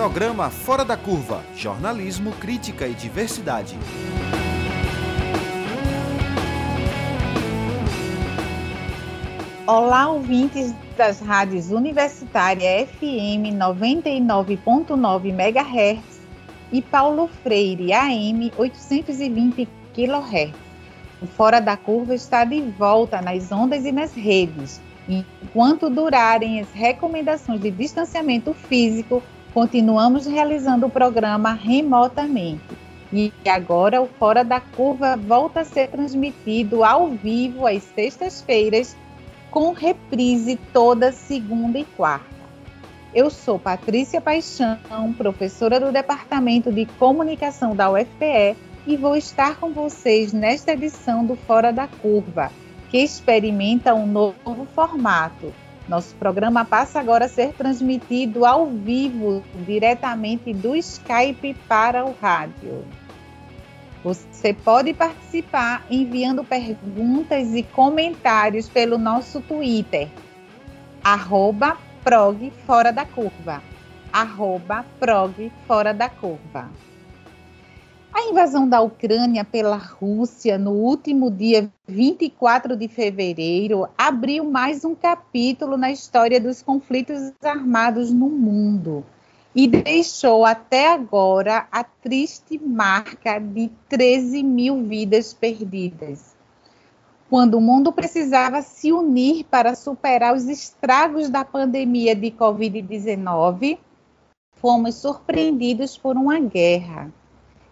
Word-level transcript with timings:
Programa 0.00 0.48
Fora 0.48 0.82
da 0.82 0.96
Curva 0.96 1.44
Jornalismo, 1.54 2.32
Crítica 2.32 2.88
e 2.88 2.94
Diversidade. 2.94 3.76
Olá, 9.66 10.08
ouvintes 10.08 10.74
das 10.96 11.20
rádios 11.20 11.70
Universitária 11.70 12.86
FM 12.86 13.52
99.9 13.58 15.26
MHz 15.26 16.20
e 16.72 16.80
Paulo 16.80 17.28
Freire 17.42 17.92
AM 17.92 18.50
820 18.56 19.68
kHz. 19.92 20.54
O 21.20 21.26
Fora 21.26 21.60
da 21.60 21.76
Curva 21.76 22.14
está 22.14 22.46
de 22.46 22.62
volta 22.62 23.20
nas 23.20 23.52
ondas 23.52 23.84
e 23.84 23.92
nas 23.92 24.14
redes. 24.14 24.80
Enquanto 25.06 25.90
durarem 25.90 26.58
as 26.58 26.72
recomendações 26.72 27.60
de 27.60 27.70
distanciamento 27.70 28.54
físico, 28.54 29.22
continuamos 29.52 30.26
realizando 30.26 30.86
o 30.86 30.90
programa 30.90 31.52
remotamente. 31.52 32.62
E 33.12 33.32
agora 33.48 34.00
o 34.00 34.06
Fora 34.06 34.44
da 34.44 34.60
Curva 34.60 35.16
volta 35.16 35.60
a 35.60 35.64
ser 35.64 35.88
transmitido 35.88 36.84
ao 36.84 37.08
vivo 37.08 37.66
às 37.66 37.82
sextas-feiras 37.82 38.96
com 39.50 39.72
reprise 39.72 40.56
toda 40.72 41.10
segunda 41.10 41.78
e 41.78 41.84
quarta. 41.84 42.30
Eu 43.12 43.28
sou 43.28 43.58
Patrícia 43.58 44.20
Paixão, 44.20 44.78
professora 45.18 45.80
do 45.80 45.90
Departamento 45.90 46.70
de 46.70 46.86
Comunicação 46.86 47.74
da 47.74 47.90
UFPE 47.90 48.56
e 48.86 48.96
vou 48.96 49.16
estar 49.16 49.56
com 49.56 49.72
vocês 49.72 50.32
nesta 50.32 50.72
edição 50.72 51.26
do 51.26 51.34
Fora 51.34 51.72
da 51.72 51.88
Curva, 51.88 52.52
que 52.88 52.98
experimenta 52.98 53.92
um 53.92 54.06
novo 54.06 54.66
formato. 54.72 55.52
Nosso 55.90 56.14
programa 56.14 56.64
passa 56.64 57.00
agora 57.00 57.24
a 57.24 57.28
ser 57.28 57.52
transmitido 57.52 58.46
ao 58.46 58.64
vivo, 58.68 59.42
diretamente 59.66 60.54
do 60.54 60.76
Skype 60.76 61.52
para 61.66 62.04
o 62.04 62.12
rádio. 62.12 62.84
Você 64.04 64.54
pode 64.54 64.94
participar 64.94 65.84
enviando 65.90 66.44
perguntas 66.44 67.52
e 67.56 67.64
comentários 67.64 68.68
pelo 68.68 68.98
nosso 68.98 69.40
Twitter, 69.40 70.08
arroba 71.02 71.76
prog 72.04 72.52
fora 72.64 72.92
da 72.92 73.04
curva, 73.04 73.60
arroba 74.12 74.86
prog 75.00 75.50
fora 75.66 75.92
da 75.92 76.08
curva. 76.08 76.70
A 78.12 78.22
invasão 78.28 78.68
da 78.68 78.80
Ucrânia 78.80 79.44
pela 79.44 79.76
Rússia 79.76 80.58
no 80.58 80.72
último 80.72 81.30
dia 81.30 81.70
24 81.86 82.76
de 82.76 82.88
fevereiro 82.88 83.88
abriu 83.96 84.44
mais 84.44 84.84
um 84.84 84.96
capítulo 84.96 85.76
na 85.76 85.92
história 85.92 86.40
dos 86.40 86.60
conflitos 86.60 87.32
armados 87.40 88.12
no 88.12 88.28
mundo 88.28 89.06
e 89.54 89.68
deixou 89.68 90.44
até 90.44 90.92
agora 90.92 91.68
a 91.70 91.84
triste 91.84 92.58
marca 92.58 93.38
de 93.38 93.70
13 93.88 94.42
mil 94.42 94.82
vidas 94.84 95.32
perdidas. 95.32 96.34
Quando 97.28 97.54
o 97.54 97.60
mundo 97.60 97.92
precisava 97.92 98.60
se 98.60 98.92
unir 98.92 99.44
para 99.44 99.76
superar 99.76 100.34
os 100.34 100.48
estragos 100.48 101.30
da 101.30 101.44
pandemia 101.44 102.14
de 102.16 102.32
Covid-19, 102.32 103.78
fomos 104.56 104.96
surpreendidos 104.96 105.96
por 105.96 106.16
uma 106.16 106.40
guerra. 106.40 107.12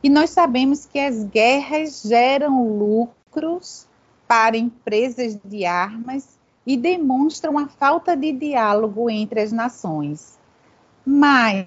E 0.03 0.09
nós 0.09 0.31
sabemos 0.31 0.87
que 0.87 0.99
as 0.99 1.25
guerras 1.25 2.03
geram 2.03 2.79
lucros 2.79 3.87
para 4.27 4.57
empresas 4.57 5.39
de 5.45 5.65
armas 5.65 6.39
e 6.67 6.77
demonstram 6.77 7.59
a 7.59 7.67
falta 7.67 8.17
de 8.17 8.33
diálogo 8.33 9.09
entre 9.09 9.41
as 9.41 9.51
nações. 9.51 10.39
Mas 11.05 11.67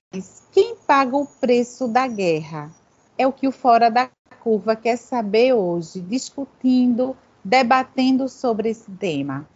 quem 0.52 0.76
paga 0.76 1.18
o 1.18 1.26
preço 1.26 1.88
da 1.88 2.08
guerra? 2.08 2.70
É 3.18 3.26
o 3.26 3.34
que 3.34 3.48
o 3.48 3.52
Fora 3.52 3.90
da 3.90 4.10
Curva 4.40 4.76
quer 4.76 4.98
saber 4.98 5.54
hoje, 5.54 6.00
discutindo, 6.00 7.18
debatendo 7.44 8.30
sobre 8.30 8.70
esse 8.70 8.92
tema. 8.92 9.48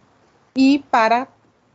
E 0.56 0.84
para 0.90 1.26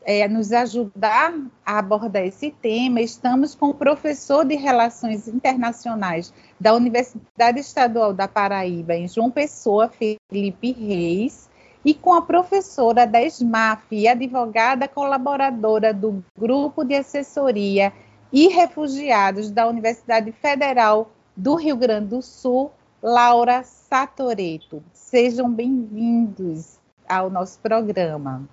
é, 0.03 0.27
nos 0.27 0.51
ajudar 0.51 1.33
a 1.65 1.77
abordar 1.77 2.23
esse 2.25 2.51
tema, 2.51 3.01
estamos 3.01 3.53
com 3.53 3.69
o 3.69 3.73
professor 3.73 4.43
de 4.43 4.55
Relações 4.55 5.27
Internacionais 5.27 6.33
da 6.59 6.73
Universidade 6.73 7.59
Estadual 7.59 8.13
da 8.13 8.27
Paraíba, 8.27 8.95
em 8.95 9.07
João 9.07 9.29
Pessoa, 9.29 9.89
Felipe 9.89 10.71
Reis, 10.71 11.49
e 11.83 11.93
com 11.93 12.13
a 12.13 12.21
professora 12.21 13.05
da 13.05 13.21
SMAF 13.21 13.85
e 13.91 14.07
advogada 14.07 14.87
colaboradora 14.87 15.93
do 15.93 16.23
Grupo 16.37 16.83
de 16.83 16.95
Assessoria 16.95 17.91
e 18.31 18.47
Refugiados 18.47 19.49
da 19.49 19.67
Universidade 19.67 20.31
Federal 20.31 21.11
do 21.35 21.55
Rio 21.55 21.75
Grande 21.75 22.09
do 22.09 22.21
Sul, 22.21 22.71
Laura 23.01 23.63
Satoreto. 23.63 24.83
Sejam 24.93 25.49
bem-vindos 25.49 26.79
ao 27.09 27.29
nosso 27.31 27.59
programa. 27.59 28.47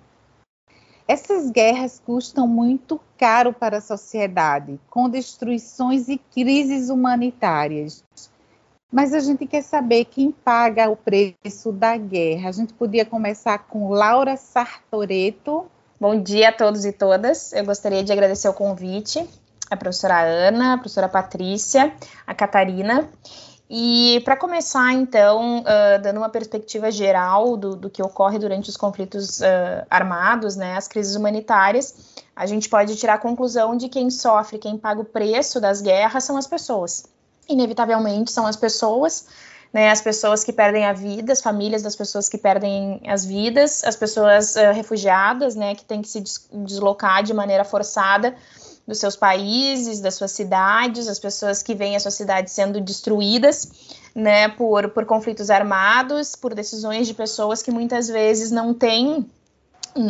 Essas 1.09 1.49
guerras 1.49 1.99
custam 2.05 2.47
muito 2.47 3.01
caro 3.17 3.51
para 3.51 3.79
a 3.79 3.81
sociedade, 3.81 4.79
com 4.91 5.09
destruições 5.09 6.07
e 6.07 6.19
crises 6.19 6.91
humanitárias. 6.91 8.03
Mas 8.91 9.11
a 9.11 9.19
gente 9.19 9.47
quer 9.47 9.63
saber 9.63 10.05
quem 10.05 10.31
paga 10.31 10.87
o 10.87 10.95
preço 10.95 11.71
da 11.71 11.97
guerra. 11.97 12.49
A 12.49 12.51
gente 12.51 12.75
podia 12.75 13.03
começar 13.03 13.57
com 13.57 13.89
Laura 13.89 14.37
Sartoreto. 14.37 15.65
Bom 15.99 16.21
dia 16.21 16.49
a 16.49 16.53
todos 16.53 16.85
e 16.85 16.91
todas. 16.91 17.53
Eu 17.53 17.65
gostaria 17.65 18.03
de 18.03 18.11
agradecer 18.11 18.47
o 18.47 18.53
convite 18.53 19.27
à 19.67 19.75
professora 19.75 20.21
Ana, 20.21 20.73
à 20.73 20.77
professora 20.77 21.09
Patrícia, 21.09 21.91
a 22.27 22.35
Catarina. 22.35 23.09
E 23.69 24.19
para 24.25 24.35
começar, 24.35 24.91
então, 24.93 25.59
uh, 25.59 26.01
dando 26.01 26.17
uma 26.17 26.29
perspectiva 26.29 26.89
geral 26.89 27.55
do, 27.55 27.75
do, 27.75 27.87
que 27.87 28.01
ocorre 28.01 28.39
durante 28.39 28.67
os 28.67 28.75
conflitos 28.75 29.41
uh, 29.41 29.85
armados, 29.87 30.55
né, 30.55 30.75
as 30.75 30.87
crises 30.87 31.15
humanitárias, 31.15 31.93
a 32.35 32.47
gente 32.47 32.67
pode 32.67 32.95
tirar 32.95 33.15
a 33.15 33.17
conclusão 33.19 33.77
de 33.77 33.87
quem 33.87 34.09
sofre, 34.09 34.57
quem 34.57 34.75
paga 34.75 35.01
o 35.01 35.05
preço 35.05 35.61
das 35.61 35.81
guerras 35.81 36.23
são 36.23 36.35
as 36.35 36.47
pessoas. 36.47 37.05
Inevitavelmente 37.47 38.31
são 38.31 38.47
as 38.47 38.55
pessoas, 38.55 39.27
né, 39.71 39.91
as 39.91 40.01
pessoas 40.01 40.43
que 40.43 40.51
perdem 40.51 40.87
a 40.87 40.93
vida, 40.93 41.31
as 41.31 41.41
famílias 41.41 41.83
das 41.83 41.95
pessoas 41.95 42.27
que 42.27 42.39
perdem 42.39 42.99
as 43.05 43.23
vidas, 43.23 43.83
as 43.83 43.95
pessoas 43.95 44.55
uh, 44.55 44.73
refugiadas, 44.73 45.53
né, 45.53 45.75
que 45.75 45.85
têm 45.85 46.01
que 46.01 46.09
se 46.09 46.23
deslocar 46.51 47.21
de 47.21 47.35
maneira 47.35 47.63
forçada 47.63 48.35
dos 48.89 48.97
seus 48.97 49.15
países, 49.15 49.99
das 49.99 50.15
suas 50.15 50.31
cidades, 50.31 51.07
as 51.07 51.19
pessoas 51.19 51.61
que 51.61 51.75
veem 51.75 51.95
a 51.95 51.99
sua 51.99 52.09
cidade 52.09 52.49
sendo 52.49 52.81
destruídas, 52.81 53.71
né, 54.15 54.49
por, 54.49 54.89
por 54.89 55.05
conflitos 55.05 55.51
armados, 55.51 56.35
por 56.35 56.55
decisões 56.55 57.07
de 57.07 57.13
pessoas 57.13 57.61
que 57.61 57.69
muitas 57.69 58.07
vezes 58.07 58.49
não 58.49 58.73
têm 58.73 59.29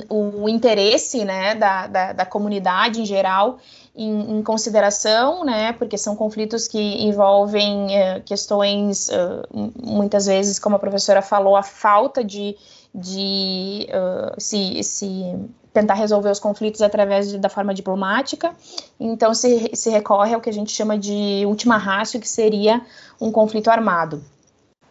o 0.10 0.48
interesse, 0.48 1.26
né, 1.26 1.56
da, 1.56 1.88
da, 1.88 2.14
da 2.14 2.26
comunidade 2.26 3.02
em 3.02 3.06
geral 3.06 3.60
em, 3.96 4.38
em, 4.38 4.44
consideração, 4.44 5.44
né, 5.44 5.74
porque 5.74 5.98
são 5.98 6.16
conflitos 6.16 6.68
que 6.68 6.80
envolvem 6.80 7.98
é, 7.98 8.20
questões, 8.22 9.10
uh, 9.10 9.72
muitas 9.82 10.26
vezes, 10.26 10.58
como 10.58 10.76
a 10.76 10.80
professora 10.80 11.22
falou, 11.22 11.56
a 11.56 11.64
falta 11.64 12.24
de, 12.24 12.56
de 12.94 13.88
uh, 13.90 14.40
se, 14.40 14.84
se 14.84 15.36
tentar 15.72 15.94
resolver 15.94 16.30
os 16.30 16.40
conflitos 16.40 16.82
através 16.82 17.30
de, 17.30 17.38
da 17.38 17.50
forma 17.50 17.74
diplomática, 17.74 18.56
então 19.00 19.34
se, 19.34 19.72
se 19.74 19.90
recorre 19.90 20.34
ao 20.34 20.42
que 20.42 20.50
a 20.50 20.54
gente 20.54 20.72
chama 20.72 20.98
de 20.98 21.44
última 21.46 21.78
rácio, 21.78 22.20
que 22.20 22.28
seria 22.28 22.82
um 23.22 23.32
conflito 23.32 23.70
armado. 23.70 24.24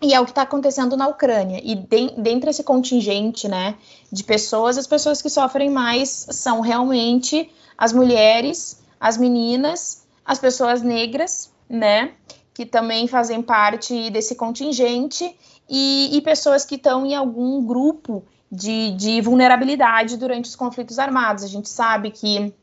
E 0.00 0.14
é 0.14 0.20
o 0.20 0.24
que 0.24 0.30
está 0.30 0.42
acontecendo 0.42 0.96
na 0.96 1.08
Ucrânia. 1.08 1.60
E 1.62 1.74
de, 1.74 2.10
dentro 2.16 2.46
desse 2.46 2.62
contingente 2.62 3.48
né, 3.48 3.74
de 4.12 4.22
pessoas, 4.22 4.78
as 4.78 4.86
pessoas 4.86 5.20
que 5.20 5.28
sofrem 5.28 5.68
mais 5.68 6.26
são 6.30 6.60
realmente 6.60 7.50
as 7.76 7.92
mulheres 7.92 8.78
as 9.00 9.16
meninas, 9.16 10.06
as 10.24 10.38
pessoas 10.38 10.82
negras, 10.82 11.50
né, 11.68 12.12
que 12.52 12.66
também 12.66 13.06
fazem 13.06 13.40
parte 13.40 14.10
desse 14.10 14.34
contingente, 14.34 15.36
e, 15.68 16.16
e 16.16 16.20
pessoas 16.20 16.64
que 16.64 16.76
estão 16.76 17.04
em 17.04 17.14
algum 17.14 17.64
grupo 17.64 18.24
de, 18.50 18.92
de 18.92 19.20
vulnerabilidade 19.20 20.16
durante 20.16 20.46
os 20.46 20.56
conflitos 20.56 20.98
armados. 20.98 21.44
A 21.44 21.48
gente 21.48 21.68
sabe 21.68 22.10
que 22.10 22.54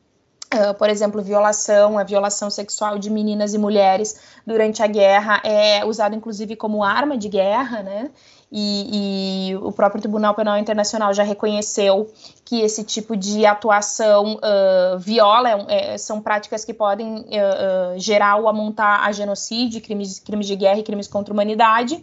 Uh, 0.54 0.74
por 0.76 0.90
exemplo, 0.90 1.24
violação, 1.24 1.98
a 1.98 2.04
violação 2.04 2.52
sexual 2.52 3.00
de 3.00 3.10
meninas 3.10 3.56
e 3.56 3.58
mulheres 3.58 4.16
durante 4.46 4.82
a 4.82 4.88
guerra 4.88 5.42
é 5.44 5.84
usada 5.84 6.16
inclusive 6.16 6.56
como 6.56 6.84
arma 6.84 7.18
de 7.18 7.28
guerra, 7.28 7.82
né? 7.82 8.12
E, 8.52 9.50
e, 9.50 9.56
o 9.58 9.72
próprio 9.72 10.00
Tribunal 10.00 10.36
Penal 10.36 10.58
Internacional 10.58 11.14
já 11.14 11.24
reconheceu 11.24 12.10
que 12.46 12.62
esse 12.62 12.84
tipo 12.84 13.18
de 13.18 13.44
atuação 13.46 14.36
uh, 14.36 15.00
viola, 15.00 15.66
é, 15.68 15.98
são 15.98 16.22
práticas 16.22 16.64
que 16.64 16.74
podem 16.74 17.22
uh, 17.22 17.98
gerar 17.98 18.38
ou 18.38 18.48
amontar 18.48 19.04
a 19.04 19.12
genocídio, 19.12 19.82
crimes, 19.82 20.20
crimes 20.20 20.46
de 20.46 20.56
guerra 20.56 20.80
e 20.80 20.84
crimes 20.84 21.08
contra 21.08 21.34
a 21.34 21.36
humanidade. 21.36 22.02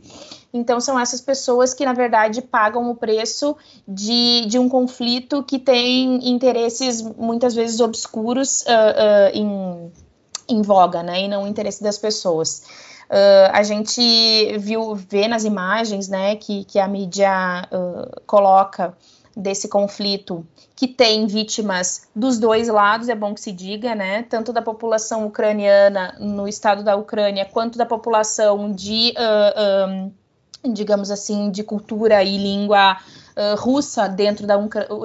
Então, 0.52 0.80
são 0.80 0.98
essas 1.00 1.20
pessoas 1.20 1.72
que, 1.72 1.84
na 1.84 1.92
verdade, 1.92 2.42
pagam 2.42 2.90
o 2.90 2.94
preço 2.94 3.56
de, 3.88 4.44
de 4.46 4.58
um 4.58 4.68
conflito 4.68 5.42
que 5.42 5.58
tem 5.58 6.28
interesses 6.28 7.00
muitas 7.00 7.54
vezes 7.54 7.80
obscuros 7.80 8.64
em 9.32 9.90
em 10.48 10.62
voga, 10.62 11.02
né, 11.02 11.22
e 11.22 11.28
não 11.28 11.44
o 11.44 11.46
interesse 11.46 11.82
das 11.82 11.98
pessoas. 11.98 12.64
Uh, 13.10 13.50
a 13.52 13.62
gente 13.62 14.56
viu, 14.58 14.94
vê 14.94 15.28
nas 15.28 15.44
imagens, 15.44 16.08
né, 16.08 16.36
que, 16.36 16.64
que 16.64 16.78
a 16.78 16.88
mídia 16.88 17.68
uh, 17.70 18.20
coloca 18.26 18.96
desse 19.36 19.68
conflito 19.68 20.46
que 20.76 20.86
tem 20.86 21.26
vítimas 21.26 22.08
dos 22.14 22.38
dois 22.38 22.68
lados, 22.68 23.08
é 23.08 23.14
bom 23.14 23.34
que 23.34 23.40
se 23.40 23.52
diga, 23.52 23.94
né? 23.94 24.24
Tanto 24.24 24.52
da 24.52 24.60
população 24.60 25.26
ucraniana 25.26 26.16
no 26.18 26.46
estado 26.46 26.82
da 26.82 26.96
Ucrânia, 26.96 27.46
quanto 27.46 27.78
da 27.78 27.86
população 27.86 28.70
de, 28.72 29.14
uh, 29.16 29.88
um, 29.88 30.12
digamos 30.70 31.10
assim, 31.10 31.50
de 31.50 31.62
cultura 31.64 32.22
e 32.22 32.36
língua 32.38 32.96
uh, 32.96 33.60
russa 33.60 34.08
dentro 34.08 34.46
da, 34.46 34.56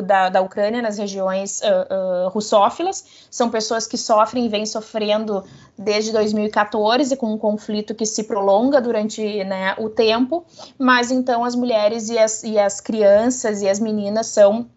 da, 0.03 0.29
da, 0.29 0.41
Ucrânia, 0.41 0.81
nas 0.81 0.97
regiões 0.97 1.61
uh, 1.61 2.29
russófilas. 2.29 3.03
São 3.31 3.49
pessoas 3.49 3.87
que 3.87 3.97
sofrem 3.97 4.45
e 4.45 4.49
vêm 4.49 4.65
sofrendo 4.65 5.43
desde 5.77 6.11
2014, 6.11 7.15
com 7.15 7.33
um 7.33 7.37
conflito 7.37 7.95
que 7.95 8.05
se 8.05 8.23
prolonga 8.23 8.79
durante 8.79 9.43
né, 9.43 9.75
o 9.79 9.89
tempo, 9.89 10.45
mas 10.77 11.11
então 11.11 11.43
as 11.43 11.55
mulheres 11.55 12.09
e 12.09 12.17
as, 12.17 12.43
e 12.43 12.59
as 12.59 12.79
crianças 12.79 13.61
e 13.61 13.69
as 13.69 13.79
meninas 13.79 14.27
são 14.27 14.67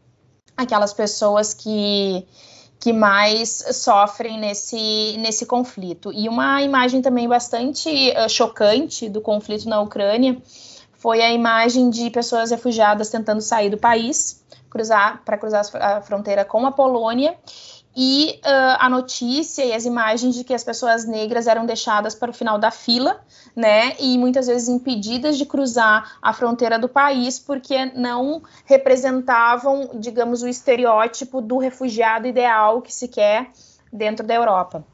aquelas 0.56 0.92
pessoas 0.92 1.54
que 1.54 2.26
que 2.80 2.94
mais 2.94 3.62
sofrem 3.72 4.38
nesse, 4.40 5.16
nesse 5.18 5.44
conflito. 5.44 6.10
E 6.14 6.28
uma 6.30 6.62
imagem 6.62 7.02
também 7.02 7.28
bastante 7.28 7.88
uh, 8.12 8.26
chocante 8.26 9.06
do 9.06 9.20
conflito 9.20 9.68
na 9.68 9.82
Ucrânia 9.82 10.40
foi 10.94 11.20
a 11.20 11.30
imagem 11.30 11.90
de 11.90 12.08
pessoas 12.08 12.50
refugiadas 12.50 13.10
tentando 13.10 13.42
sair 13.42 13.68
do 13.68 13.76
país, 13.76 14.42
cruzar 14.70 15.22
para 15.24 15.36
cruzar 15.36 15.62
a 15.74 16.00
fronteira 16.00 16.42
com 16.44 16.66
a 16.66 16.72
Polônia, 16.72 17.36
e 17.96 18.40
uh, 18.44 18.76
a 18.78 18.88
notícia 18.88 19.64
e 19.64 19.72
as 19.72 19.84
imagens 19.84 20.34
de 20.34 20.44
que 20.44 20.54
as 20.54 20.62
pessoas 20.62 21.04
negras 21.04 21.46
eram 21.46 21.66
deixadas 21.66 22.14
para 22.14 22.30
o 22.30 22.34
final 22.34 22.58
da 22.58 22.70
fila, 22.70 23.20
né, 23.54 23.96
e 23.98 24.16
muitas 24.16 24.46
vezes 24.46 24.68
impedidas 24.68 25.36
de 25.36 25.44
cruzar 25.44 26.16
a 26.22 26.32
fronteira 26.32 26.78
do 26.78 26.88
país 26.88 27.38
porque 27.38 27.86
não 27.94 28.42
representavam, 28.64 29.90
digamos, 29.94 30.42
o 30.42 30.48
estereótipo 30.48 31.40
do 31.40 31.58
refugiado 31.58 32.26
ideal 32.26 32.80
que 32.80 32.94
se 32.94 33.08
quer 33.08 33.50
dentro 33.92 34.24
da 34.24 34.34
Europa 34.34 34.84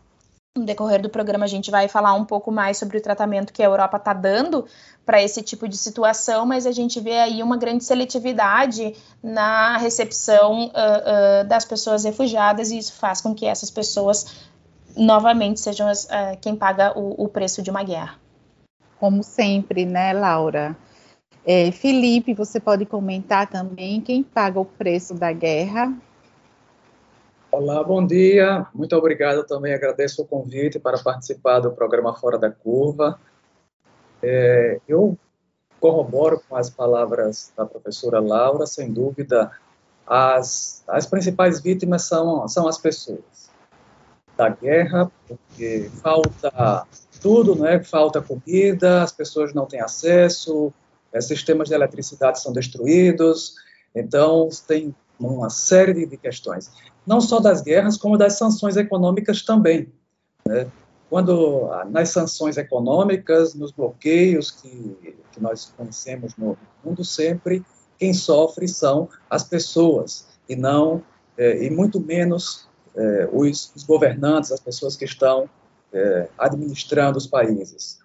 no 0.58 0.64
decorrer 0.64 1.00
do 1.00 1.08
programa 1.08 1.44
a 1.44 1.48
gente 1.48 1.70
vai 1.70 1.88
falar 1.88 2.14
um 2.14 2.24
pouco 2.24 2.50
mais 2.50 2.78
sobre 2.78 2.98
o 2.98 3.00
tratamento 3.00 3.52
que 3.52 3.62
a 3.62 3.66
Europa 3.66 3.96
está 3.96 4.12
dando 4.12 4.66
para 5.04 5.22
esse 5.22 5.42
tipo 5.42 5.68
de 5.68 5.76
situação, 5.76 6.44
mas 6.44 6.66
a 6.66 6.72
gente 6.72 6.98
vê 7.00 7.18
aí 7.18 7.42
uma 7.42 7.56
grande 7.56 7.84
seletividade 7.84 8.94
na 9.22 9.76
recepção 9.76 10.66
uh, 10.66 10.70
uh, 10.70 11.48
das 11.48 11.64
pessoas 11.64 12.04
refugiadas 12.04 12.70
e 12.70 12.78
isso 12.78 12.92
faz 12.94 13.20
com 13.20 13.34
que 13.34 13.46
essas 13.46 13.70
pessoas 13.70 14.48
novamente 14.96 15.60
sejam 15.60 15.88
as, 15.88 16.04
uh, 16.04 16.36
quem 16.40 16.56
paga 16.56 16.98
o, 16.98 17.24
o, 17.24 17.28
preço 17.28 17.62
de 17.62 17.70
uma 17.70 17.84
guerra. 17.84 18.18
Como 18.98 19.22
sempre, 19.22 19.84
né, 19.84 20.12
Laura? 20.12 20.76
É, 21.44 21.70
Felipe, 21.70 22.34
você 22.34 22.58
pode 22.58 22.84
comentar 22.84 23.46
também 23.46 24.00
quem 24.00 24.22
paga 24.22 24.58
o 24.58 24.64
preço 24.64 25.14
da 25.14 25.32
guerra 25.32 25.94
Olá, 27.58 27.82
bom 27.82 28.06
dia. 28.06 28.66
Muito 28.74 28.94
obrigado 28.94 29.42
também. 29.42 29.72
Agradeço 29.72 30.20
o 30.20 30.26
convite 30.26 30.78
para 30.78 30.98
participar 30.98 31.58
do 31.58 31.72
programa 31.72 32.12
Fora 32.12 32.38
da 32.38 32.50
Curva. 32.50 33.18
É, 34.22 34.78
eu 34.86 35.16
corroboro 35.80 36.38
com 36.46 36.54
as 36.54 36.68
palavras 36.68 37.50
da 37.56 37.64
professora 37.64 38.20
Laura. 38.20 38.66
Sem 38.66 38.92
dúvida, 38.92 39.50
as, 40.06 40.84
as 40.86 41.06
principais 41.06 41.58
vítimas 41.58 42.02
são, 42.02 42.46
são 42.46 42.68
as 42.68 42.76
pessoas 42.76 43.50
da 44.36 44.50
guerra, 44.50 45.10
porque 45.26 45.90
falta 46.02 46.86
tudo, 47.22 47.56
né? 47.56 47.82
Falta 47.82 48.20
comida, 48.20 49.02
as 49.02 49.12
pessoas 49.12 49.54
não 49.54 49.64
têm 49.64 49.80
acesso, 49.80 50.70
é, 51.10 51.22
sistemas 51.22 51.68
de 51.68 51.74
eletricidade 51.74 52.38
são 52.38 52.52
destruídos. 52.52 53.54
Então, 53.94 54.50
tem 54.68 54.94
uma 55.18 55.50
série 55.50 56.06
de 56.06 56.16
questões 56.16 56.70
não 57.06 57.20
só 57.20 57.38
das 57.38 57.62
guerras, 57.62 57.96
como 57.96 58.18
das 58.18 58.34
sanções 58.34 58.76
econômicas 58.76 59.42
também. 59.42 59.92
Né? 60.44 60.66
Quando 61.08 61.70
ah, 61.70 61.84
nas 61.84 62.08
sanções 62.08 62.56
econômicas, 62.56 63.54
nos 63.54 63.70
bloqueios 63.70 64.50
que, 64.50 65.16
que 65.30 65.40
nós 65.40 65.72
conhecemos 65.76 66.34
no 66.36 66.58
mundo 66.84 67.04
sempre, 67.04 67.64
quem 67.96 68.12
sofre 68.12 68.66
são 68.66 69.08
as 69.30 69.44
pessoas 69.44 70.26
e 70.48 70.56
não 70.56 71.02
é, 71.38 71.64
e 71.64 71.70
muito 71.70 72.00
menos 72.00 72.68
é, 72.96 73.28
os, 73.32 73.72
os, 73.74 73.84
governantes, 73.84 74.50
as 74.50 74.60
pessoas 74.60 74.96
que 74.96 75.04
estão 75.04 75.48
é, 75.92 76.28
administrando 76.36 77.16
os 77.16 77.26
países. 77.26 78.00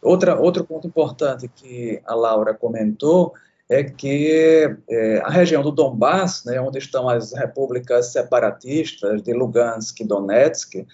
outra 0.00 0.38
outro 0.38 0.64
ponto 0.64 0.86
importante 0.86 1.48
que 1.48 2.00
a 2.06 2.14
Laura 2.14 2.54
comentou 2.54 3.34
é 3.68 3.84
que 3.84 4.76
é, 4.88 5.18
a 5.18 5.30
região 5.30 5.62
do 5.62 5.70
Donbass, 5.70 6.44
né, 6.44 6.58
onde 6.60 6.78
estão 6.78 7.08
as 7.08 7.32
repúblicas 7.32 8.12
separatistas 8.12 9.22
de 9.22 9.32
Lugansk 9.34 10.00
e 10.00 10.04
Donetsk, 10.04 10.86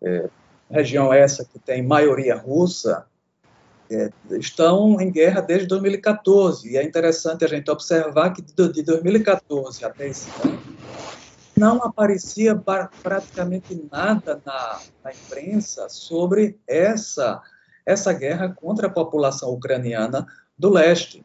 é, 0.00 0.28
região 0.70 1.12
essa 1.12 1.44
que 1.44 1.58
tem 1.58 1.82
maioria 1.82 2.36
russa, 2.36 3.04
é, 3.90 4.10
estão 4.30 5.00
em 5.00 5.10
guerra 5.10 5.40
desde 5.40 5.66
2014. 5.66 6.70
E 6.70 6.76
é 6.76 6.82
interessante 6.82 7.44
a 7.44 7.48
gente 7.48 7.70
observar 7.70 8.30
que 8.30 8.40
de 8.40 8.82
2014 8.82 9.84
até 9.84 10.08
esse 10.08 10.30
ano, 10.44 10.62
não 11.56 11.82
aparecia 11.82 12.58
praticamente 13.02 13.86
nada 13.90 14.40
na, 14.44 14.80
na 15.04 15.12
imprensa 15.12 15.88
sobre 15.88 16.58
essa, 16.66 17.42
essa 17.84 18.12
guerra 18.12 18.48
contra 18.48 18.86
a 18.86 18.90
população 18.90 19.50
ucraniana 19.50 20.26
do 20.58 20.70
leste. 20.70 21.24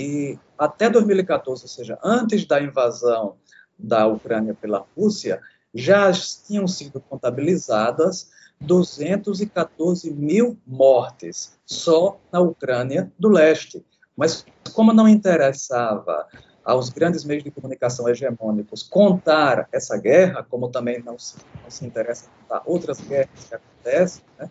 E 0.00 0.38
até 0.56 0.88
2014, 0.88 1.62
ou 1.62 1.68
seja, 1.68 1.98
antes 2.02 2.46
da 2.46 2.58
invasão 2.58 3.34
da 3.78 4.06
Ucrânia 4.06 4.54
pela 4.54 4.86
Rússia, 4.96 5.42
já 5.74 6.10
tinham 6.10 6.66
sido 6.66 7.00
contabilizadas 7.02 8.30
214 8.62 10.10
mil 10.10 10.58
mortes 10.66 11.58
só 11.66 12.18
na 12.32 12.40
Ucrânia 12.40 13.12
do 13.18 13.28
leste. 13.28 13.84
Mas 14.16 14.46
como 14.72 14.90
não 14.94 15.06
interessava 15.06 16.26
aos 16.64 16.88
grandes 16.88 17.22
meios 17.22 17.44
de 17.44 17.50
comunicação 17.50 18.08
hegemônicos 18.08 18.82
contar 18.82 19.68
essa 19.70 19.98
guerra, 19.98 20.42
como 20.48 20.70
também 20.70 21.02
não 21.02 21.18
se, 21.18 21.36
não 21.62 21.70
se 21.70 21.84
interessa 21.84 22.30
contar 22.40 22.62
outras 22.64 23.02
guerras 23.02 23.28
que 23.46 23.54
acontecem, 23.54 24.22
né? 24.38 24.50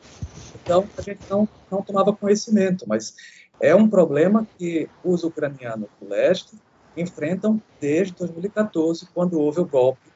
então 0.61 0.87
a 0.95 1.01
gente 1.01 1.21
não, 1.27 1.49
não 1.71 1.81
tomava 1.81 2.15
conhecimento. 2.15 2.85
Mas 2.87 3.15
é 3.61 3.75
um 3.75 3.89
problema 3.89 4.47
que 4.57 4.89
os 5.03 5.23
ucranianos 5.23 5.89
do 5.99 6.07
leste 6.07 6.55
enfrentam 6.95 7.61
desde 7.79 8.13
2014, 8.15 9.07
quando 9.13 9.39
houve 9.39 9.59
o 9.59 9.65
golpe 9.65 10.09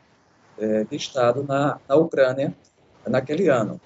é, 0.57 0.83
de 0.83 0.95
Estado 0.95 1.43
na, 1.43 1.79
na 1.87 1.95
Ucrânia 1.95 2.55
naquele 3.07 3.49
ano. 3.49 3.79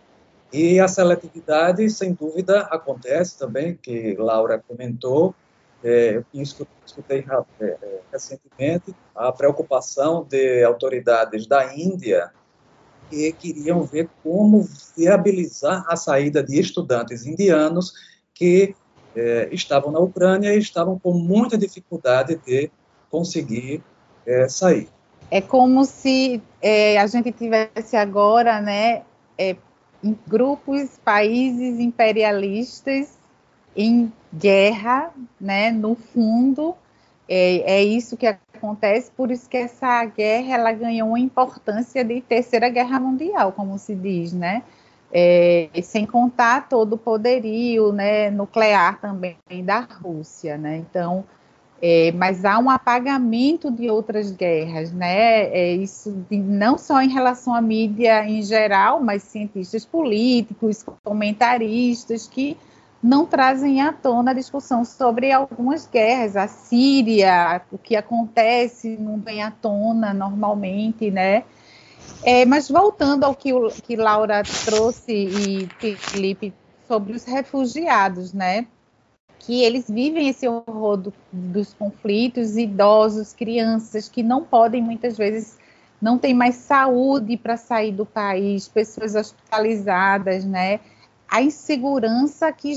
E 0.52 0.80
a 0.80 0.88
seletividade, 0.88 1.90
sem 1.90 2.14
dúvida, 2.14 2.62
acontece 2.62 3.38
também, 3.38 3.76
que 3.76 4.16
Laura 4.16 4.64
comentou, 4.66 5.36
é, 5.84 6.24
escutei 6.34 7.26
é, 7.60 7.66
é, 7.66 8.00
recentemente 8.12 8.96
a 9.16 9.32
preocupação 9.32 10.26
de 10.28 10.64
autoridades 10.64 11.46
da 11.46 11.76
Índia 11.76 12.32
que 13.10 13.32
queriam 13.34 13.84
ver 13.84 14.10
como 14.24 14.68
viabilizar 14.96 15.86
a 15.88 15.96
saída 15.96 16.44
de 16.44 16.60
estudantes 16.60 17.26
indianos 17.26 17.94
que 18.34 18.76
é, 19.18 19.50
estavam 19.52 19.92
na 19.92 20.00
Ucrânia 20.00 20.54
e 20.54 20.60
estavam 20.60 21.00
com 21.00 21.12
muita 21.12 21.58
dificuldade 21.58 22.40
de 22.46 22.70
conseguir 23.10 23.82
é, 24.26 24.48
sair. 24.48 24.88
É 25.32 25.42
como 25.42 25.84
se 25.84 26.42
é, 26.62 26.98
a 27.00 27.08
gente 27.08 27.32
tivesse 27.32 27.98
agora, 27.98 28.62
né, 28.62 29.02
é, 29.38 29.56
grupos, 30.28 31.00
países 31.04 31.80
imperialistas 31.80 33.18
em 33.76 34.12
guerra, 34.34 35.12
né, 35.42 35.72
no 35.72 35.96
fundo, 35.96 36.76
é, 37.28 37.80
é, 37.80 37.84
isso 37.84 38.16
que 38.16 38.28
acontece, 38.28 39.12
por 39.18 39.32
isso 39.32 39.50
que 39.50 39.58
essa 39.58 40.06
guerra 40.06 40.54
ela 40.54 40.72
ganhou 40.72 41.10
uma 41.10 41.20
importância 41.20 42.04
de 42.04 42.22
terceira 42.22 42.70
guerra 42.70 43.00
mundial, 43.00 43.52
como 43.52 43.78
se 43.78 43.94
diz, 43.94 44.32
né? 44.32 44.64
É, 45.12 45.70
sem 45.84 46.06
contar 46.06 46.68
todo 46.68 46.94
o 46.94 46.98
poderio 46.98 47.92
né, 47.92 48.30
nuclear 48.30 49.00
também 49.00 49.38
da 49.64 49.80
Rússia, 49.80 50.58
né? 50.58 50.78
Então, 50.78 51.24
é, 51.82 52.12
mas 52.12 52.44
há 52.44 52.58
um 52.58 52.70
apagamento 52.70 53.70
de 53.70 53.90
outras 53.90 54.32
guerras, 54.32 54.92
né? 54.92 55.44
É 55.44 55.74
isso 55.74 56.12
de, 56.30 56.38
não 56.38 56.78
só 56.78 57.02
em 57.02 57.10
relação 57.10 57.54
à 57.54 57.62
mídia 57.62 58.28
em 58.28 58.42
geral, 58.42 59.02
mas 59.02 59.24
cientistas 59.24 59.86
políticos, 59.86 60.84
comentaristas 61.04 62.28
que 62.28 62.58
não 63.02 63.28
trazem 63.28 63.80
à 63.80 63.94
tona 63.94 64.32
a 64.32 64.34
discussão 64.34 64.84
sobre 64.84 65.32
algumas 65.32 65.88
guerras. 65.88 66.36
A 66.36 66.48
Síria, 66.48 67.62
o 67.72 67.78
que 67.78 67.96
acontece 67.96 68.98
não 69.00 69.20
vem 69.20 69.44
à 69.44 69.52
tona 69.52 70.14
normalmente, 70.14 71.12
né? 71.12 71.44
É, 72.24 72.46
mas 72.46 72.70
voltando 72.70 73.24
ao 73.24 73.36
que, 73.36 73.54
o, 73.54 73.70
que 73.70 73.96
Laura 73.96 74.44
trouxe 74.66 75.14
e 75.82 75.96
Felipe 75.98 76.54
sobre 76.88 77.14
os 77.14 77.24
refugiados, 77.24 78.34
né? 78.34 78.68
Que 79.40 79.64
eles 79.64 79.90
vivem 79.90 80.28
esse 80.28 80.48
horror 80.48 80.98
do, 80.98 81.14
dos 81.32 81.74
conflitos, 81.74 82.58
idosos, 82.58 83.34
crianças 83.34 84.10
que 84.10 84.24
não 84.24 84.44
podem 84.44 84.82
muitas 84.82 85.18
vezes 85.18 85.58
não 86.02 86.18
tem 86.18 86.34
mais 86.34 86.56
saúde 86.56 87.38
para 87.38 87.58
sair 87.58 87.92
do 87.92 88.06
país, 88.06 88.68
pessoas 88.68 89.16
hospitalizadas, 89.16 90.46
né? 90.46 90.80
A 91.28 91.42
insegurança 91.42 92.52
que 92.52 92.74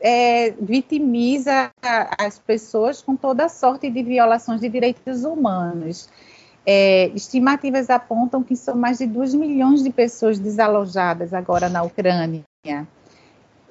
é, 0.00 0.50
vitimiza 0.50 1.70
as 2.18 2.38
pessoas 2.38 3.02
com 3.02 3.16
toda 3.16 3.48
sorte 3.48 3.90
de 3.90 4.02
violações 4.02 4.60
de 4.60 4.68
direitos 4.68 5.24
humanos. 5.24 6.08
É, 6.70 7.10
estimativas 7.14 7.88
apontam 7.88 8.42
que 8.42 8.54
são 8.54 8.76
mais 8.76 8.98
de 8.98 9.06
2 9.06 9.32
milhões 9.32 9.82
de 9.82 9.88
pessoas 9.88 10.38
desalojadas 10.38 11.32
agora 11.32 11.70
na 11.70 11.82
Ucrânia. 11.82 12.44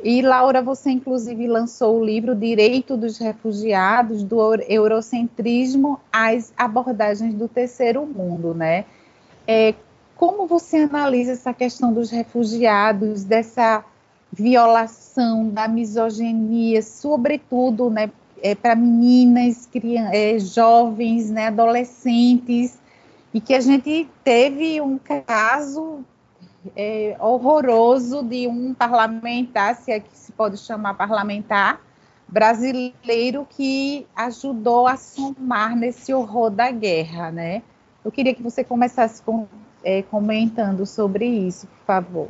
E, 0.03 0.19
Laura, 0.23 0.63
você 0.63 0.89
inclusive 0.89 1.45
lançou 1.45 1.99
o 1.99 2.03
livro 2.03 2.33
Direito 2.33 2.97
dos 2.97 3.19
Refugiados, 3.19 4.23
do 4.23 4.39
Eurocentrismo 4.67 5.99
às 6.11 6.51
Abordagens 6.57 7.35
do 7.35 7.47
Terceiro 7.47 8.03
Mundo, 8.03 8.55
né? 8.55 8.85
É, 9.45 9.75
como 10.15 10.47
você 10.47 10.77
analisa 10.77 11.33
essa 11.33 11.53
questão 11.53 11.93
dos 11.93 12.09
refugiados, 12.09 13.23
dessa 13.23 13.85
violação, 14.33 15.49
da 15.49 15.67
misoginia, 15.67 16.81
sobretudo 16.81 17.91
né, 17.91 18.09
é, 18.41 18.55
para 18.55 18.75
meninas, 18.75 19.67
crianças, 19.67 20.15
é, 20.15 20.39
jovens, 20.39 21.29
né, 21.29 21.47
adolescentes, 21.47 22.79
e 23.37 23.39
que 23.39 23.53
a 23.53 23.59
gente 23.59 24.09
teve 24.23 24.81
um 24.81 24.97
caso 24.97 26.03
é, 26.75 27.15
horroroso 27.19 28.23
de 28.23 28.47
um 28.47 28.73
parlamentar, 28.73 29.75
se 29.75 29.91
é 29.91 29.99
que 29.99 30.09
se 30.11 30.31
pode 30.31 30.57
chamar 30.57 30.95
parlamentar, 30.95 31.79
brasileiro 32.27 33.45
que 33.47 34.07
ajudou 34.15 34.87
a 34.87 34.97
somar 34.97 35.75
nesse 35.75 36.11
horror 36.11 36.49
da 36.49 36.71
guerra, 36.71 37.31
né? 37.31 37.61
Eu 38.03 38.11
queria 38.11 38.33
que 38.33 38.41
você 38.41 38.63
começasse 38.63 39.21
com, 39.21 39.45
é, 39.83 40.01
comentando 40.01 40.83
sobre 40.87 41.27
isso, 41.27 41.67
por 41.67 41.85
favor. 41.85 42.29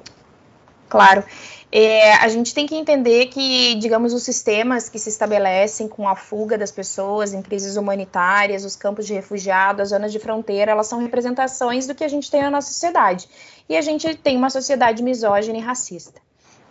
Claro. 0.89 1.23
É, 1.69 2.13
a 2.13 2.27
gente 2.29 2.53
tem 2.53 2.65
que 2.65 2.75
entender 2.75 3.25
que, 3.27 3.75
digamos, 3.75 4.13
os 4.13 4.23
sistemas 4.23 4.87
que 4.87 4.97
se 4.97 5.09
estabelecem 5.09 5.87
com 5.87 6.07
a 6.07 6.15
fuga 6.15 6.57
das 6.57 6.71
pessoas 6.71 7.33
em 7.33 7.41
crises 7.41 7.75
humanitárias, 7.75 8.63
os 8.63 8.75
campos 8.75 9.05
de 9.05 9.13
refugiados, 9.13 9.81
as 9.81 9.89
zonas 9.89 10.11
de 10.13 10.19
fronteira, 10.19 10.71
elas 10.71 10.87
são 10.87 10.99
representações 10.99 11.85
do 11.85 11.93
que 11.93 12.05
a 12.05 12.07
gente 12.07 12.31
tem 12.31 12.41
na 12.41 12.49
nossa 12.49 12.71
sociedade. 12.71 13.27
E 13.67 13.75
a 13.75 13.81
gente 13.81 14.15
tem 14.15 14.37
uma 14.37 14.49
sociedade 14.49 15.03
misógina 15.03 15.57
e 15.57 15.61
racista. 15.61 16.21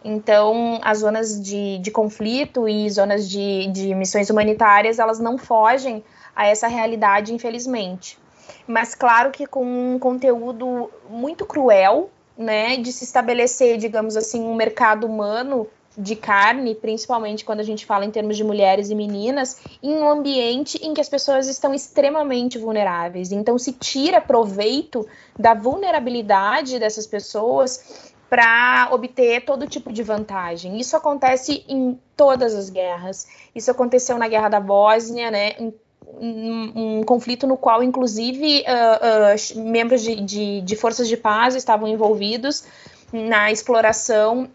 Então, 0.02 0.80
as 0.82 0.99
zonas 0.99 1.42
de, 1.42 1.78
de 1.78 1.90
conflito 1.90 2.66
e 2.68 2.88
zonas 2.88 3.28
de, 3.28 3.66
de 3.73 3.94
missões 3.94 4.30
humanitárias, 4.30 4.99
elas 4.99 5.18
não 5.18 5.37
fogem 5.37 6.02
a 6.35 6.46
essa 6.46 6.68
realidade, 6.68 7.35
infelizmente. 7.35 8.18
Mas, 8.66 8.94
claro 8.94 9.30
que 9.30 9.46
com 9.46 9.64
um 9.64 9.99
conteúdo 9.99 10.90
muito 11.11 11.44
cruel, 11.44 12.11
né, 12.37 12.76
de 12.76 12.93
se 12.93 13.05
estabelecer, 13.05 13.78
digamos 13.78 14.16
assim, 14.16 14.43
um 14.43 14.55
mercado 14.55 15.07
humano 15.07 15.66
de 15.97 16.14
carne, 16.14 16.75
principalmente 16.75 17.45
quando 17.45 17.61
a 17.61 17.64
gente 17.64 17.87
fala 17.87 18.05
em 18.05 18.11
termos 18.11 18.37
de 18.37 18.45
mulheres 18.45 18.90
e 18.90 18.95
meninas, 18.95 19.59
em 19.83 19.95
um 19.95 20.09
ambiente 20.09 20.78
em 20.85 20.93
que 20.93 21.00
as 21.00 21.09
pessoas 21.09 21.49
estão 21.49 21.73
extremamente 21.73 22.59
vulneráveis. 22.59 23.33
Então, 23.33 23.59
se 23.59 23.73
tira 23.73 24.21
proveito 24.21 25.07
da 25.38 25.55
vulnerabilidade 25.55 26.78
dessas 26.78 27.07
pessoas 27.07 28.12
para 28.28 28.88
obter 28.93 29.45
todo 29.45 29.66
tipo 29.66 29.93
de 29.93 30.02
vantagem. 30.02 30.78
Isso 30.78 30.97
acontece 30.97 31.64
em 31.69 31.99
todas 32.16 32.55
as 32.55 32.69
guerras. 32.69 33.26
Isso 33.55 33.71
aconteceu 33.71 34.19
na 34.19 34.28
Guerra 34.28 34.49
da 34.49 34.61
Bósnia, 34.61 35.31
né, 35.31 35.52
em 35.59 35.73
um, 36.18 37.02
conflito 37.04 37.46
no 37.46 37.56
qual, 37.56 37.82
inclusive, 37.82 38.62
uh, 38.62 39.58
uh, 39.58 39.60
membros 39.60 40.02
de, 40.02 40.16
de, 40.16 40.60
de, 40.60 40.76
forças 40.76 41.08
de 41.08 41.16
paz 41.16 41.54
estavam 41.54 41.88
envolvidos 41.88 42.64
na 43.12 43.50
exploração 43.50 44.48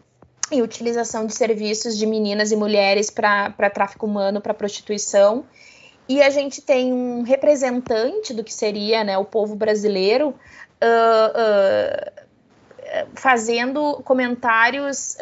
e 0.52 0.62
utilização 0.62 1.26
de 1.26 1.34
serviços 1.34 1.98
de 1.98 2.06
meninas 2.06 2.52
e 2.52 2.56
mulheres 2.56 3.10
para 3.10 3.70
tráfico 3.70 4.06
humano, 4.06 4.42
para 4.42 4.54
prostituição. 4.54 5.46
E 6.10 6.22
a 6.22 6.30
gente 6.30 6.62
tem 6.62 6.92
um 6.92 7.22
representante 7.22 8.34
do 8.34 8.44
que 8.44 8.54
seria 8.54 9.04
né, 9.04 9.18
o 9.18 9.24
povo 9.24 9.56
brasileiro 9.56 10.30
uh, 10.30 12.12
fazendo 13.16 14.02
comentários 14.04 15.16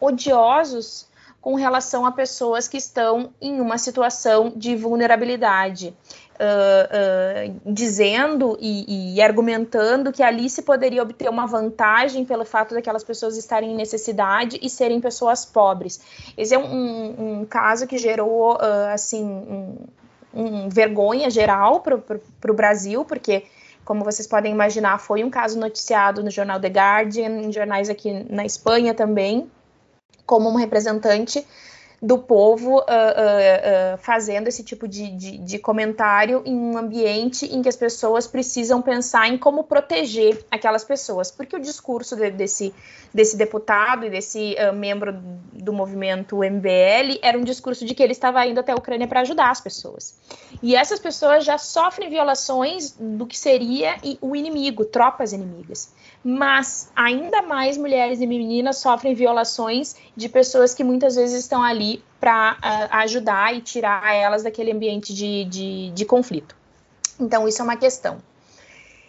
odiosos 0.00 1.06
com 1.46 1.54
relação 1.54 2.04
a 2.04 2.10
pessoas 2.10 2.66
que 2.66 2.76
estão 2.76 3.32
em 3.40 3.60
uma 3.60 3.78
situação 3.78 4.52
de 4.56 4.74
vulnerabilidade. 4.74 5.96
Uh, 6.34 7.54
uh, 7.54 7.72
dizendo 7.72 8.58
e, 8.60 9.14
e, 9.14 9.22
argumentando 9.22 10.12
que 10.12 10.24
ali 10.24 10.50
se 10.50 10.62
poderia 10.62 11.02
obter 11.02 11.30
uma 11.30 11.46
vantagem 11.46 12.24
pelo 12.24 12.44
fato 12.44 12.74
daquelas 12.74 13.04
pessoas 13.04 13.36
estarem 13.38 13.72
em 13.72 13.76
necessidade 13.76 14.58
e 14.60 14.68
serem 14.68 15.00
pessoas 15.00 15.46
pobres. 15.46 16.00
Esse 16.36 16.52
é 16.52 16.58
um, 16.58 17.38
um, 17.38 17.44
caso 17.46 17.86
que 17.86 17.96
gerou, 17.96 18.56
uh, 18.56 18.92
assim, 18.92 19.24
um, 20.34 20.68
vergonha 20.68 21.30
geral 21.30 21.80
para 21.80 22.50
o 22.50 22.54
Brasil, 22.54 23.04
porque 23.04 23.44
como 23.84 24.04
vocês 24.04 24.26
podem 24.26 24.52
imaginar, 24.52 24.98
foi 24.98 25.22
um 25.22 25.30
caso 25.30 25.56
noticiado 25.60 26.24
no 26.24 26.30
jornal 26.30 26.58
The 26.58 26.68
Guardian, 26.68 27.40
em 27.42 27.52
jornais 27.52 27.88
aqui 27.88 28.26
na 28.28 28.44
Espanha 28.44 28.92
também, 28.92 29.48
como 30.26 30.50
um 30.50 30.56
representante 30.56 31.46
do 32.00 32.18
povo 32.18 32.78
uh, 32.78 32.80
uh, 32.80 32.82
uh, 32.82 33.98
fazendo 33.98 34.48
esse 34.48 34.62
tipo 34.62 34.86
de, 34.86 35.10
de, 35.12 35.38
de, 35.38 35.58
comentário 35.58 36.42
em 36.44 36.54
um 36.54 36.76
ambiente 36.76 37.46
em 37.46 37.62
que 37.62 37.68
as 37.68 37.76
pessoas 37.76 38.26
precisam 38.26 38.82
pensar 38.82 39.28
em 39.28 39.38
como 39.38 39.64
proteger 39.64 40.44
aquelas 40.50 40.84
pessoas, 40.84 41.30
porque 41.30 41.56
o 41.56 41.60
discurso 41.60 42.14
de, 42.14 42.30
desse, 42.30 42.74
desse 43.14 43.36
deputado 43.36 44.04
e 44.04 44.10
desse 44.10 44.56
membro 44.74 45.12
do 45.52 45.72
movimento 45.72 46.36
MBL 46.36 47.18
era 47.22 47.38
um 47.38 47.44
discurso 47.44 47.84
de 47.84 47.94
que 47.94 48.02
ele 48.02 48.12
estava 48.12 48.44
indo 48.46 48.60
até 48.60 48.72
a 48.72 48.76
Ucrânia 48.76 49.08
para 49.08 49.20
ajudar 49.20 49.50
as 49.50 49.60
pessoas. 49.60 50.14
E 50.62 50.76
essas 50.76 51.00
pessoas 51.00 51.44
já 51.44 51.56
sofrem 51.56 52.10
violações 52.10 52.94
do 52.98 53.26
que 53.26 53.38
seria 53.38 53.96
o 54.20 54.36
inimigo, 54.36 54.84
tropas 54.84 55.32
inimigas 55.32 55.90
mas 56.28 56.90
ainda 56.96 57.40
mais 57.40 57.78
mulheres 57.78 58.20
e 58.20 58.26
meninas 58.26 58.78
sofrem 58.78 59.14
violações 59.14 59.94
de 60.16 60.28
pessoas 60.28 60.74
que 60.74 60.82
muitas 60.82 61.14
vezes 61.14 61.44
estão 61.44 61.62
ali 61.62 61.85
para 62.20 62.54
uh, 62.54 62.96
ajudar 62.96 63.54
e 63.54 63.60
tirar 63.60 64.14
elas 64.14 64.42
daquele 64.42 64.72
ambiente 64.72 65.14
de, 65.14 65.44
de, 65.44 65.90
de 65.90 66.04
conflito. 66.04 66.56
Então, 67.18 67.46
isso 67.46 67.60
é 67.62 67.64
uma 67.64 67.76
questão. 67.76 68.18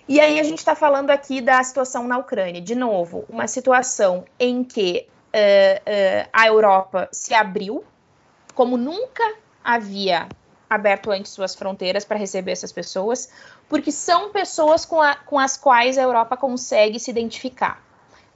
E 0.08 0.20
aí, 0.20 0.40
a 0.40 0.44
gente 0.44 0.60
está 0.60 0.76
falando 0.76 1.10
aqui 1.10 1.42
da 1.42 1.62
situação 1.64 2.08
na 2.08 2.18
Ucrânia. 2.18 2.62
De 2.62 2.76
novo, 2.76 3.26
uma 3.30 3.48
situação 3.48 4.26
em 4.40 4.64
que 4.64 5.08
uh, 5.08 5.80
uh, 5.80 6.30
a 6.32 6.48
Europa 6.48 7.10
se 7.12 7.34
abriu, 7.34 7.84
como 8.54 8.78
nunca 8.78 9.24
havia 9.64 10.28
aberto 10.70 11.12
antes 11.12 11.32
suas 11.32 11.56
fronteiras 11.56 12.04
para 12.04 12.18
receber 12.18 12.52
essas 12.52 12.72
pessoas, 12.72 13.30
porque 13.70 13.92
são 13.92 14.32
pessoas 14.32 14.86
com, 14.86 15.02
a, 15.02 15.16
com 15.16 15.40
as 15.40 15.58
quais 15.58 15.98
a 15.98 16.02
Europa 16.02 16.36
consegue 16.36 17.00
se 17.00 17.10
identificar. 17.10 17.82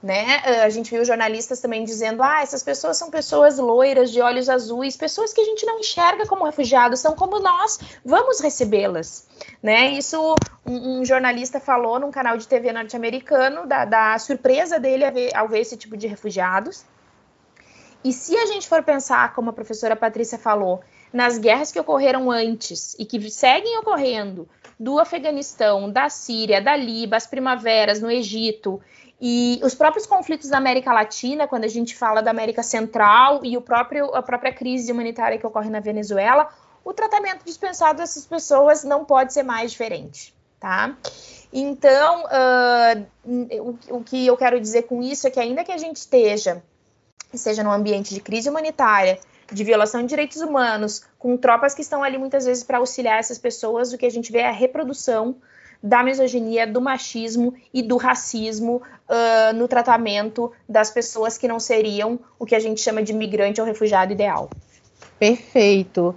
Né? 0.02 0.38
A 0.64 0.68
gente 0.68 0.90
viu 0.90 1.04
jornalistas 1.04 1.60
também 1.60 1.84
dizendo: 1.84 2.22
ah, 2.22 2.42
essas 2.42 2.62
pessoas 2.62 2.96
são 2.96 3.08
pessoas 3.08 3.58
loiras, 3.58 4.10
de 4.10 4.20
olhos 4.20 4.48
azuis, 4.48 4.96
pessoas 4.96 5.32
que 5.32 5.40
a 5.40 5.44
gente 5.44 5.64
não 5.64 5.78
enxerga 5.78 6.26
como 6.26 6.44
refugiados, 6.44 6.98
são 6.98 7.14
como 7.14 7.38
nós, 7.38 7.78
vamos 8.04 8.40
recebê-las. 8.40 9.28
Né? 9.62 9.92
Isso 9.92 10.34
um, 10.66 11.00
um, 11.00 11.04
jornalista 11.04 11.60
falou 11.60 12.00
num 12.00 12.10
canal 12.10 12.36
de 12.36 12.48
TV 12.48 12.72
norte-americano 12.72 13.64
da, 13.64 13.84
da, 13.84 14.18
surpresa 14.18 14.80
dele 14.80 15.04
ao 15.04 15.12
ver, 15.12 15.36
ao 15.36 15.48
ver 15.48 15.60
esse 15.60 15.76
tipo 15.76 15.96
de 15.96 16.08
refugiados. 16.08 16.84
E 18.02 18.12
se 18.12 18.36
a 18.36 18.46
gente 18.46 18.68
for 18.68 18.82
pensar, 18.82 19.32
como 19.34 19.50
a 19.50 19.52
professora 19.52 19.94
Patrícia 19.94 20.36
falou, 20.36 20.80
nas 21.12 21.38
guerras 21.38 21.70
que 21.70 21.78
ocorreram 21.78 22.28
antes 22.28 22.96
e 22.98 23.04
que 23.04 23.30
seguem 23.30 23.78
ocorrendo 23.78 24.48
do 24.80 24.98
Afeganistão, 24.98 25.88
da 25.88 26.08
Síria, 26.08 26.60
da 26.60 26.74
Líbia, 26.74 27.16
as 27.16 27.26
primaveras 27.26 28.00
no 28.00 28.10
Egito 28.10 28.80
e 29.24 29.60
os 29.62 29.72
próprios 29.72 30.04
conflitos 30.04 30.48
da 30.48 30.58
América 30.58 30.92
Latina, 30.92 31.46
quando 31.46 31.62
a 31.62 31.68
gente 31.68 31.94
fala 31.94 32.20
da 32.20 32.32
América 32.32 32.60
Central 32.60 33.44
e 33.44 33.56
o 33.56 33.62
próprio, 33.62 34.12
a 34.16 34.20
própria 34.20 34.52
crise 34.52 34.90
humanitária 34.90 35.38
que 35.38 35.46
ocorre 35.46 35.70
na 35.70 35.78
Venezuela, 35.78 36.48
o 36.84 36.92
tratamento 36.92 37.44
dispensado 37.44 37.98
dessas 37.98 38.26
pessoas 38.26 38.82
não 38.82 39.04
pode 39.04 39.32
ser 39.32 39.44
mais 39.44 39.70
diferente, 39.70 40.34
tá? 40.58 40.96
Então, 41.52 42.24
uh, 42.24 43.06
o, 43.60 43.98
o 43.98 44.02
que 44.02 44.26
eu 44.26 44.36
quero 44.36 44.60
dizer 44.60 44.82
com 44.88 45.00
isso 45.00 45.28
é 45.28 45.30
que 45.30 45.38
ainda 45.38 45.62
que 45.62 45.70
a 45.70 45.78
gente 45.78 45.98
esteja, 45.98 46.60
esteja 47.32 47.62
num 47.62 47.70
ambiente 47.70 48.12
de 48.12 48.20
crise 48.20 48.50
humanitária, 48.50 49.20
de 49.52 49.62
violação 49.62 50.00
de 50.00 50.08
direitos 50.08 50.38
humanos, 50.38 51.04
com 51.16 51.36
tropas 51.36 51.76
que 51.76 51.82
estão 51.82 52.02
ali 52.02 52.18
muitas 52.18 52.44
vezes 52.44 52.64
para 52.64 52.78
auxiliar 52.78 53.20
essas 53.20 53.38
pessoas, 53.38 53.92
o 53.92 53.98
que 53.98 54.06
a 54.06 54.10
gente 54.10 54.32
vê 54.32 54.38
é 54.38 54.48
a 54.48 54.52
reprodução 54.52 55.36
da 55.82 56.02
misoginia, 56.02 56.66
do 56.66 56.80
machismo 56.80 57.54
e 57.74 57.82
do 57.82 57.96
racismo 57.96 58.82
uh, 59.08 59.54
no 59.54 59.66
tratamento 59.66 60.52
das 60.68 60.90
pessoas 60.90 61.36
que 61.36 61.48
não 61.48 61.58
seriam 61.58 62.20
o 62.38 62.46
que 62.46 62.54
a 62.54 62.60
gente 62.60 62.80
chama 62.80 63.02
de 63.02 63.12
migrante 63.12 63.60
ou 63.60 63.66
refugiado 63.66 64.12
ideal. 64.12 64.48
Perfeito. 65.18 66.14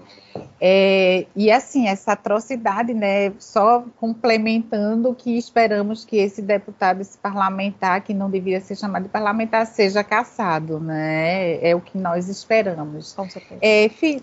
É, 0.60 1.27
e 1.36 1.51
assim, 1.51 1.88
essa 1.88 2.13
atrocidade, 2.13 2.93
né, 2.93 3.31
só 3.39 3.86
complementando 3.98 5.13
que 5.13 5.38
esperamos 5.38 6.03
que 6.03 6.17
esse 6.17 6.41
deputado, 6.41 7.01
esse 7.01 7.17
parlamentar, 7.17 8.01
que 8.01 8.13
não 8.13 8.29
deveria 8.29 8.60
ser 8.60 8.75
chamado 8.75 9.03
de 9.03 9.10
parlamentar, 9.10 9.65
seja 9.67 10.03
caçado, 10.03 10.79
né? 10.79 11.63
É 11.65 11.75
o 11.75 11.81
que 11.81 11.98
nós 11.98 12.27
esperamos. 12.27 13.13
Com 13.13 13.29
certeza. 13.29 13.60
É, 13.62 13.88
fi, 13.89 14.22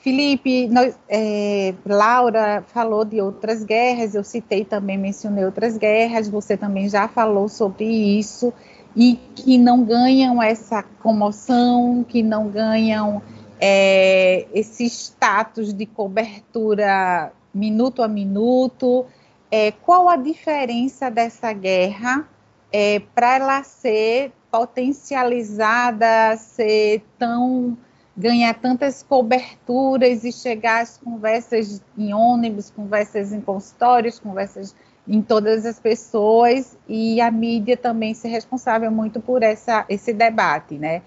Felipe, 0.00 0.66
nós, 0.68 0.98
é, 1.06 1.74
Laura 1.84 2.64
falou 2.68 3.04
de 3.04 3.20
outras 3.20 3.62
guerras, 3.62 4.14
eu 4.14 4.24
citei 4.24 4.64
também, 4.64 4.96
mencionei 4.96 5.44
outras 5.44 5.76
guerras, 5.76 6.26
você 6.26 6.56
também 6.56 6.88
já 6.88 7.06
falou 7.06 7.50
sobre 7.50 7.84
isso, 7.84 8.50
e 8.96 9.18
que 9.34 9.58
não 9.58 9.84
ganham 9.84 10.42
essa 10.42 10.82
comoção, 10.82 12.02
que 12.08 12.22
não 12.22 12.48
ganham 12.48 13.20
é, 13.60 14.46
esse 14.54 14.86
status 14.86 15.74
de 15.74 15.84
cobertura 15.84 17.30
minuto 17.52 18.02
a 18.02 18.08
minuto. 18.08 19.04
É, 19.50 19.70
qual 19.70 20.08
a 20.08 20.16
diferença 20.16 21.10
dessa 21.10 21.52
guerra 21.52 22.26
é, 22.72 23.00
para 23.14 23.36
ela 23.36 23.62
ser 23.64 24.32
potencializada, 24.50 26.38
ser 26.38 27.02
tão 27.18 27.76
ganhar 28.20 28.54
tantas 28.54 29.02
coberturas 29.02 30.24
e 30.24 30.32
chegar 30.32 30.82
às 30.82 30.98
conversas 30.98 31.82
em 31.96 32.12
ônibus, 32.12 32.70
conversas 32.70 33.32
em 33.32 33.40
consultórios, 33.40 34.20
conversas 34.20 34.74
em 35.08 35.22
todas 35.22 35.64
as 35.64 35.80
pessoas 35.80 36.76
e 36.86 37.20
a 37.20 37.30
mídia 37.30 37.76
também 37.76 38.14
ser 38.14 38.28
responsável 38.28 38.90
muito 38.90 39.20
por 39.20 39.42
essa, 39.42 39.84
esse 39.88 40.12
debate, 40.12 40.78
né? 40.78 41.02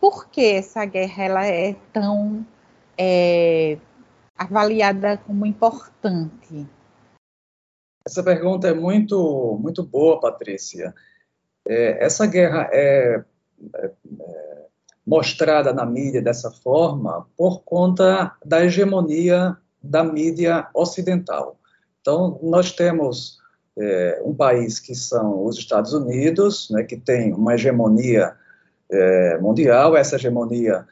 por 0.00 0.28
que 0.28 0.54
essa 0.54 0.84
guerra 0.84 1.24
ela 1.24 1.46
é 1.46 1.76
tão 1.92 2.46
é, 2.96 3.76
avaliada 4.36 5.18
como 5.18 5.44
importante? 5.44 6.66
Essa 8.06 8.22
pergunta 8.22 8.68
é 8.68 8.74
muito, 8.74 9.58
muito 9.60 9.82
boa, 9.82 10.18
Patrícia. 10.18 10.94
É, 11.66 12.04
essa 12.04 12.26
guerra 12.26 12.68
é, 12.72 13.22
é, 13.74 13.90
mostrada 15.08 15.72
na 15.72 15.86
mídia 15.86 16.20
dessa 16.20 16.50
forma 16.50 17.26
por 17.34 17.62
conta 17.62 18.32
da 18.44 18.62
hegemonia 18.62 19.56
da 19.82 20.04
mídia 20.04 20.68
ocidental. 20.74 21.56
Então, 21.98 22.38
nós 22.42 22.72
temos 22.72 23.38
é, 23.78 24.20
um 24.22 24.34
país 24.34 24.78
que 24.78 24.94
são 24.94 25.46
os 25.46 25.56
Estados 25.56 25.94
Unidos, 25.94 26.68
né, 26.70 26.82
que 26.82 26.98
tem 26.98 27.32
uma 27.32 27.54
hegemonia 27.54 28.34
é, 28.90 29.38
mundial. 29.38 29.96
Essa 29.96 30.16
hegemonia 30.16 30.86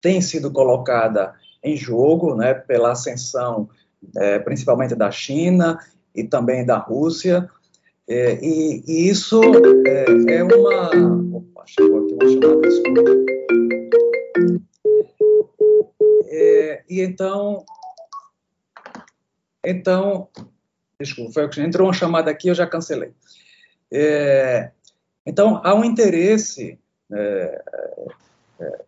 tem 0.00 0.22
sido 0.22 0.50
colocada 0.50 1.34
em 1.62 1.76
jogo 1.76 2.34
né, 2.34 2.54
pela 2.54 2.92
ascensão, 2.92 3.68
é, 4.16 4.38
principalmente 4.38 4.94
da 4.94 5.10
China 5.10 5.78
e 6.14 6.24
também 6.24 6.64
da 6.64 6.78
Rússia. 6.78 7.46
E, 8.08 8.82
e, 8.86 9.08
isso 9.10 9.38
é, 9.86 10.36
é 10.36 10.42
uma. 10.42 11.36
Opa, 11.36 11.62
chegou 11.66 12.09
É, 16.28 16.84
e 16.88 17.00
então. 17.00 17.64
Então. 19.64 20.28
Desculpa, 21.00 21.48
entrou 21.58 21.86
uma 21.86 21.94
chamada 21.94 22.30
aqui, 22.30 22.48
eu 22.48 22.54
já 22.54 22.66
cancelei. 22.66 23.12
É, 23.90 24.70
então, 25.24 25.60
há 25.64 25.74
um 25.74 25.82
interesse 25.82 26.78
é, 27.10 27.64
é, 28.60 28.78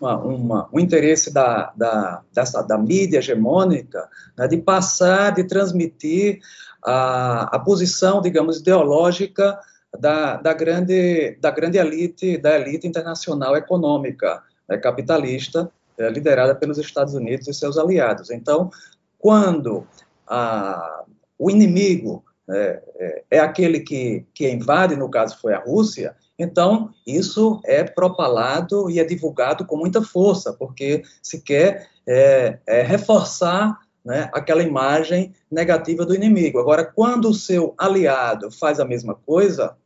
uma, 0.00 0.16
uma, 0.18 0.68
um 0.72 0.80
interesse 0.80 1.32
da, 1.32 1.72
da, 1.76 2.22
dessa, 2.32 2.62
da 2.62 2.76
mídia 2.76 3.18
hegemônica 3.18 4.08
né, 4.36 4.48
de 4.48 4.56
passar, 4.56 5.32
de 5.32 5.44
transmitir 5.44 6.40
a, 6.84 7.56
a 7.56 7.58
posição, 7.60 8.20
digamos, 8.20 8.58
ideológica 8.58 9.58
da, 9.98 10.36
da, 10.36 10.52
grande, 10.52 11.36
da 11.40 11.50
grande 11.50 11.78
elite, 11.78 12.38
da 12.38 12.58
elite 12.58 12.86
internacional 12.86 13.56
econômica 13.56 14.42
né, 14.68 14.76
capitalista, 14.76 15.70
é, 15.98 16.08
liderada 16.08 16.54
pelos 16.54 16.78
Estados 16.78 17.14
Unidos 17.14 17.46
e 17.48 17.54
seus 17.54 17.76
aliados. 17.76 18.30
Então, 18.30 18.70
quando 19.18 19.86
a, 20.26 21.04
o 21.38 21.50
inimigo 21.50 22.24
é, 22.50 22.82
é, 22.96 23.24
é 23.32 23.38
aquele 23.38 23.80
que, 23.80 24.26
que 24.34 24.48
invade, 24.48 24.96
no 24.96 25.10
caso 25.10 25.38
foi 25.40 25.54
a 25.54 25.60
Rússia, 25.60 26.16
então, 26.38 26.90
isso 27.06 27.60
é 27.64 27.84
propalado 27.84 28.90
e 28.90 28.98
é 28.98 29.04
divulgado 29.04 29.64
com 29.64 29.76
muita 29.76 30.02
força, 30.02 30.52
porque 30.52 31.02
se 31.22 31.40
quer 31.40 31.88
é, 32.04 32.58
reforçar 32.82 33.78
né, 34.04 34.28
aquela 34.32 34.62
imagem 34.62 35.32
negativa 35.50 36.04
do 36.04 36.14
inimigo. 36.14 36.58
Agora, 36.58 36.84
quando 36.84 37.28
o 37.28 37.34
seu 37.34 37.74
aliado 37.78 38.50
faz 38.50 38.80
a 38.80 38.84
mesma 38.84 39.14
coisa, 39.14 39.76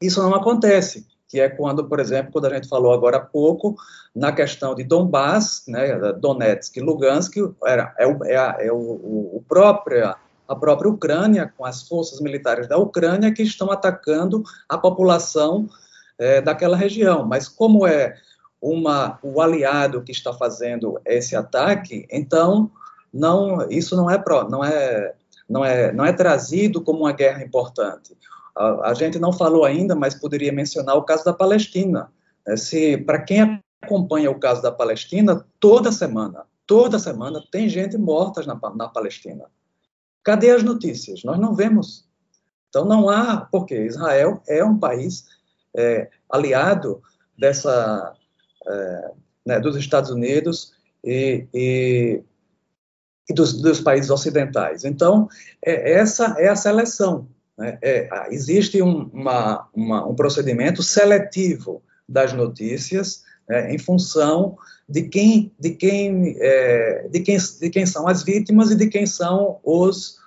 isso 0.00 0.22
não 0.22 0.34
acontece, 0.34 1.06
que 1.28 1.40
é 1.40 1.48
quando, 1.48 1.88
por 1.88 2.00
exemplo, 2.00 2.32
quando 2.32 2.46
a 2.46 2.54
gente 2.54 2.68
falou 2.68 2.92
agora 2.92 3.16
há 3.16 3.20
pouco, 3.20 3.76
na 4.14 4.32
questão 4.32 4.74
de 4.74 4.84
Donbass, 4.84 5.64
né, 5.66 6.12
Donetsk 6.12 6.76
e 6.76 6.80
Lugansk, 6.80 7.36
era, 7.64 7.94
é, 7.98 8.06
o, 8.06 8.24
é, 8.24 8.66
é 8.66 8.72
o, 8.72 8.76
o 8.76 9.44
próprio 9.48 10.14
a 10.46 10.54
própria 10.54 10.90
Ucrânia, 10.90 11.52
com 11.56 11.64
as 11.64 11.88
forças 11.88 12.20
militares 12.20 12.68
da 12.68 12.76
Ucrânia, 12.76 13.32
que 13.32 13.42
estão 13.42 13.70
atacando 13.70 14.42
a 14.68 14.76
população 14.76 15.68
é, 16.18 16.40
daquela 16.40 16.76
região. 16.76 17.24
Mas 17.24 17.48
como 17.48 17.86
é 17.86 18.14
uma, 18.60 19.18
o 19.22 19.40
aliado 19.40 20.02
que 20.02 20.12
está 20.12 20.32
fazendo 20.32 21.00
esse 21.04 21.34
ataque, 21.34 22.06
então 22.10 22.70
não, 23.12 23.68
isso 23.70 23.96
não 23.96 24.10
é, 24.10 24.18
pro, 24.18 24.48
não 24.48 24.64
é, 24.64 25.14
não 25.48 25.64
é, 25.64 25.92
não 25.92 26.04
é 26.04 26.12
trazido 26.12 26.80
como 26.80 27.00
uma 27.00 27.12
guerra 27.12 27.42
importante. 27.42 28.16
A, 28.56 28.90
a 28.90 28.94
gente 28.94 29.18
não 29.18 29.32
falou 29.32 29.64
ainda, 29.64 29.94
mas 29.94 30.14
poderia 30.14 30.52
mencionar 30.52 30.96
o 30.96 31.04
caso 31.04 31.24
da 31.24 31.32
Palestina. 31.32 32.10
É, 32.46 32.56
se 32.56 32.96
para 32.98 33.22
quem 33.22 33.60
acompanha 33.82 34.30
o 34.30 34.38
caso 34.38 34.62
da 34.62 34.72
Palestina, 34.72 35.44
toda 35.60 35.92
semana, 35.92 36.44
toda 36.66 36.98
semana 36.98 37.42
tem 37.50 37.68
gente 37.68 37.96
morta 37.98 38.42
na, 38.42 38.58
na 38.74 38.88
Palestina. 38.88 39.44
Cadê 40.22 40.50
as 40.50 40.62
notícias? 40.62 41.22
Nós 41.24 41.38
não 41.38 41.54
vemos. 41.54 42.08
Então 42.68 42.84
não 42.84 43.08
há, 43.08 43.46
porque 43.52 43.84
Israel 43.84 44.42
é 44.48 44.64
um 44.64 44.78
país 44.78 45.24
é, 45.76 46.10
aliado 46.30 47.02
dessa 47.38 48.14
é, 48.66 49.10
né, 49.46 49.60
dos 49.60 49.76
Estados 49.76 50.10
Unidos 50.10 50.72
e, 51.04 51.46
e, 51.52 52.22
e 53.28 53.34
dos, 53.34 53.60
dos, 53.60 53.80
países 53.80 54.10
ocidentais. 54.10 54.84
Então 54.84 55.28
é, 55.64 55.92
essa 55.92 56.34
é 56.38 56.48
a 56.48 56.56
seleção. 56.56 57.28
Né? 57.56 57.78
É, 57.82 58.08
existe 58.30 58.82
um, 58.82 59.08
uma, 59.12 59.68
uma, 59.74 60.06
um 60.06 60.14
procedimento 60.14 60.82
seletivo 60.82 61.82
das 62.08 62.32
notícias 62.32 63.22
né, 63.48 63.74
em 63.74 63.78
função 63.78 64.56
de 64.88 65.02
quem, 65.02 65.52
de 65.58 65.70
quem, 65.70 66.36
é, 66.38 67.08
de 67.08 67.20
quem, 67.20 67.38
de 67.60 67.70
quem 67.70 67.86
são 67.86 68.06
as 68.06 68.22
vítimas 68.22 68.70
e 68.70 68.76
de 68.76 68.88
quem 68.88 69.06
são 69.06 69.58
os, 69.62 70.18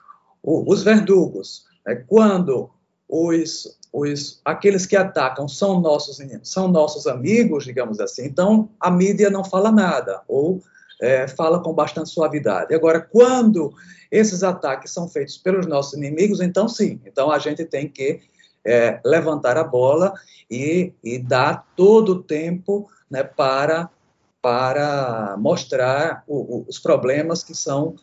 os 0.42 0.84
verdugos. 0.84 1.66
Né? 1.86 2.04
Quando 2.08 2.70
os, 3.08 3.78
os, 3.94 4.42
aqueles 4.44 4.86
que 4.86 4.96
atacam 4.96 5.48
são 5.48 5.80
nossos, 5.80 6.18
são 6.44 6.68
nossos 6.68 7.08
amigos, 7.08 7.64
digamos 7.64 8.00
assim, 8.00 8.26
então 8.26 8.70
a 8.80 8.90
mídia 8.90 9.30
não 9.30 9.44
fala 9.44 9.72
nada, 9.72 10.22
ou 10.28 10.62
é, 11.02 11.28
fala 11.28 11.62
com 11.62 11.74
bastante 11.74 12.10
suavidade. 12.10 12.74
Agora, 12.74 13.00
quando 13.00 13.74
esses 14.12 14.44
ataques 14.44 14.92
são 14.92 15.08
feitos 15.08 15.38
pelos 15.38 15.66
nossos 15.66 15.94
inimigos, 15.94 16.42
então 16.42 16.68
sim, 16.68 17.00
então 17.06 17.32
a 17.32 17.40
gente 17.40 17.66
tem 17.66 17.88
que 17.88 18.22
é, 18.66 19.00
levantar 19.06 19.58
a 19.58 19.64
bola 19.64 20.14
e, 20.50 20.94
e 21.04 21.20
dar 21.20 21.66
todo 21.76 22.10
o 22.14 22.24
tempo 22.24 22.90
né, 23.10 23.24
para, 23.24 23.90
para 24.42 25.36
mostrar 25.38 26.24
o, 26.28 26.58
o, 26.58 26.66
os 26.68 26.80
problemas 26.80 27.44
que 27.44 27.56
são 27.56 27.96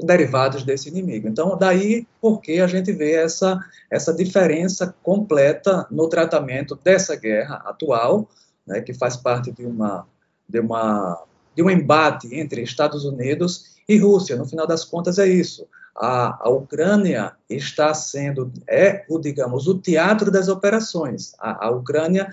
derivados 0.00 0.62
desse 0.62 0.88
inimigo. 0.88 1.26
Então, 1.26 1.56
daí 1.56 2.06
porque 2.20 2.60
a 2.60 2.66
gente 2.66 2.92
vê 2.92 3.12
essa, 3.12 3.58
essa 3.90 4.12
diferença 4.12 4.94
completa 5.02 5.86
no 5.90 6.08
tratamento 6.08 6.78
dessa 6.84 7.16
guerra 7.16 7.62
atual, 7.64 8.28
né, 8.66 8.80
que 8.80 8.92
faz 8.92 9.16
parte 9.16 9.50
de 9.50 9.64
uma, 9.64 10.06
de 10.48 10.60
uma 10.60 11.24
de 11.56 11.62
um 11.62 11.70
embate 11.70 12.34
entre 12.34 12.62
Estados 12.62 13.04
Unidos 13.04 13.76
e 13.88 13.96
Rússia. 13.96 14.36
No 14.36 14.46
final 14.46 14.66
das 14.66 14.84
contas 14.84 15.18
é 15.18 15.26
isso. 15.26 15.66
A, 15.96 16.46
a 16.46 16.50
Ucrânia 16.50 17.32
está 17.48 17.94
sendo 17.94 18.52
é 18.68 19.04
o 19.08 19.18
digamos 19.18 19.66
o 19.66 19.78
teatro 19.78 20.30
das 20.30 20.48
operações. 20.48 21.34
A, 21.38 21.66
a 21.66 21.70
Ucrânia 21.70 22.30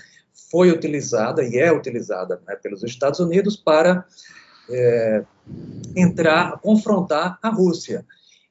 foi 0.52 0.70
utilizada 0.70 1.44
e 1.44 1.58
é 1.58 1.72
utilizada 1.72 2.42
né, 2.46 2.56
pelos 2.56 2.84
Estados 2.84 3.20
Unidos 3.20 3.56
para 3.56 4.06
é, 4.70 5.24
entrar, 5.96 6.60
confrontar 6.60 7.40
a 7.42 7.50
Rússia. 7.50 8.06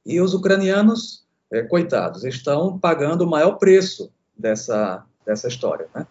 E 0.04 0.20
os 0.20 0.34
ucranianos 0.34 1.22
é, 1.52 1.62
coitados, 1.62 2.24
estão 2.24 2.78
pagando 2.78 3.22
o 3.22 3.30
maior 3.30 3.52
preço 3.52 4.10
dessa, 4.36 5.04
dessa 5.24 5.46
história, 5.46 5.86
né? 5.94 6.06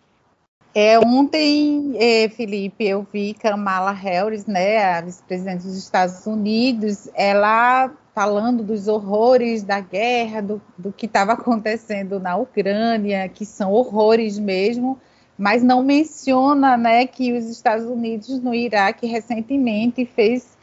É, 0.73 0.97
ontem, 0.99 1.95
é, 1.97 2.29
Felipe, 2.29 2.85
eu 2.85 3.05
vi 3.11 3.33
Kamala 3.33 3.91
Harris, 3.91 4.45
né, 4.45 4.93
a 4.93 5.01
vice-presidente 5.01 5.63
dos 5.63 5.75
Estados 5.75 6.25
Unidos, 6.25 7.09
ela 7.13 7.91
falando 8.15 8.63
dos 8.63 8.87
horrores 8.87 9.63
da 9.63 9.81
guerra, 9.81 10.41
do, 10.41 10.61
do 10.77 10.91
que 10.93 11.07
estava 11.07 11.33
acontecendo 11.33 12.19
na 12.19 12.37
Ucrânia, 12.37 13.27
que 13.27 13.45
são 13.45 13.71
horrores 13.71 14.39
mesmo, 14.39 14.97
mas 15.37 15.61
não 15.61 15.83
menciona, 15.83 16.77
né, 16.77 17.05
que 17.05 17.33
os 17.33 17.45
Estados 17.47 17.85
Unidos 17.85 18.39
no 18.39 18.53
Iraque 18.53 19.05
recentemente 19.07 20.05
fez 20.05 20.57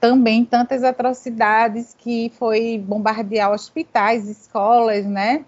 também 0.00 0.44
tantas 0.44 0.82
atrocidades 0.82 1.94
que 1.96 2.30
foi 2.38 2.76
bombardear 2.76 3.52
hospitais, 3.52 4.28
escolas, 4.28 5.06
né? 5.06 5.44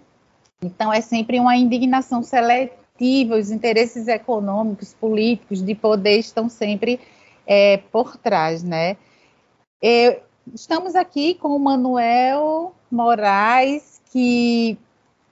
Então 0.61 0.91
é 0.91 0.99
sempre 0.99 1.39
uma 1.39 1.55
indignação 1.55 2.23
seletiva, 2.23 2.86
os 3.31 3.51
interesses 3.51 4.07
econômicos, 4.07 4.93
políticos, 4.93 5.63
de 5.63 5.75
poder 5.75 6.17
estão 6.17 6.49
sempre 6.49 6.99
é, 7.45 7.77
por 7.77 8.17
trás, 8.17 8.63
né? 8.63 8.97
É, 9.81 10.21
estamos 10.53 10.95
aqui 10.95 11.35
com 11.35 11.55
o 11.55 11.59
Manuel 11.59 12.73
Moraes, 12.91 14.01
que 14.11 14.77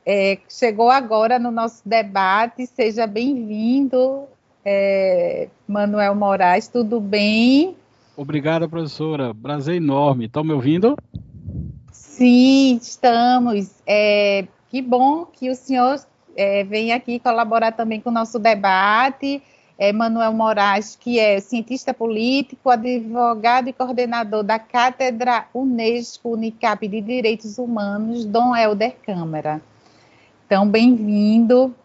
é, 0.06 0.38
chegou 0.48 0.90
agora 0.90 1.40
no 1.40 1.52
nosso 1.52 1.82
debate. 1.88 2.68
Seja 2.68 3.08
bem-vindo, 3.08 4.24
é, 4.64 5.50
Manuel 5.68 6.16
Moraes, 6.16 6.68
tudo 6.68 7.00
bem? 7.00 7.76
Obrigado, 8.16 8.70
professora. 8.70 9.34
Prazer 9.34 9.76
enorme. 9.76 10.26
Estão 10.26 10.44
me 10.44 10.54
ouvindo? 10.54 10.96
Sim, 11.92 12.80
estamos. 12.82 13.72
É, 13.86 14.48
que 14.70 14.82
bom 14.82 15.26
que 15.26 15.50
o 15.50 15.56
senhor 15.56 16.00
é, 16.36 16.64
vem 16.64 16.92
aqui 16.92 17.20
colaborar 17.20 17.72
também 17.72 18.02
com 18.02 18.10
o 18.10 18.14
nosso 18.14 18.38
debate. 18.38 19.42
É 19.78 19.92
Manuel 19.92 20.32
Moraes, 20.32 20.96
que 20.96 21.20
é 21.20 21.40
cientista 21.42 21.94
político, 21.94 22.70
advogado 22.70 23.68
e 23.68 23.74
coordenador 23.74 24.42
da 24.42 24.58
Cátedra 24.58 25.48
Unesco 25.54 26.30
Unicap 26.30 26.88
de 26.88 27.02
Direitos 27.02 27.58
Humanos, 27.58 28.24
Dom 28.24 28.56
Helder 28.56 28.96
Câmara. 29.06 29.62
Então, 30.46 30.68
bem-vindo. 30.68 31.76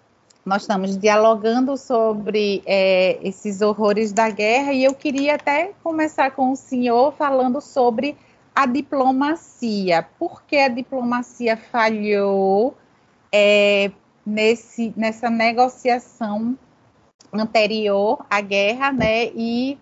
Nós 0.44 0.62
estamos 0.62 0.96
dialogando 0.96 1.76
sobre 1.76 2.62
é, 2.64 3.18
esses 3.22 3.60
horrores 3.60 4.12
da 4.12 4.30
guerra 4.30 4.72
e 4.72 4.84
eu 4.84 4.94
queria 4.94 5.34
até 5.34 5.72
começar 5.82 6.30
com 6.30 6.52
o 6.52 6.56
senhor 6.56 7.12
falando 7.12 7.60
sobre 7.60 8.16
a 8.54 8.66
diplomacia. 8.66 10.06
Por 10.18 10.42
que 10.42 10.56
a 10.56 10.68
diplomacia 10.68 11.56
falhou 11.56 12.74
é, 13.32 13.90
nesse, 14.24 14.92
nessa 14.96 15.30
negociação 15.30 16.56
anterior 17.33 18.24
à 18.28 18.40
guerra, 18.40 18.92
né? 18.92 19.26
E 19.35 19.78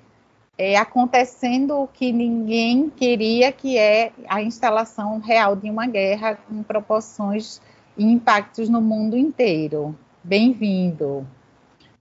é, 0.56 0.76
acontecendo 0.76 1.74
o 1.76 1.86
que 1.86 2.12
ninguém 2.12 2.90
queria, 2.90 3.52
que 3.52 3.78
é 3.78 4.12
a 4.28 4.42
instalação 4.42 5.20
real 5.20 5.54
de 5.54 5.70
uma 5.70 5.86
guerra 5.86 6.34
com 6.34 6.62
proporções 6.62 7.60
e 7.96 8.04
impactos 8.04 8.68
no 8.68 8.80
mundo 8.80 9.16
inteiro. 9.16 9.96
Bem-vindo. 10.22 11.26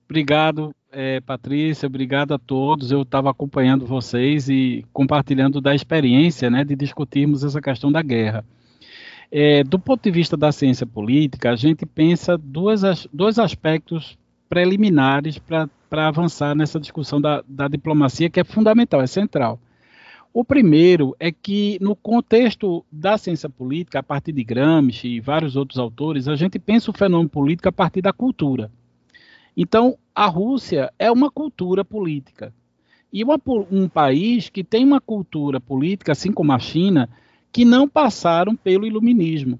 Obrigado, 0.05 0.73
é, 0.91 1.19
Patrícia. 1.21 1.85
Obrigado 1.85 2.33
a 2.33 2.39
todos. 2.39 2.91
Eu 2.91 3.03
estava 3.03 3.29
acompanhando 3.29 3.85
vocês 3.85 4.49
e 4.49 4.85
compartilhando 4.91 5.61
da 5.61 5.75
experiência, 5.75 6.49
né, 6.49 6.63
de 6.63 6.75
discutirmos 6.75 7.43
essa 7.43 7.61
questão 7.61 7.91
da 7.91 8.01
guerra. 8.01 8.43
É, 9.31 9.63
do 9.63 9.77
ponto 9.77 10.01
de 10.03 10.11
vista 10.11 10.37
da 10.37 10.51
ciência 10.51 10.85
política, 10.85 11.51
a 11.51 11.55
gente 11.55 11.85
pensa 11.85 12.37
duas, 12.37 13.07
dois 13.11 13.37
aspectos 13.37 14.17
preliminares 14.47 15.37
para 15.37 16.07
avançar 16.07 16.55
nessa 16.55 16.79
discussão 16.79 17.19
da, 17.19 17.43
da 17.47 17.67
diplomacia, 17.67 18.29
que 18.29 18.39
é 18.39 18.43
fundamental, 18.43 19.01
é 19.01 19.07
central. 19.07 19.59
O 20.33 20.45
primeiro 20.45 21.15
é 21.19 21.31
que, 21.31 21.77
no 21.81 21.95
contexto 21.95 22.85
da 22.91 23.17
ciência 23.17 23.49
política, 23.49 23.99
a 23.99 24.03
partir 24.03 24.31
de 24.31 24.43
Gramsci 24.43 25.07
e 25.07 25.19
vários 25.19 25.55
outros 25.55 25.79
autores, 25.79 26.27
a 26.27 26.35
gente 26.35 26.59
pensa 26.59 26.91
o 26.91 26.93
fenômeno 26.93 27.29
político 27.29 27.67
a 27.67 27.71
partir 27.71 28.01
da 28.01 28.13
cultura. 28.13 28.71
Então, 29.55 29.97
a 30.13 30.27
Rússia 30.27 30.93
é 30.99 31.11
uma 31.11 31.31
cultura 31.31 31.83
política. 31.83 32.53
E 33.11 33.23
uma, 33.23 33.39
um 33.71 33.89
país 33.89 34.49
que 34.49 34.63
tem 34.63 34.85
uma 34.85 35.01
cultura 35.01 35.59
política, 35.59 36.11
assim 36.11 36.31
como 36.31 36.51
a 36.51 36.59
China, 36.59 37.09
que 37.51 37.65
não 37.65 37.87
passaram 37.87 38.55
pelo 38.55 38.85
iluminismo. 38.85 39.59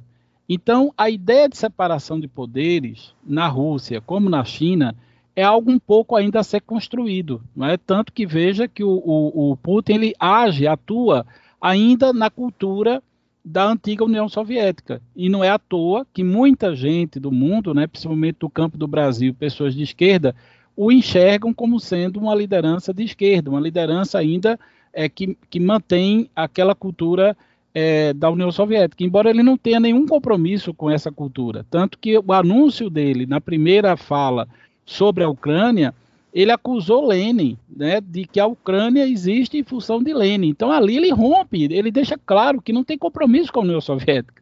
Então, 0.50 0.94
a 0.98 1.10
ideia 1.10 1.50
de 1.50 1.58
separação 1.58 2.20
de 2.20 2.28
poderes 2.28 3.14
na 3.26 3.48
Rússia 3.48 4.00
como 4.00 4.30
na 4.30 4.44
China 4.46 4.96
é 5.36 5.44
algo 5.44 5.70
um 5.70 5.78
pouco 5.78 6.16
ainda 6.16 6.40
a 6.40 6.44
ser 6.44 6.62
construído, 6.62 7.42
não 7.56 7.68
é? 7.68 7.78
Tanto 7.78 8.12
que 8.12 8.26
veja 8.26 8.68
que 8.68 8.84
o, 8.84 8.90
o, 8.90 9.52
o 9.52 9.58
Putin 9.58 9.94
ele 9.94 10.14
age, 10.20 10.66
atua 10.66 11.26
ainda 11.62 12.12
na 12.12 12.30
cultura 12.30 13.04
da 13.44 13.66
antiga 13.66 14.04
União 14.04 14.28
Soviética. 14.28 15.02
E 15.16 15.30
não 15.30 15.44
é 15.44 15.50
à 15.50 15.60
toa 15.60 16.08
que 16.14 16.24
muita 16.24 16.76
gente 16.76 17.20
do 17.20 17.32
mundo, 17.32 17.74
né, 17.74 17.88
principalmente 17.88 18.40
do 18.40 18.50
campo 18.50 18.78
do 18.78 18.88
Brasil, 18.88 19.34
pessoas 19.34 19.76
de 19.76 19.84
esquerda, 19.84 20.36
o 20.76 20.92
enxergam 20.92 21.54
como 21.54 21.80
sendo 21.80 22.20
uma 22.20 22.36
liderança 22.36 22.94
de 22.94 23.04
esquerda, 23.04 23.50
uma 23.50 23.60
liderança 23.60 24.18
ainda 24.20 24.60
é, 24.92 25.08
que, 25.08 25.38
que 25.50 25.60
mantém 25.60 26.30
aquela 26.36 26.76
cultura 26.76 27.38
é, 27.80 28.12
da 28.12 28.28
União 28.32 28.52
Soviética, 28.52 29.04
embora 29.04 29.30
ele 29.30 29.44
não 29.44 29.56
tenha 29.56 29.80
nenhum 29.80 30.08
compromisso 30.08 30.74
com 30.74 30.90
essa 30.90 31.12
cultura. 31.12 31.64
Tanto 31.70 32.00
que 32.00 32.18
o 32.18 32.34
anúncio 32.34 32.90
dele, 32.90 33.28
na 33.28 33.40
primeira 33.40 33.96
fala 33.96 34.48
sobre 34.84 35.24
a 35.24 35.30
Ucrânia, 35.30 35.94
ele 36.34 36.52
acusou 36.52 37.06
Lenin, 37.06 37.56
né, 37.70 38.02
de 38.02 38.26
que 38.26 38.40
a 38.40 38.48
Ucrânia 38.48 39.08
existe 39.08 39.60
em 39.60 39.64
função 39.64 40.02
de 40.02 40.12
Lenin. 40.12 40.48
Então 40.48 40.72
ali 40.72 40.98
ele 40.98 41.12
rompe, 41.12 41.66
ele 41.72 41.92
deixa 41.92 42.18
claro 42.18 42.60
que 42.64 42.74
não 42.74 42.84
tem 42.84 42.98
compromisso 42.98 43.54
com 43.54 43.60
a 43.60 43.64
União 43.64 43.80
Soviética. 43.80 44.42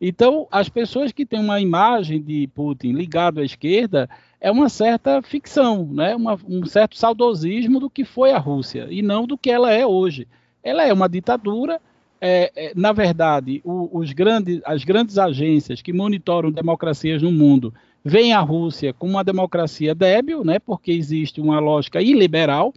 Então 0.00 0.48
as 0.50 0.70
pessoas 0.70 1.12
que 1.12 1.26
têm 1.26 1.38
uma 1.38 1.60
imagem 1.60 2.18
de 2.18 2.48
Putin 2.54 2.92
ligado 2.92 3.40
à 3.40 3.44
esquerda 3.44 4.08
é 4.40 4.50
uma 4.50 4.70
certa 4.70 5.20
ficção, 5.20 5.86
né, 5.92 6.16
uma, 6.16 6.38
um 6.48 6.64
certo 6.64 6.96
saudosismo 6.96 7.78
do 7.78 7.90
que 7.90 8.06
foi 8.06 8.32
a 8.32 8.38
Rússia 8.38 8.86
e 8.90 9.02
não 9.02 9.26
do 9.26 9.36
que 9.36 9.50
ela 9.50 9.70
é 9.70 9.84
hoje. 9.84 10.26
Ela 10.62 10.86
é 10.86 10.92
uma 10.94 11.10
ditadura. 11.10 11.78
É, 12.20 12.52
é, 12.54 12.72
na 12.76 12.92
verdade, 12.92 13.62
o, 13.64 13.98
os 13.98 14.12
grandes, 14.12 14.60
as 14.64 14.84
grandes 14.84 15.16
agências 15.16 15.80
que 15.80 15.92
monitoram 15.92 16.50
democracias 16.50 17.22
no 17.22 17.32
mundo 17.32 17.72
vem 18.04 18.34
a 18.34 18.40
Rússia 18.40 18.92
com 18.92 19.08
uma 19.08 19.24
democracia 19.24 19.94
débil, 19.94 20.44
né, 20.44 20.58
porque 20.58 20.92
existe 20.92 21.40
uma 21.40 21.58
lógica 21.58 22.02
iliberal, 22.02 22.74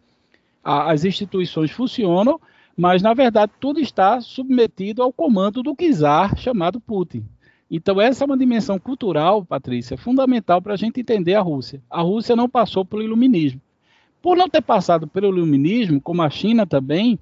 a, 0.64 0.92
as 0.92 1.04
instituições 1.04 1.72
funcionam, 1.72 2.40
mas 2.76 3.02
na 3.02 3.14
verdade 3.14 3.52
tudo 3.60 3.80
está 3.80 4.22
submetido 4.22 5.04
ao 5.04 5.12
comando 5.12 5.62
do 5.62 5.76
czar 5.76 6.38
chamado 6.38 6.80
Putin. 6.80 7.26
Então 7.70 8.00
essa 8.00 8.24
é 8.24 8.26
uma 8.26 8.38
dimensão 8.38 8.80
cultural, 8.80 9.44
Patrícia, 9.44 9.98
fundamental 9.98 10.62
para 10.62 10.74
a 10.74 10.78
gente 10.78 11.02
entender 11.02 11.36
a 11.36 11.42
Rússia. 11.42 11.82
A 11.90 12.02
Rússia 12.02 12.36
não 12.36 12.48
passou 12.48 12.86
pelo 12.86 13.04
iluminismo. 13.04 13.60
Por 14.22 14.38
não 14.38 14.48
ter 14.48 14.62
passado 14.62 15.06
pelo 15.06 15.28
iluminismo, 15.28 16.00
como 16.00 16.22
a 16.22 16.30
China 16.30 16.66
também, 16.66 17.20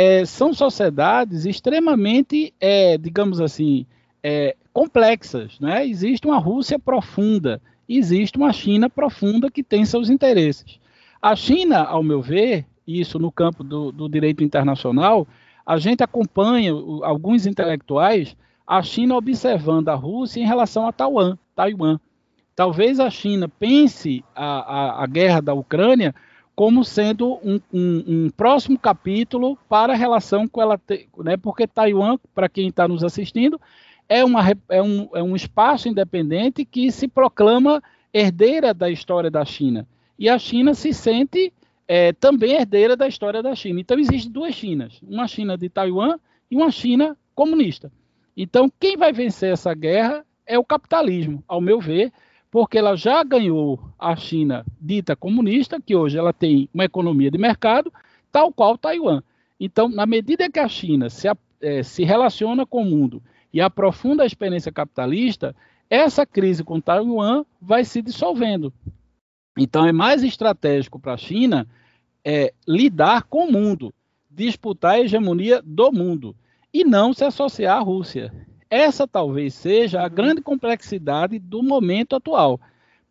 é, 0.00 0.24
são 0.24 0.54
sociedades 0.54 1.44
extremamente, 1.44 2.54
é, 2.60 2.96
digamos 2.96 3.40
assim, 3.40 3.84
é, 4.22 4.54
complexas. 4.72 5.58
Né? 5.58 5.88
Existe 5.88 6.24
uma 6.24 6.38
Rússia 6.38 6.78
profunda, 6.78 7.60
existe 7.88 8.38
uma 8.38 8.52
China 8.52 8.88
profunda 8.88 9.50
que 9.50 9.60
tem 9.60 9.84
seus 9.84 10.08
interesses. 10.08 10.78
A 11.20 11.34
China, 11.34 11.82
ao 11.82 12.04
meu 12.04 12.22
ver, 12.22 12.64
isso 12.86 13.18
no 13.18 13.32
campo 13.32 13.64
do, 13.64 13.90
do 13.90 14.08
direito 14.08 14.44
internacional, 14.44 15.26
a 15.66 15.78
gente 15.78 16.00
acompanha 16.00 16.72
alguns 17.02 17.44
intelectuais 17.44 18.36
a 18.64 18.80
China 18.84 19.16
observando 19.16 19.88
a 19.88 19.96
Rússia 19.96 20.40
em 20.40 20.46
relação 20.46 20.86
a 20.86 20.92
Taiwan. 20.92 21.36
Taiwan. 21.56 21.98
Talvez 22.54 23.00
a 23.00 23.10
China 23.10 23.48
pense 23.48 24.24
a, 24.32 24.44
a, 24.46 25.02
a 25.02 25.06
guerra 25.08 25.42
da 25.42 25.54
Ucrânia 25.54 26.14
como 26.58 26.84
sendo 26.84 27.34
um, 27.34 27.60
um, 27.72 28.04
um, 28.08 28.30
próximo 28.30 28.76
capítulo 28.76 29.56
para 29.68 29.92
a 29.92 29.96
relação 29.96 30.48
com 30.48 30.60
ela, 30.60 30.80
né? 31.18 31.36
porque 31.36 31.68
Taiwan, 31.68 32.18
para 32.34 32.48
quem 32.48 32.66
está 32.66 32.88
nos 32.88 33.04
assistindo, 33.04 33.60
é, 34.08 34.24
uma, 34.24 34.42
é, 34.68 34.82
um, 34.82 35.08
é 35.14 35.22
um 35.22 35.36
espaço 35.36 35.88
independente 35.88 36.64
que 36.64 36.90
se 36.90 37.06
proclama 37.06 37.80
herdeira 38.12 38.74
da 38.74 38.90
história 38.90 39.30
da 39.30 39.44
China. 39.44 39.86
E 40.18 40.28
a 40.28 40.36
China 40.36 40.74
se 40.74 40.92
sente 40.92 41.52
é, 41.86 42.12
também 42.12 42.54
herdeira 42.54 42.96
da 42.96 43.06
história 43.06 43.40
da 43.40 43.54
China. 43.54 43.78
Então, 43.78 43.96
existem 43.96 44.32
duas 44.32 44.52
Chinas: 44.52 45.00
uma 45.00 45.28
China 45.28 45.56
de 45.56 45.68
Taiwan 45.68 46.18
e 46.50 46.56
uma 46.56 46.72
China 46.72 47.16
comunista. 47.36 47.88
Então, 48.36 48.68
quem 48.80 48.96
vai 48.96 49.12
vencer 49.12 49.52
essa 49.52 49.72
guerra 49.74 50.26
é 50.44 50.58
o 50.58 50.64
capitalismo, 50.64 51.40
ao 51.46 51.60
meu 51.60 51.78
ver, 51.80 52.12
porque 52.50 52.78
ela 52.78 52.96
já 52.96 53.22
ganhou 53.22 53.80
a 53.98 54.16
China 54.16 54.64
dita 54.80 55.14
comunista, 55.14 55.80
que 55.80 55.94
hoje 55.94 56.18
ela 56.18 56.32
tem 56.32 56.68
uma 56.72 56.84
economia 56.84 57.30
de 57.30 57.38
mercado, 57.38 57.92
tal 58.32 58.52
qual 58.52 58.78
Taiwan. 58.78 59.22
Então, 59.60 59.88
na 59.88 60.06
medida 60.06 60.50
que 60.50 60.58
a 60.58 60.68
China 60.68 61.10
se, 61.10 61.28
é, 61.60 61.82
se 61.82 62.04
relaciona 62.04 62.64
com 62.64 62.82
o 62.82 62.86
mundo 62.86 63.22
e 63.52 63.60
aprofunda 63.60 64.22
a 64.22 64.26
experiência 64.26 64.72
capitalista, 64.72 65.54
essa 65.90 66.26
crise 66.26 66.62
com 66.62 66.80
Taiwan 66.80 67.44
vai 67.60 67.84
se 67.84 68.02
dissolvendo. 68.02 68.72
Então 69.58 69.86
é 69.86 69.92
mais 69.92 70.22
estratégico 70.22 71.00
para 71.00 71.14
a 71.14 71.18
China 71.18 71.66
é, 72.24 72.52
lidar 72.66 73.24
com 73.24 73.46
o 73.46 73.52
mundo, 73.52 73.92
disputar 74.30 74.92
a 74.92 75.00
hegemonia 75.00 75.60
do 75.64 75.90
mundo 75.90 76.36
e 76.72 76.84
não 76.84 77.12
se 77.12 77.24
associar 77.24 77.78
à 77.78 77.80
Rússia. 77.80 78.32
Essa 78.70 79.06
talvez 79.06 79.54
seja 79.54 80.00
a 80.00 80.04
uhum. 80.04 80.10
grande 80.10 80.40
complexidade 80.42 81.38
do 81.38 81.62
momento 81.62 82.16
atual, 82.16 82.60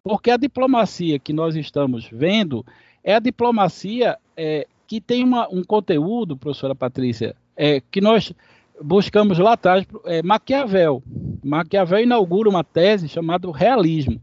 porque 0.04 0.32
a 0.32 0.38
diplomacia 0.38 1.20
que 1.20 1.34
nós 1.34 1.56
estamos 1.56 2.08
vendo 2.12 2.66
é 3.04 3.16
a 3.16 3.20
diplomacia 3.20 4.18
é, 4.36 4.68
que 4.86 5.02
tem 5.02 5.24
uma, 5.24 5.48
um 5.50 5.64
conteúdo, 5.64 6.38
professora 6.38 6.76
Patrícia, 6.76 7.36
é, 7.56 7.82
que 7.92 8.00
nós 8.00 8.34
buscamos 8.82 9.40
lá 9.40 9.54
atrás, 9.54 9.86
é, 10.06 10.22
Maquiavel. 10.22 11.02
Maquiavel 11.44 12.00
inaugura 12.00 12.50
uma 12.50 12.64
tese 12.64 13.10
chamada 13.10 13.52
realismo. 13.52 14.22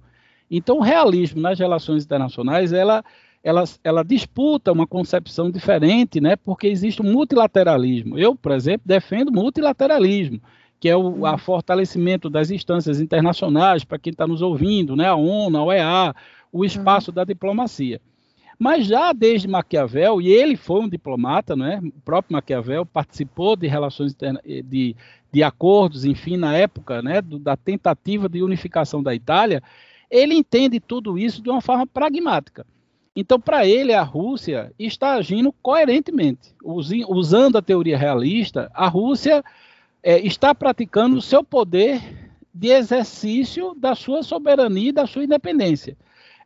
Então, 0.50 0.78
o 0.78 0.82
realismo 0.82 1.40
nas 1.40 1.58
relações 1.58 2.04
internacionais, 2.04 2.72
ela, 2.72 3.04
ela, 3.42 3.64
ela 3.82 4.04
disputa 4.04 4.72
uma 4.72 4.86
concepção 4.86 5.50
diferente, 5.50 6.20
né, 6.20 6.36
porque 6.36 6.68
existe 6.68 7.02
um 7.02 7.12
multilateralismo. 7.12 8.18
Eu, 8.18 8.36
por 8.36 8.52
exemplo, 8.52 8.82
defendo 8.86 9.32
multilateralismo, 9.32 10.40
que 10.84 10.88
é 10.90 10.94
o 10.94 11.24
a 11.24 11.38
fortalecimento 11.38 12.28
das 12.28 12.50
instâncias 12.50 13.00
internacionais, 13.00 13.84
para 13.84 13.98
quem 13.98 14.10
está 14.10 14.26
nos 14.26 14.42
ouvindo, 14.42 14.94
né, 14.94 15.08
a 15.08 15.14
ONU, 15.14 15.56
a 15.56 15.64
OEA, 15.64 16.14
o 16.52 16.62
espaço 16.62 17.10
uhum. 17.10 17.14
da 17.14 17.24
diplomacia. 17.24 18.02
Mas 18.58 18.86
já 18.86 19.10
desde 19.14 19.48
Maquiavel, 19.48 20.20
e 20.20 20.28
ele 20.28 20.58
foi 20.58 20.82
um 20.82 20.88
diplomata, 20.88 21.56
né? 21.56 21.80
o 21.82 22.00
próprio 22.02 22.34
Maquiavel 22.34 22.84
participou 22.84 23.56
de 23.56 23.66
relações 23.66 24.14
eh, 24.20 24.60
de, 24.62 24.94
de 25.32 25.42
acordos, 25.42 26.04
enfim, 26.04 26.36
na 26.36 26.54
época 26.54 27.00
né? 27.00 27.22
Do, 27.22 27.38
da 27.38 27.56
tentativa 27.56 28.28
de 28.28 28.42
unificação 28.42 29.02
da 29.02 29.14
Itália, 29.14 29.62
ele 30.10 30.34
entende 30.34 30.80
tudo 30.80 31.16
isso 31.16 31.40
de 31.40 31.48
uma 31.48 31.62
forma 31.62 31.86
pragmática. 31.86 32.66
Então, 33.16 33.40
para 33.40 33.66
ele, 33.66 33.94
a 33.94 34.02
Rússia 34.02 34.70
está 34.78 35.14
agindo 35.14 35.50
coerentemente. 35.62 36.54
Usando 36.62 37.56
a 37.56 37.62
teoria 37.62 37.96
realista, 37.96 38.70
a 38.74 38.86
Rússia 38.86 39.42
é, 40.04 40.20
está 40.20 40.54
praticando 40.54 41.16
o 41.16 41.22
seu 41.22 41.42
poder 41.42 42.00
de 42.54 42.68
exercício 42.68 43.74
da 43.74 43.96
sua 43.96 44.22
soberania 44.22 44.90
e 44.90 44.92
da 44.92 45.06
sua 45.06 45.24
independência 45.24 45.96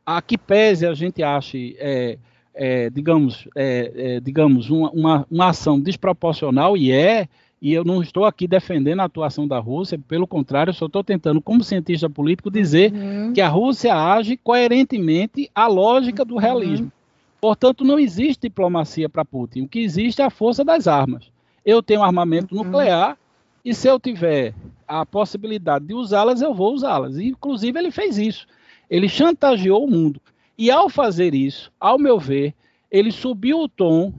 a 0.09 0.23
que 0.23 0.39
pese 0.39 0.87
a 0.87 0.95
gente 0.95 1.23
ache, 1.23 1.77
é, 1.79 2.17
é, 2.55 2.89
digamos, 2.89 3.47
é, 3.55 3.93
é, 3.95 4.21
digamos 4.21 4.71
uma, 4.71 4.91
uma, 4.91 5.27
uma, 5.31 5.51
ação 5.51 5.79
desproporcional, 5.79 6.79
e 6.79 6.91
é, 6.91 7.29
e 7.61 7.75
eu 7.75 7.85
não 7.85 8.01
estou 8.01 8.25
aqui 8.25 8.49
defendendo 8.49 9.01
a 9.01 9.05
atuação 9.05 9.47
da 9.47 9.59
Rússia, 9.59 10.01
pelo 10.09 10.27
contrário, 10.27 10.71
eu 10.71 10.75
só 10.75 10.87
estou 10.87 11.05
tentando, 11.05 11.43
como 11.43 11.63
cientista 11.63 12.09
político, 12.09 12.51
dizer 12.51 12.91
uhum. 12.91 13.35
que 13.35 13.43
a 13.43 13.49
Rússia 13.49 13.95
age 13.95 14.39
coerentemente 14.39 15.51
à 15.55 15.67
lógica 15.67 16.25
do 16.25 16.39
realismo. 16.39 16.87
Uhum. 16.87 16.93
Portanto, 17.39 17.85
não 17.85 17.99
existe 17.99 18.49
diplomacia 18.49 19.11
para 19.11 19.27
Putin. 19.27 19.63
O 19.63 19.69
que 19.69 19.81
existe 19.81 20.23
é 20.23 20.25
a 20.25 20.31
força 20.31 20.65
das 20.65 20.89
armas. 20.89 21.31
Eu 21.67 21.83
tenho 21.83 22.03
armamento 22.03 22.57
uhum. 22.57 22.65
nuclear 22.65 23.19
e 23.65 23.75
se 23.75 23.89
eu 23.89 23.99
tiver 23.99 24.55
a 24.87 25.05
possibilidade 25.05 25.87
de 25.87 25.95
usá-las, 25.95 26.41
eu 26.41 26.55
vou 26.55 26.75
usá-las. 26.75 27.19
Inclusive, 27.19 27.79
ele 27.79 27.91
fez 27.91 28.17
isso. 28.19 28.47
Ele 28.89 29.09
chantageou 29.09 29.85
o 29.85 29.91
mundo. 29.91 30.21
E 30.57 30.71
ao 30.71 30.89
fazer 30.89 31.35
isso, 31.35 31.71
ao 31.79 31.99
meu 31.99 32.19
ver, 32.19 32.55
ele 32.91 33.13
subiu 33.13 33.61
o 33.61 33.69
tom, 33.69 34.13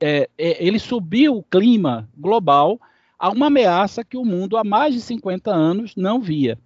é, 0.00 0.28
é, 0.38 0.64
ele 0.64 0.78
subiu 0.78 1.36
o 1.36 1.42
clima 1.42 2.08
global 2.16 2.80
a 3.18 3.30
uma 3.30 3.46
ameaça 3.46 4.04
que 4.04 4.16
o 4.16 4.24
mundo 4.24 4.56
há 4.56 4.64
mais 4.64 4.94
de 4.94 5.00
50 5.00 5.50
anos 5.50 5.96
não 5.96 6.20
via. 6.20 6.58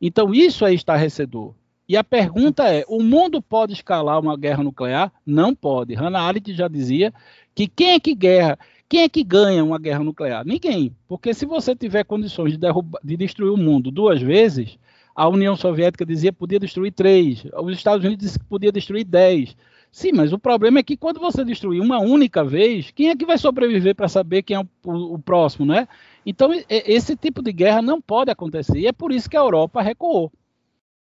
Então 0.00 0.34
isso 0.34 0.64
é 0.64 0.72
estarrecedor. 0.72 1.54
E 1.88 1.96
a 1.96 2.04
pergunta 2.04 2.68
é: 2.68 2.84
o 2.86 3.02
mundo 3.02 3.40
pode 3.40 3.72
escalar 3.72 4.20
uma 4.20 4.36
guerra 4.36 4.62
nuclear? 4.62 5.12
Não 5.24 5.54
pode. 5.54 5.94
Hannah 5.94 6.20
Arendt 6.20 6.52
já 6.52 6.68
dizia 6.68 7.12
que 7.54 7.66
quem 7.66 7.92
é 7.92 8.00
que 8.00 8.14
guerra, 8.14 8.58
quem 8.88 9.02
é 9.02 9.08
que 9.08 9.22
ganha 9.22 9.62
uma 9.62 9.78
guerra 9.78 10.02
nuclear? 10.02 10.44
Ninguém. 10.44 10.94
Porque 11.06 11.34
se 11.34 11.44
você 11.44 11.76
tiver 11.76 12.04
condições 12.04 12.56
de, 12.56 12.66
de 13.04 13.16
destruir 13.16 13.52
o 13.52 13.56
mundo 13.56 13.90
duas 13.90 14.22
vezes, 14.22 14.78
a 15.14 15.28
União 15.28 15.54
Soviética 15.54 16.06
dizia 16.06 16.32
que 16.32 16.38
podia 16.38 16.58
destruir 16.58 16.92
três, 16.92 17.44
os 17.54 17.76
Estados 17.76 18.04
Unidos 18.04 18.24
diziam 18.24 18.38
que 18.38 18.48
podia 18.48 18.72
destruir 18.72 19.04
dez. 19.04 19.56
Sim, 19.90 20.12
mas 20.12 20.32
o 20.32 20.38
problema 20.38 20.78
é 20.78 20.82
que 20.82 20.96
quando 20.96 21.18
você 21.18 21.44
destruir 21.44 21.80
uma 21.80 21.98
única 21.98 22.44
vez, 22.44 22.90
quem 22.90 23.08
é 23.08 23.16
que 23.16 23.26
vai 23.26 23.38
sobreviver 23.38 23.94
para 23.94 24.06
saber 24.06 24.42
quem 24.42 24.56
é 24.56 24.60
o, 24.60 24.66
o, 24.84 25.14
o, 25.14 25.18
próximo, 25.18 25.66
né? 25.66 25.88
Então, 26.24 26.50
esse 26.68 27.16
tipo 27.16 27.42
de 27.42 27.52
guerra 27.52 27.80
não 27.80 28.00
pode 28.00 28.30
acontecer. 28.30 28.78
E 28.78 28.86
é 28.86 28.92
por 28.92 29.12
isso 29.12 29.28
que 29.28 29.36
a 29.36 29.40
Europa 29.40 29.80
recuou. 29.80 30.30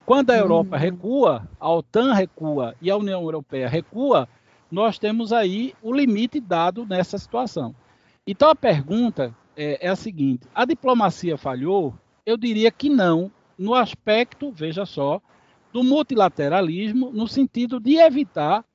Quando 0.05 0.29
a 0.29 0.37
Europa 0.37 0.75
hum. 0.77 0.79
recua, 0.79 1.49
a 1.59 1.73
OTAN 1.73 2.13
recua 2.13 2.75
e 2.79 2.91
a 2.91 2.95
União 2.95 3.21
Europeia 3.21 3.67
recua, 3.67 4.29
nós 4.75 4.99
temos 4.99 5.31
aí 5.31 5.73
o 5.81 5.93
limite 5.93 6.37
dado 6.37 6.85
nessa 6.85 7.17
situação. 7.17 7.73
Então, 8.27 8.49
a 8.49 8.55
pergunta 8.55 9.33
é, 9.55 9.87
é 9.87 9.89
a 9.89 9.95
seguinte: 9.95 10.49
a 10.53 10.65
diplomacia 10.65 11.37
falhou? 11.37 11.93
Eu 12.25 12.35
diria 12.35 12.69
que 12.69 12.89
não, 12.89 13.31
no 13.57 13.73
aspecto, 13.73 14.51
veja 14.51 14.85
só, 14.85 15.21
do 15.71 15.81
multilateralismo, 15.81 17.09
no 17.09 17.25
sentido 17.25 17.79
de 17.79 17.95
evitar 17.95 18.65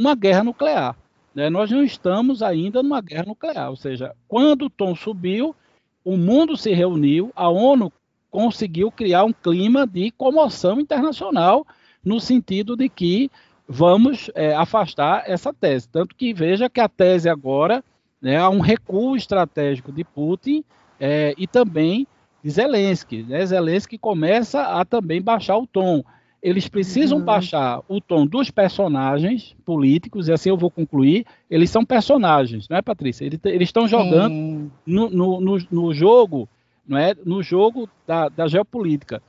uma 0.00 0.14
guerra 0.14 0.42
nuclear. 0.42 0.96
Né? 1.34 1.50
Nós 1.50 1.70
não 1.70 1.84
estamos 1.84 2.42
ainda 2.42 2.82
numa 2.82 3.02
guerra 3.02 3.24
nuclear, 3.26 3.68
ou 3.68 3.76
seja, 3.76 4.14
quando 4.26 4.66
o 4.66 4.70
tom 4.70 4.96
subiu, 4.96 5.54
o 6.02 6.16
mundo 6.16 6.56
se 6.56 6.72
reuniu, 6.72 7.30
a 7.36 7.50
ONU 7.50 7.92
conseguiu 8.30 8.90
criar 8.90 9.24
um 9.24 9.34
clima 9.34 9.86
de 9.86 10.12
comoção 10.12 10.80
internacional, 10.80 11.66
no 12.02 12.18
sentido 12.18 12.74
de 12.74 12.88
que 12.88 13.30
vamos 13.72 14.30
é, 14.34 14.54
afastar 14.54 15.24
essa 15.26 15.52
tese. 15.52 15.88
Tanto 15.88 16.14
que 16.14 16.34
veja 16.34 16.68
que 16.68 16.78
a 16.78 16.88
tese 16.88 17.28
agora 17.28 17.82
né, 18.20 18.36
há 18.36 18.50
um 18.50 18.60
recuo 18.60 19.16
estratégico 19.16 19.90
de 19.90 20.04
Putin 20.04 20.62
é, 21.00 21.34
e 21.38 21.46
também 21.46 22.06
de 22.44 22.50
Zelensky. 22.50 23.22
Né? 23.22 23.44
Zelensky 23.46 23.96
começa 23.96 24.62
a 24.62 24.84
também 24.84 25.22
baixar 25.22 25.56
o 25.56 25.66
tom. 25.66 26.04
Eles 26.42 26.68
precisam 26.68 27.18
uhum. 27.18 27.24
baixar 27.24 27.80
o 27.88 28.00
tom 28.00 28.26
dos 28.26 28.50
personagens 28.50 29.56
políticos, 29.64 30.28
e 30.28 30.32
assim 30.32 30.50
eu 30.50 30.56
vou 30.56 30.70
concluir. 30.70 31.24
Eles 31.48 31.70
são 31.70 31.84
personagens, 31.84 32.68
não 32.68 32.76
é, 32.76 32.82
Patrícia? 32.82 33.24
Eles, 33.24 33.40
estão 33.68 33.88
jogando 33.88 34.70
no, 34.84 35.08
no, 35.08 35.40
no, 35.40 35.58
no, 35.70 35.94
jogo, 35.94 36.48
não 36.86 36.98
é? 36.98 37.14
no 37.24 37.42
jogo 37.42 37.88
da, 38.06 38.28
da 38.28 38.48
geopolítica. 38.48 39.22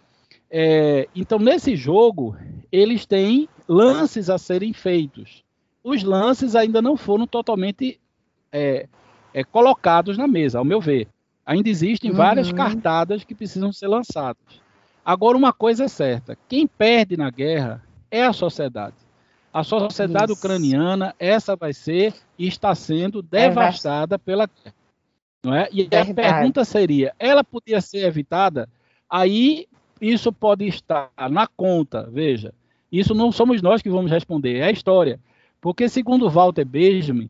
É, 0.49 1.07
então, 1.15 1.39
nesse 1.39 1.75
jogo, 1.75 2.35
eles 2.73 3.05
têm 3.05 3.47
lances 3.69 4.31
a 4.31 4.39
serem 4.39 4.73
feitos. 4.73 5.43
Os 5.83 6.01
lances 6.01 6.55
ainda 6.55 6.81
não 6.81 6.97
foram 6.97 7.27
totalmente 7.27 7.99
é, 8.51 8.87
é, 9.31 9.43
colocados 9.43 10.17
na 10.17 10.27
mesa, 10.27 10.57
ao 10.57 10.65
meu 10.65 10.81
ver. 10.81 11.07
Ainda 11.45 11.69
existem 11.69 12.09
uhum. 12.09 12.17
várias 12.17 12.51
cartadas 12.51 13.23
que 13.23 13.35
precisam 13.35 13.71
ser 13.71 13.87
lançadas. 13.87 14.41
Agora, 15.05 15.37
uma 15.37 15.53
coisa 15.53 15.83
é 15.83 15.87
certa: 15.87 16.35
quem 16.49 16.65
perde 16.65 17.15
na 17.15 17.29
guerra 17.29 17.83
é 18.09 18.23
a 18.23 18.33
sociedade. 18.33 18.95
A 19.53 19.63
sociedade 19.63 20.31
Isso. 20.31 20.41
ucraniana, 20.41 21.13
essa 21.19 21.55
vai 21.55 21.73
ser 21.73 22.15
e 22.39 22.47
está 22.47 22.73
sendo 22.73 23.21
devastada 23.21 24.15
é 24.15 24.17
pela 24.17 24.47
guerra. 24.47 24.75
Não 25.45 25.53
é? 25.53 25.67
E 25.71 25.83
Verdade. 25.83 26.11
a 26.11 26.15
pergunta 26.15 26.65
seria: 26.65 27.13
ela 27.19 27.43
podia 27.43 27.79
ser 27.81 28.03
evitada? 28.05 28.67
Aí 29.07 29.67
isso 30.01 30.33
pode 30.33 30.65
estar 30.65 31.11
na 31.29 31.45
conta, 31.45 32.09
veja. 32.09 32.51
Isso 32.93 33.13
não 33.13 33.31
somos 33.31 33.61
nós 33.61 33.81
que 33.81 33.89
vamos 33.89 34.09
responder, 34.09 34.59
é 34.59 34.65
a 34.65 34.71
história. 34.71 35.19
Porque, 35.59 35.89
segundo 35.89 36.29
Walter 36.29 36.63
Benjamin, 36.63 37.29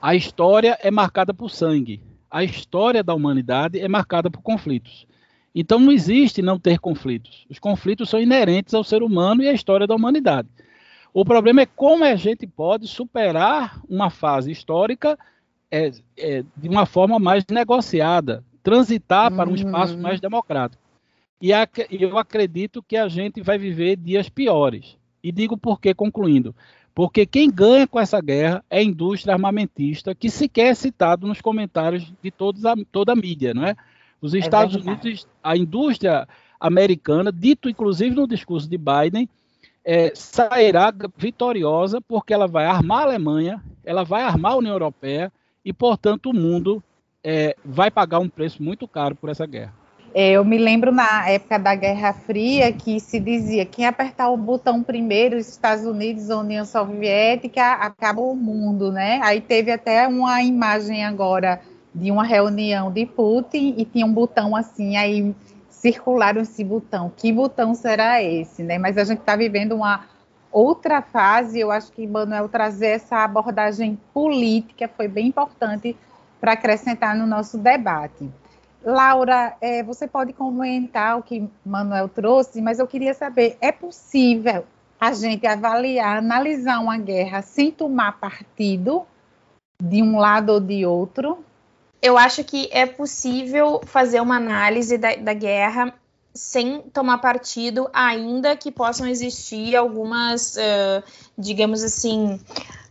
a 0.00 0.14
história 0.14 0.78
é 0.80 0.90
marcada 0.90 1.34
por 1.34 1.50
sangue 1.50 2.00
a 2.32 2.42
história 2.42 3.04
da 3.04 3.14
humanidade 3.14 3.78
é 3.78 3.86
marcada 3.86 4.30
por 4.30 4.40
conflitos. 4.40 5.06
Então 5.54 5.78
não 5.78 5.92
existe 5.92 6.40
não 6.40 6.58
ter 6.58 6.78
conflitos. 6.78 7.46
Os 7.50 7.58
conflitos 7.58 8.08
são 8.08 8.18
inerentes 8.18 8.72
ao 8.72 8.82
ser 8.82 9.02
humano 9.02 9.42
e 9.42 9.48
à 9.48 9.52
história 9.52 9.86
da 9.86 9.94
humanidade. 9.94 10.48
O 11.12 11.26
problema 11.26 11.60
é 11.60 11.66
como 11.66 12.04
a 12.04 12.16
gente 12.16 12.46
pode 12.46 12.88
superar 12.88 13.78
uma 13.86 14.08
fase 14.08 14.50
histórica 14.50 15.18
é, 15.70 15.92
é, 16.16 16.42
de 16.56 16.68
uma 16.70 16.86
forma 16.86 17.18
mais 17.18 17.44
negociada, 17.50 18.42
transitar 18.62 19.30
para 19.30 19.50
um 19.50 19.54
espaço 19.54 19.98
mais 19.98 20.18
democrático. 20.18 20.82
E 21.42 21.50
eu 21.90 22.16
acredito 22.16 22.80
que 22.80 22.96
a 22.96 23.08
gente 23.08 23.42
vai 23.42 23.58
viver 23.58 23.96
dias 23.96 24.28
piores. 24.28 24.96
E 25.20 25.32
digo 25.32 25.58
por 25.58 25.80
quê, 25.80 25.92
concluindo. 25.92 26.54
Porque 26.94 27.26
quem 27.26 27.50
ganha 27.50 27.86
com 27.86 27.98
essa 27.98 28.20
guerra 28.20 28.64
é 28.70 28.78
a 28.78 28.82
indústria 28.82 29.34
armamentista, 29.34 30.14
que 30.14 30.30
sequer 30.30 30.68
é 30.68 30.74
citado 30.74 31.26
nos 31.26 31.40
comentários 31.40 32.12
de 32.22 32.30
todos 32.30 32.64
a, 32.64 32.74
toda 32.92 33.12
a 33.12 33.16
mídia, 33.16 33.52
não 33.52 33.66
é? 33.66 33.74
Os 34.20 34.34
é 34.34 34.38
Estados 34.38 34.76
é 34.76 34.78
Unidos, 34.78 35.26
a 35.42 35.56
indústria 35.56 36.28
americana, 36.60 37.32
dito 37.32 37.68
inclusive 37.68 38.14
no 38.14 38.28
discurso 38.28 38.68
de 38.68 38.78
Biden, 38.78 39.28
é, 39.84 40.12
sairá 40.14 40.94
vitoriosa 41.16 42.00
porque 42.00 42.32
ela 42.32 42.46
vai 42.46 42.66
armar 42.66 43.00
a 43.00 43.06
Alemanha, 43.06 43.60
ela 43.82 44.04
vai 44.04 44.22
armar 44.22 44.52
a 44.52 44.56
União 44.56 44.74
Europeia 44.74 45.32
e, 45.64 45.72
portanto, 45.72 46.30
o 46.30 46.34
mundo 46.34 46.80
é, 47.24 47.56
vai 47.64 47.90
pagar 47.90 48.20
um 48.20 48.28
preço 48.28 48.62
muito 48.62 48.86
caro 48.86 49.16
por 49.16 49.28
essa 49.28 49.44
guerra. 49.44 49.81
É, 50.14 50.32
eu 50.32 50.44
me 50.44 50.58
lembro 50.58 50.92
na 50.92 51.26
época 51.30 51.58
da 51.58 51.74
Guerra 51.74 52.12
Fria 52.12 52.70
que 52.70 53.00
se 53.00 53.18
dizia 53.18 53.64
quem 53.64 53.86
apertar 53.86 54.28
o 54.28 54.36
botão 54.36 54.82
primeiro, 54.82 55.38
os 55.38 55.48
Estados 55.48 55.86
Unidos, 55.86 56.30
a 56.30 56.36
União 56.38 56.66
Soviética, 56.66 57.72
acaba 57.72 58.20
o 58.20 58.36
mundo, 58.36 58.92
né? 58.92 59.20
Aí 59.22 59.40
teve 59.40 59.72
até 59.72 60.06
uma 60.06 60.42
imagem 60.42 61.02
agora 61.02 61.62
de 61.94 62.10
uma 62.10 62.24
reunião 62.24 62.92
de 62.92 63.06
Putin 63.06 63.74
e 63.78 63.86
tinha 63.86 64.04
um 64.04 64.12
botão 64.12 64.54
assim, 64.54 64.98
aí 64.98 65.34
circularam 65.70 66.42
esse 66.42 66.62
botão. 66.62 67.10
Que 67.16 67.32
botão 67.32 67.74
será 67.74 68.22
esse, 68.22 68.62
né? 68.62 68.76
Mas 68.76 68.98
a 68.98 69.04
gente 69.04 69.20
está 69.20 69.34
vivendo 69.34 69.72
uma 69.72 70.04
outra 70.50 71.00
fase. 71.00 71.58
Eu 71.58 71.70
acho 71.70 71.90
que 71.90 72.06
Manuel 72.06 72.50
trazer 72.50 72.88
essa 72.88 73.24
abordagem 73.24 73.98
política 74.12 74.90
foi 74.94 75.08
bem 75.08 75.28
importante 75.28 75.96
para 76.38 76.52
acrescentar 76.52 77.16
no 77.16 77.26
nosso 77.26 77.56
debate. 77.56 78.28
Laura, 78.84 79.56
é, 79.60 79.82
você 79.82 80.08
pode 80.08 80.32
comentar 80.32 81.18
o 81.18 81.22
que 81.22 81.48
Manuel 81.64 82.08
trouxe, 82.08 82.60
mas 82.60 82.78
eu 82.78 82.86
queria 82.86 83.14
saber: 83.14 83.56
é 83.60 83.70
possível 83.70 84.64
a 85.00 85.12
gente 85.12 85.46
avaliar, 85.46 86.18
analisar 86.18 86.80
uma 86.80 86.98
guerra 86.98 87.42
sem 87.42 87.70
tomar 87.70 88.18
partido 88.18 89.04
de 89.80 90.02
um 90.02 90.18
lado 90.18 90.50
ou 90.50 90.60
de 90.60 90.84
outro? 90.84 91.44
Eu 92.00 92.18
acho 92.18 92.42
que 92.42 92.68
é 92.72 92.84
possível 92.84 93.80
fazer 93.86 94.20
uma 94.20 94.36
análise 94.36 94.98
da, 94.98 95.14
da 95.14 95.32
guerra 95.32 95.94
sem 96.34 96.80
tomar 96.80 97.18
partido, 97.18 97.88
ainda 97.92 98.56
que 98.56 98.70
possam 98.70 99.06
existir 99.06 99.76
algumas, 99.76 100.56
uh, 100.56 101.02
digamos 101.36 101.82
assim, 101.82 102.40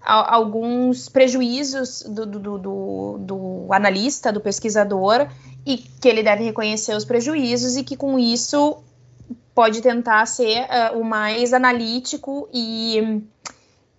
alguns 0.04 1.10
prejuízos 1.10 2.04
do, 2.04 2.26
do, 2.26 2.40
do, 2.40 3.18
do, 3.20 3.68
analista, 3.72 4.32
do 4.32 4.42
pesquisador, 4.42 5.28
e 5.66 5.78
que 5.78 6.08
ele 6.08 6.24
deve 6.24 6.44
reconhecer 6.44 6.96
os 6.96 7.06
prejuízos 7.06 7.78
e 7.78 7.84
que 7.84 7.96
com 7.96 8.18
isso 8.18 8.78
pode 9.54 9.82
tentar 9.82 10.26
ser 10.26 10.64
uh, 10.64 11.00
o 11.00 11.04
mais 11.04 11.54
analítico 11.54 12.50
e 12.54 13.22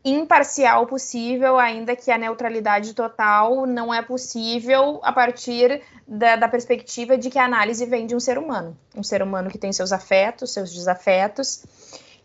imparcial 0.05 0.87
possível, 0.87 1.59
ainda 1.59 1.95
que 1.95 2.11
a 2.11 2.19
neutralidade 2.19 2.93
total 2.93 3.67
não 3.67 3.95
é 3.95 4.03
possível 4.03 5.01
a 5.03 5.13
partir 5.13 5.81
da, 6.07 6.35
da, 6.35 6.49
perspectiva 6.49 7.17
de 7.17 7.31
que 7.31 7.39
a 7.39 7.45
análise 7.45 7.87
vem 7.87 8.07
de 8.07 8.17
um 8.17 8.21
ser 8.21 8.37
humano, 8.37 8.77
um 8.97 9.03
ser 9.03 9.23
humano 9.23 9.49
que 9.49 9.59
tem 9.59 9.73
seus 9.73 9.93
afetos, 9.93 10.53
seus 10.53 10.73
desafetos. 10.73 11.65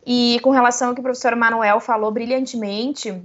E 0.06 0.40
com 0.42 0.50
relação 0.50 0.90
ao 0.90 0.94
que 0.96 1.02
o 1.02 1.04
professor 1.04 1.36
Manuel 1.36 1.80
falou 1.80 2.12
brilhantemente, 2.12 3.22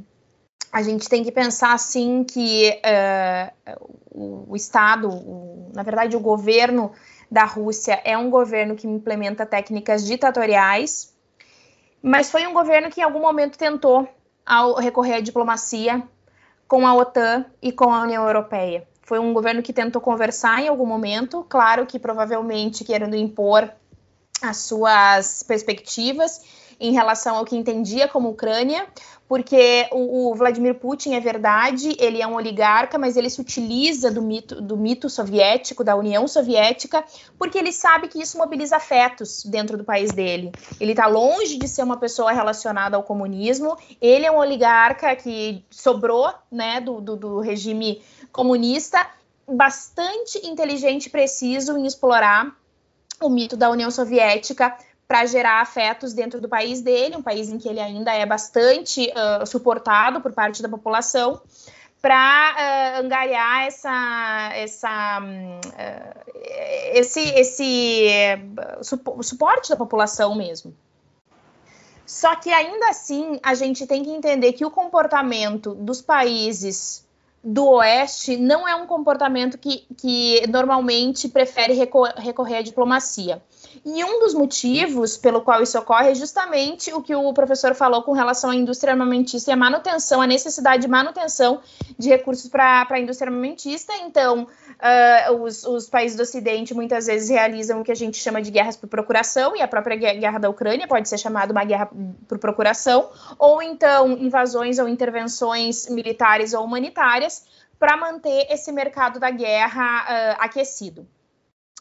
a 0.71 0.83
gente 0.83 1.09
tem 1.09 1.23
que 1.25 1.33
pensar 1.33 1.73
assim 1.73 2.25
que 2.25 2.79
uh, 2.85 4.47
o, 4.49 4.57
Estado, 4.57 5.09
o, 5.09 5.71
na 5.75 5.83
verdade 5.83 6.17
o 6.17 6.21
governo 6.21 6.93
da 7.31 7.45
Rússia 7.45 8.01
é 8.05 8.19
um 8.19 8.29
governo 8.29 8.75
que 8.75 8.87
implementa 8.87 9.47
técnicas 9.47 10.05
ditatoriais, 10.05 11.15
mas 12.03 12.31
foi 12.31 12.47
um 12.47 12.53
governo 12.53 12.91
que 12.91 13.01
em 13.01 13.05
algum 13.05 13.21
momento 13.21 13.57
tentou 13.57 14.09
ao 14.45 14.75
recorrer 14.75 15.15
à 15.15 15.21
diplomacia 15.21 16.03
com 16.67 16.87
a 16.87 16.95
OTAN 16.95 17.45
e 17.61 17.71
com 17.73 17.93
a 17.93 18.03
União 18.03 18.27
Europeia. 18.27 18.87
Foi 19.03 19.19
um 19.19 19.33
governo 19.33 19.63
que 19.63 19.73
tentou 19.73 20.01
conversar 20.01 20.63
em 20.63 20.69
algum 20.69 20.87
momento, 20.87 21.45
claro 21.49 21.85
que 21.87 21.99
provavelmente 21.99 22.85
querendo 22.85 23.17
impor 23.17 23.71
as 24.41 24.57
suas 24.59 25.43
perspectivas 25.43 26.41
em 26.83 26.91
relação 26.93 27.37
ao 27.37 27.45
que 27.45 27.57
entendia 27.57 28.09
como 28.09 28.31
Ucrânia, 28.31 28.89
porque 29.29 29.87
o, 29.93 30.33
o, 30.33 30.35
Vladimir 30.35 30.75
Putin 30.75 31.15
é 31.15 31.21
verdade, 31.21 31.97
ele 31.99 32.21
é 32.21 32.27
um 32.27 32.35
oligarca, 32.35 32.99
mas 32.99 33.17
ele 33.17 33.31
se 33.31 33.41
utiliza 33.41 34.11
do 34.11 34.21
mito, 34.21 34.61
do 34.61 34.77
mito 34.77 35.09
soviético, 35.09 35.85
da 35.85 35.95
União 35.95 36.27
Soviética, 36.27 37.05
porque 37.39 37.57
ele 37.57 37.73
sabe 37.73 38.09
que 38.09 38.21
isso 38.21 38.37
mobiliza 38.37 38.77
afetos 38.77 39.45
dentro 39.45 39.79
do 39.79 39.85
país 39.85 40.11
dele. 40.11 40.51
Ele 40.81 40.91
está 40.91 41.07
longe 41.07 41.57
de 41.57 41.69
ser 41.69 41.85
uma 41.85 41.97
pessoa 41.97 42.33
relacionada 42.33 42.97
ao 42.97 43.05
comunismo, 43.05 43.79
ele 44.01 44.27
é 44.27 44.33
um 44.33 44.39
oligarca 44.39 45.15
que 45.15 45.65
sobrou 45.71 46.35
né, 46.51 46.81
do, 46.81 47.01
do, 47.01 47.17
do 47.17 47.41
regime 47.41 48.03
comunista, 48.33 49.07
bastante 49.49 50.45
inteligente 50.45 51.07
e 51.07 51.11
preciso 51.11 51.79
em 51.79 51.87
explorar 51.87 52.57
o 53.21 53.29
mito 53.29 53.57
da 53.57 53.71
União 53.71 53.91
Soviética 53.91 54.77
para 55.07 55.27
gerar 55.27 55.61
afetos 55.61 56.13
dentro 56.13 56.41
do 56.41 56.49
país 56.49 56.81
dele, 56.81 57.17
um 57.17 57.23
país 57.23 57.51
em 57.51 57.59
que 57.59 57.69
ele 57.69 57.81
ainda 57.81 58.13
é 58.13 58.25
bastante 58.25 59.11
uh, 59.11 59.47
suportado 59.47 60.21
por 60.21 60.33
parte 60.33 60.63
da 60.63 60.69
população, 60.69 61.41
para 62.01 62.97
uh, 62.99 63.05
angariar 63.05 63.67
essa, 63.67 64.51
essa, 64.55 65.21
uh, 65.21 66.31
esse, 66.95 67.21
esse 67.21 68.09
suporte 69.23 69.71
da 69.71 69.77
população 69.77 70.35
mesmo. 70.35 70.75
Só 72.07 72.35
que 72.37 72.51
ainda 72.51 72.89
assim 72.89 73.39
a 73.43 73.55
gente 73.55 73.87
tem 73.87 74.03
que 74.03 74.11
entender 74.11 74.53
que 74.53 74.65
o 74.65 74.71
comportamento 74.71 75.75
dos 75.75 76.03
países 76.03 77.07
do 77.43 77.67
Oeste 77.67 78.37
não 78.37 78.69
é 78.69 78.75
um 78.75 78.87
comportamento 78.87 79.59
que, 79.59 79.87
que 79.97 80.47
normalmente 80.49 81.29
prefere 81.29 81.73
recorrer 81.73 82.59
à 82.59 82.63
diplomacia. 82.63 83.43
E 83.85 84.05
um 84.05 84.21
dos 84.21 84.35
motivos 84.35 85.17
pelo 85.17 85.41
qual 85.41 85.63
isso 85.63 85.79
ocorre 85.79 86.11
é 86.11 86.15
justamente 86.15 86.93
o 86.93 87.03
que 87.03 87.15
o 87.15 87.33
professor 87.33 87.75
falou 87.75 88.03
com 88.03 88.13
relação 88.13 88.51
à 88.51 88.55
indústria 88.55 88.93
armamentista 88.93 89.51
e 89.51 89.55
a 89.55 89.57
manutenção, 89.57 90.21
a 90.21 90.27
necessidade 90.27 90.83
de 90.83 90.89
manutenção 90.89 91.61
de 91.99 92.09
recursos 92.09 92.49
para 92.49 92.87
a 92.89 93.01
indústria 93.01 93.29
armamentista. 93.29 93.93
Então, 94.03 94.47
uh, 94.47 95.43
os, 95.43 95.65
os, 95.65 95.89
países 95.89 96.17
do 96.17 96.23
Ocidente 96.23 96.75
muitas 96.75 97.07
vezes 97.07 97.29
realizam 97.29 97.81
o 97.81 97.85
que 97.85 97.93
a 97.93 97.97
gente 97.97 98.17
chama 98.17 98.43
de 98.43 98.51
guerras 98.51 98.77
por 98.77 98.89
procuração, 98.89 99.57
e 99.57 99.63
a 99.63 99.69
própria 99.69 99.97
guerra 99.97 100.39
da 100.39 100.49
Ucrânia 100.49 100.87
pode 100.87 101.09
ser 101.09 101.19
chamada 101.19 101.53
uma 101.53 101.65
guerra 101.65 101.91
por 102.29 102.39
procuração, 102.39 103.09
ou 103.39 103.63
então 103.63 104.13
invasões 104.13 104.79
ou 104.79 104.89
intervenções 104.89 105.89
militares 105.89 106.53
ou 106.53 106.65
humanitárias 106.65 107.45
para 107.79 107.97
manter 107.97 108.47
esse 108.51 108.71
mercado 108.71 109.19
da 109.19 109.31
guerra 109.31 110.05
uh, 110.05 110.37
aquecido. 110.39 111.07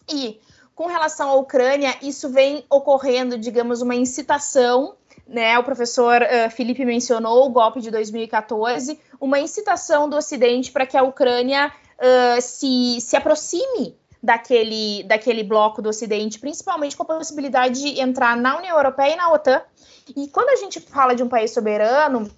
E 0.09 0.39
com 0.75 0.87
relação 0.87 1.29
à 1.29 1.35
Ucrânia, 1.35 1.95
isso 2.01 2.29
vem 2.29 2.65
ocorrendo, 2.69 3.37
digamos, 3.37 3.81
uma 3.81 3.95
incitação, 3.95 4.95
né? 5.27 5.57
O 5.59 5.63
professor 5.63 6.21
uh, 6.21 6.49
Felipe 6.49 6.83
mencionou 6.85 7.45
o 7.45 7.49
golpe 7.49 7.81
de 7.81 7.91
2014, 7.91 8.99
uma 9.19 9.39
incitação 9.39 10.09
do 10.09 10.15
Ocidente 10.15 10.71
para 10.71 10.85
que 10.85 10.97
a 10.97 11.03
Ucrânia 11.03 11.71
uh, 11.97 12.41
se, 12.41 12.99
se 12.99 13.15
aproxime 13.15 13.95
daquele, 14.21 15.03
daquele 15.03 15.43
bloco 15.43 15.81
do 15.81 15.89
Ocidente, 15.89 16.39
principalmente 16.39 16.95
com 16.95 17.03
a 17.03 17.17
possibilidade 17.17 17.81
de 17.81 17.99
entrar 17.99 18.37
na 18.37 18.57
União 18.57 18.75
Europeia 18.75 19.13
e 19.13 19.15
na 19.15 19.31
OTAN. 19.31 19.61
E 20.15 20.27
quando 20.27 20.49
a 20.49 20.55
gente 20.55 20.79
fala 20.79 21.15
de 21.15 21.23
um 21.23 21.29
país 21.29 21.51
soberano, 21.51 22.29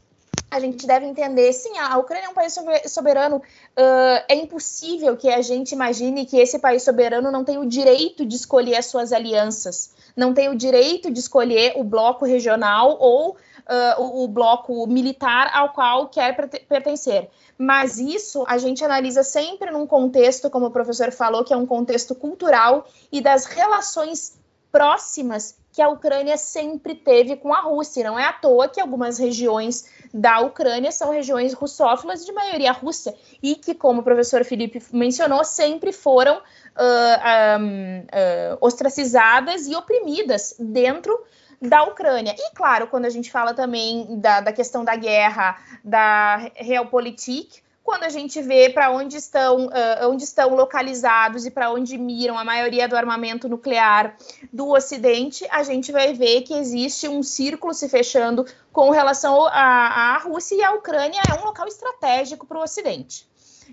a 0.54 0.60
gente 0.60 0.86
deve 0.86 1.08
entender, 1.08 1.52
sim, 1.52 1.78
a 1.80 1.98
Ucrânia 1.98 2.28
é 2.28 2.30
um 2.30 2.34
país 2.34 2.56
soberano. 2.88 3.38
Uh, 3.38 4.24
é 4.30 4.36
impossível 4.36 5.18
que 5.18 5.28
a 5.28 5.42
gente 5.42 5.72
imagine 5.72 6.28
que 6.28 6.38
esse 6.38 6.60
país 6.60 6.84
soberano 6.84 7.32
não 7.32 7.44
tem 7.44 7.58
o 7.58 7.66
direito 7.66 8.24
de 8.24 8.36
escolher 8.36 8.76
as 8.76 8.86
suas 8.86 9.12
alianças, 9.12 9.89
não 10.16 10.32
tem 10.32 10.50
o 10.50 10.56
direito 10.56 11.10
de 11.10 11.20
escolher 11.20 11.74
o 11.76 11.84
bloco 11.84 12.24
regional 12.24 12.98
ou 13.00 13.32
uh, 13.32 14.02
o, 14.02 14.26
o, 14.26 14.28
bloco 14.28 14.86
militar 14.86 15.50
ao 15.52 15.74
qual 15.74 16.08
quer 16.08 16.36
pertencer. 16.68 17.30
Mas 17.58 17.98
isso 17.98 18.46
a 18.48 18.60
gente 18.60 18.86
analisa 18.86 19.24
sempre 19.24 19.72
num 19.72 19.88
contexto, 19.88 20.52
como 20.52 20.68
o 20.68 20.72
professor 20.72 21.12
falou, 21.12 21.44
que 21.44 21.54
é 21.54 21.58
um 21.58 21.66
contexto 21.66 22.13
cultural 22.13 22.86
e 23.12 23.22
das 23.22 23.46
relações 23.46 24.38
próximas 24.72 25.56
que 25.73 25.81
a 25.81 25.89
Ucrânia 25.89 26.38
sempre 26.38 26.93
teve 26.93 27.36
com 27.36 27.51
a 27.51 27.62
Rússia. 27.62 28.03
Não 28.03 28.17
é 28.17 28.25
à 28.25 28.31
toa 28.31 28.69
que 28.69 28.79
algumas 28.79 29.17
regiões 29.17 29.86
da 30.13 30.39
Ucrânia 30.39 30.91
são 30.91 31.11
regiões 31.11 31.51
russófilas 31.53 32.24
de 32.24 32.32
maioria 32.32 32.71
russa 32.71 33.13
e 33.41 33.55
que, 33.55 33.74
como 33.74 34.01
o 34.01 34.03
professor 34.03 34.45
Felipe 34.45 34.82
mencionou, 34.93 35.43
sempre 35.43 35.91
foram 35.91 36.38
uh, 36.38 37.59
um, 37.59 37.99
uh, 38.01 38.57
ostracizadas 38.61 39.67
e 39.67 39.76
oprimidas 39.76 40.55
dentro 40.59 41.19
da 41.59 41.84
Ucrânia. 41.84 42.36
E, 42.38 42.53
claro, 42.53 42.86
quando 42.88 43.05
a 43.05 43.09
gente 43.09 43.32
fala 43.32 43.55
também 43.55 44.19
da, 44.19 44.41
da 44.41 44.53
questão 44.53 44.86
da 44.86 44.95
guerra, 44.95 45.57
da 45.84 46.51
Realpolitik, 46.55 47.63
quando 47.84 48.03
a 48.03 48.09
gente 48.09 48.41
vê 48.41 48.69
para 48.69 48.91
onde 48.91 49.17
estão, 49.17 49.67
uh, 49.67 50.09
onde 50.09 50.23
estão 50.23 50.55
localizados 50.55 51.45
e 51.45 51.51
para 51.51 51.69
onde 51.69 51.97
miram 51.97 52.38
a 52.38 52.43
maioria 52.43 52.88
do 52.88 52.95
armamento 52.95 53.49
nuclear 53.49 54.15
do 54.51 54.69
Ocidente, 54.69 55.45
a 55.51 55.63
gente 55.63 55.91
vai 55.91 56.13
ver 56.13 56.41
que 56.43 56.53
existe 56.53 57.09
um 57.09 57.21
círculo 57.21 57.73
se 57.73 57.89
fechando 57.89 58.45
com 58.71 58.89
relação 58.89 59.45
à, 59.47 60.17
Rússia 60.23 60.55
e 60.55 60.63
a 60.63 60.71
Ucrânia 60.71 61.21
é 61.29 61.41
um 61.41 61.43
local 61.43 61.67
estratégico 61.67 62.47
para 62.47 62.57
o 62.57 62.63
Ocidente. 62.63 63.27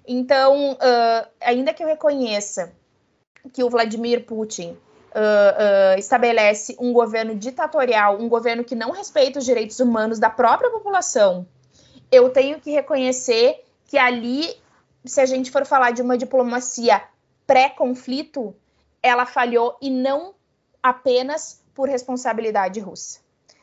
Então, 0.06 0.72
uh, 0.72 1.28
ainda 1.40 1.72
que 1.72 1.82
eu 1.82 1.86
reconheça 1.86 2.72
que 3.52 3.62
o 3.62 3.70
Vladimir 3.70 4.26
Putin 4.26 4.76
Uh, 5.10 5.96
uh, 5.96 5.98
estabelece 5.98 6.76
um 6.78 6.92
governo 6.92 7.34
ditatorial, 7.34 8.16
um 8.20 8.28
governo 8.28 8.62
que 8.62 8.76
não 8.76 8.92
respeita 8.92 9.40
os 9.40 9.44
direitos 9.44 9.80
humanos 9.80 10.20
da 10.20 10.30
própria 10.30 10.70
população, 10.70 11.44
eu 12.12 12.30
tenho 12.30 12.60
que 12.60 12.70
reconhecer 12.70 13.60
que 13.90 13.98
ali 13.98 14.56
se 15.04 15.20
a 15.20 15.26
gente 15.26 15.50
for 15.50 15.66
falar 15.66 15.90
de 15.90 16.00
uma 16.00 16.16
diplomacia 16.16 17.02
pré-conflito, 17.46 18.54
ela 19.02 19.26
falhou 19.26 19.76
e 19.82 19.90
não 19.90 20.32
apenas 20.80 21.60
por 21.74 21.88
responsabilidade 21.88 22.78
russa. 22.78 23.18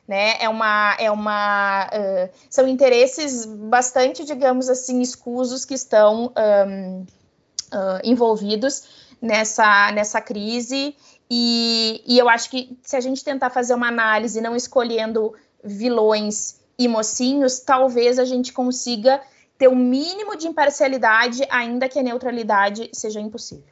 Né? 0.06 0.36
É 0.42 0.50
uma, 0.50 0.96
é 1.00 1.10
uma, 1.10 1.88
uh, 1.88 2.30
são 2.50 2.68
interesses 2.68 3.46
bastante, 3.46 4.26
digamos 4.26 4.70
assim, 4.70 5.02
escusos 5.02 5.64
que 5.64 5.74
estão 5.74 6.34
um, 6.36 7.02
uh, 7.02 8.00
envolvidos 8.04 9.08
nessa, 9.22 9.92
nessa 9.94 10.20
crise 10.20 10.96
e, 11.30 12.04
e 12.06 12.18
eu 12.18 12.28
acho 12.30 12.50
que 12.50 12.78
se 12.84 12.96
a 12.96 13.02
gente 13.02 13.24
tentar 13.24 13.50
fazer 13.50 13.74
uma 13.74 13.88
análise 13.88 14.40
não 14.42 14.56
escolhendo 14.56 15.34
vilões 15.64 16.58
e 16.78 16.88
mocinhos, 16.88 17.60
talvez 17.60 18.18
a 18.20 18.26
gente 18.26 18.54
consiga 18.54 19.22
ter 19.58 19.68
o 19.68 19.72
um 19.72 19.76
mínimo 19.76 20.36
de 20.36 20.48
imparcialidade, 20.48 21.44
ainda 21.50 21.90
que 21.90 22.00
a 22.00 22.04
neutralidade 22.04 22.90
seja 22.94 23.20
impossível. 23.20 23.66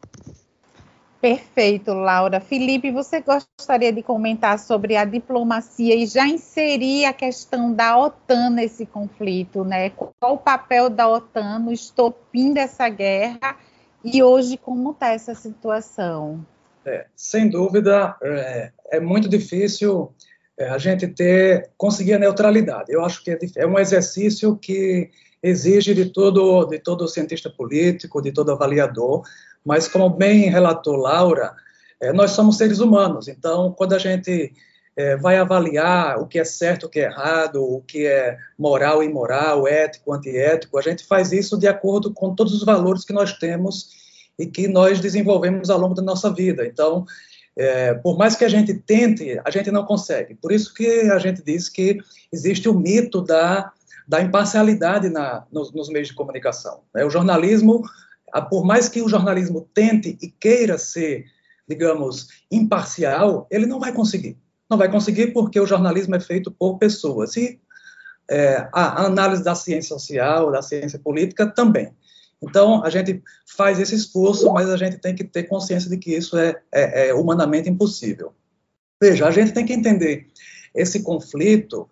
Perfeito, 1.22 1.92
Laura. 1.92 2.40
Felipe, 2.40 2.92
você 2.92 3.20
gostaria 3.20 3.92
de 3.92 4.04
comentar 4.04 4.60
sobre 4.60 4.96
a 4.96 5.04
diplomacia 5.06 5.96
e 5.96 6.06
já 6.06 6.28
inserir 6.28 7.06
a 7.06 7.14
questão 7.14 7.74
da 7.74 7.98
OTAN 7.98 8.52
nesse 8.52 8.86
conflito, 8.86 9.64
né? 9.64 9.90
Qual 9.90 10.36
o 10.36 10.38
papel 10.38 10.88
da 10.90 11.08
OTAN 11.10 11.60
no 11.60 11.72
estopim 11.72 12.54
dessa 12.54 12.88
guerra 12.90 13.58
e 14.04 14.22
hoje 14.22 14.56
como 14.56 14.92
está 14.92 15.14
essa 15.14 15.34
situação? 15.34 16.46
É, 16.86 17.08
sem 17.16 17.50
dúvida, 17.50 18.16
é, 18.22 18.72
é 18.92 19.00
muito 19.00 19.28
difícil 19.28 20.14
é, 20.58 20.70
a 20.70 20.78
gente 20.78 21.08
ter 21.08 21.72
conseguir 21.76 22.14
a 22.14 22.20
neutralidade. 22.20 22.92
Eu 22.92 23.04
acho 23.04 23.24
que 23.24 23.32
é, 23.32 23.40
é, 23.58 23.66
um 23.66 23.80
exercício 23.80 24.56
que 24.56 25.10
exige 25.46 25.94
de 25.94 26.06
todo 26.06 26.66
de 26.66 26.80
todo 26.80 27.08
cientista 27.08 27.50
político, 27.50 28.22
de 28.22 28.32
todo 28.32 28.52
avaliador. 28.52 29.22
Mas 29.64 29.88
como 29.88 30.10
bem 30.10 30.50
relatou 30.50 30.96
Laura, 30.96 31.54
é, 32.02 32.12
nós 32.12 32.32
somos 32.32 32.58
seres 32.58 32.80
humanos. 32.80 33.28
Então, 33.28 33.72
quando 33.72 33.94
a 33.94 34.00
gente 34.00 34.52
é, 34.96 35.16
vai 35.18 35.38
avaliar 35.38 36.20
o 36.20 36.28
que 36.28 36.40
é 36.40 36.44
certo, 36.44 36.86
o 36.86 36.90
que 36.90 37.00
é 37.00 37.04
errado, 37.04 37.64
o 37.64 37.82
que 37.82 38.06
é 38.08 38.38
moral 38.58 39.04
imoral, 39.04 39.68
ético, 39.68 40.14
antiético, 40.14 40.78
a 40.78 40.82
gente 40.82 41.06
faz 41.06 41.32
isso 41.32 41.58
de 41.58 41.68
acordo 41.68 42.12
com 42.12 42.34
todos 42.34 42.54
os 42.54 42.64
valores 42.64 43.06
que 43.06 43.14
nós 43.14 43.34
temos 43.34 43.90
e 44.38 44.46
que 44.46 44.68
nós 44.68 45.00
desenvolvemos 45.00 45.70
ao 45.70 45.80
longo 45.80 45.94
da 45.94 46.02
nossa 46.02 46.34
vida. 46.34 46.66
Então, 46.66 47.06
é, 47.56 47.94
por 47.94 48.18
mais 48.18 48.36
que 48.36 48.44
a 48.44 48.50
gente 48.50 48.74
tente, 48.74 49.40
a 49.46 49.50
gente 49.50 49.72
não 49.72 49.86
consegue. 49.86 50.36
Por 50.36 50.52
isso 50.52 50.74
que 50.74 50.88
a 51.12 51.20
gente 51.20 51.44
diz 51.44 51.70
que 51.70 52.00
existe 52.32 52.68
o 52.68 52.78
mito 52.78 53.22
da, 53.22 53.72
da 54.08 54.22
imparcialidade 54.22 55.10
na, 55.10 55.46
nos, 55.52 55.74
nos 55.74 55.90
meios 55.90 56.10
de 56.10 56.14
comunicação. 56.14 56.82
Né? 56.94 57.04
O 57.04 57.10
jornalismo, 57.10 57.82
por 58.50 58.64
mais 58.64 58.88
que 58.88 59.02
o 59.02 59.10
jornalismo 59.10 59.68
tente 59.74 60.18
e 60.22 60.30
queira 60.30 60.78
ser, 60.78 61.26
digamos, 61.68 62.28
imparcial, 62.52 63.48
ele 63.50 63.66
não 63.66 63.80
vai 63.80 63.92
conseguir. 63.92 64.38
Não 64.70 64.78
vai 64.78 64.90
conseguir 64.90 65.28
porque 65.28 65.60
o 65.60 65.66
jornalismo 65.66 66.16
é 66.16 66.20
feito 66.20 66.52
por 66.52 66.78
pessoas. 66.78 67.36
E 67.36 67.60
é, 68.30 68.68
a 68.74 69.06
análise 69.06 69.44
da 69.44 69.56
ciência 69.56 69.90
social, 69.90 70.52
da 70.52 70.62
ciência 70.62 71.00
política 71.00 71.48
também. 71.48 71.92
Então, 72.42 72.84
a 72.84 72.90
gente 72.90 73.24
faz 73.46 73.80
esse 73.80 73.96
esforço, 73.96 74.52
mas 74.52 74.70
a 74.70 74.78
gente 74.78 74.98
tem 74.98 75.16
que 75.16 75.24
ter 75.24 75.44
consciência 75.44 75.90
de 75.90 75.98
que 75.98 76.16
isso 76.16 76.38
é, 76.38 76.56
é, 76.72 77.08
é 77.10 77.14
humanamente 77.14 77.70
impossível. 77.70 78.34
Veja, 79.02 79.28
a 79.28 79.32
gente 79.32 79.52
tem 79.52 79.66
que 79.66 79.74
entender 79.74 80.28
esse 80.74 81.02
conflito, 81.02 81.88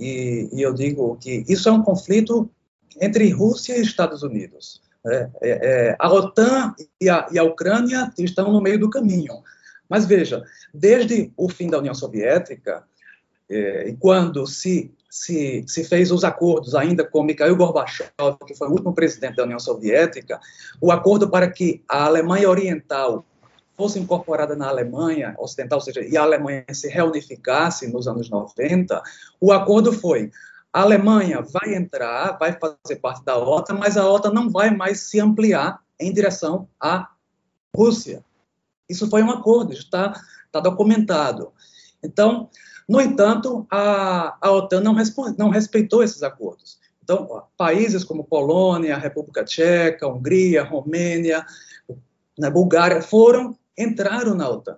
e, 0.00 0.48
e, 0.52 0.62
eu 0.62 0.72
digo 0.72 1.16
que 1.20 1.44
isso 1.48 1.68
é 1.68 1.72
um 1.72 1.82
conflito 1.82 2.50
entre 3.00 3.30
Rússia 3.30 3.76
e 3.76 3.82
Estados 3.82 4.22
Unidos. 4.22 4.82
Né? 5.04 5.30
É, 5.42 5.50
é, 5.50 5.96
a 5.98 6.12
OTAN 6.12 6.74
e 7.00 7.08
a, 7.08 7.26
e 7.30 7.38
a 7.38 7.44
Ucrânia 7.44 8.12
estão 8.18 8.52
no 8.52 8.60
meio 8.60 8.78
do 8.78 8.90
caminho. 8.90 9.42
Mas 9.88 10.06
veja, 10.06 10.42
desde 10.72 11.32
o 11.36 11.48
fim 11.48 11.68
da 11.68 11.78
União 11.78 11.94
Soviética, 11.94 12.84
é, 13.48 13.88
e 13.88 13.96
quando 13.96 14.46
se 14.46 14.92
se, 15.10 15.64
se 15.66 15.82
fez 15.82 16.12
os 16.12 16.22
acordos 16.22 16.74
ainda 16.76 17.04
com 17.04 17.24
Mikhail 17.24 17.56
Gorbachev, 17.56 18.10
que 18.46 18.54
foi 18.54 18.68
o 18.68 18.70
último 18.70 18.94
presidente 18.94 19.36
da 19.36 19.42
União 19.42 19.58
Soviética, 19.58 20.40
o 20.80 20.92
acordo 20.92 21.28
para 21.28 21.50
que 21.50 21.82
a 21.88 22.04
Alemanha 22.04 22.48
Oriental 22.48 23.26
fosse 23.80 23.98
incorporada 23.98 24.54
na 24.54 24.68
Alemanha 24.68 25.34
Ocidental, 25.38 25.78
ou 25.78 25.82
seja, 25.82 26.02
e 26.02 26.14
a 26.14 26.22
Alemanha 26.22 26.66
se 26.70 26.86
reunificasse 26.86 27.90
nos 27.90 28.06
anos 28.06 28.28
90, 28.28 29.02
o 29.40 29.52
acordo 29.52 29.90
foi 29.90 30.30
a 30.70 30.82
Alemanha 30.82 31.40
vai 31.40 31.74
entrar, 31.74 32.36
vai 32.38 32.52
fazer 32.52 32.96
parte 33.00 33.24
da 33.24 33.38
OTAN, 33.38 33.78
mas 33.78 33.96
a 33.96 34.06
OTAN 34.06 34.32
não 34.32 34.50
vai 34.50 34.70
mais 34.70 35.00
se 35.00 35.18
ampliar 35.18 35.80
em 35.98 36.12
direção 36.12 36.68
à 36.78 37.08
Rússia. 37.74 38.22
Isso 38.86 39.08
foi 39.08 39.22
um 39.22 39.30
acordo, 39.30 39.72
está, 39.72 40.12
está 40.44 40.60
documentado. 40.60 41.50
Então, 42.04 42.50
no 42.86 43.00
entanto, 43.00 43.66
a, 43.70 44.36
a 44.46 44.52
OTAN 44.52 44.82
não, 44.82 44.94
não 45.38 45.48
respeitou 45.48 46.02
esses 46.02 46.22
acordos. 46.22 46.78
Então, 47.02 47.44
países 47.56 48.04
como 48.04 48.24
Polônia, 48.24 48.98
República 48.98 49.42
Tcheca, 49.42 50.06
Hungria, 50.06 50.62
Romênia, 50.62 51.46
né, 52.38 52.50
Bulgária 52.50 53.02
foram, 53.02 53.56
entraram 53.76 54.34
na 54.34 54.48
OTAN. 54.48 54.76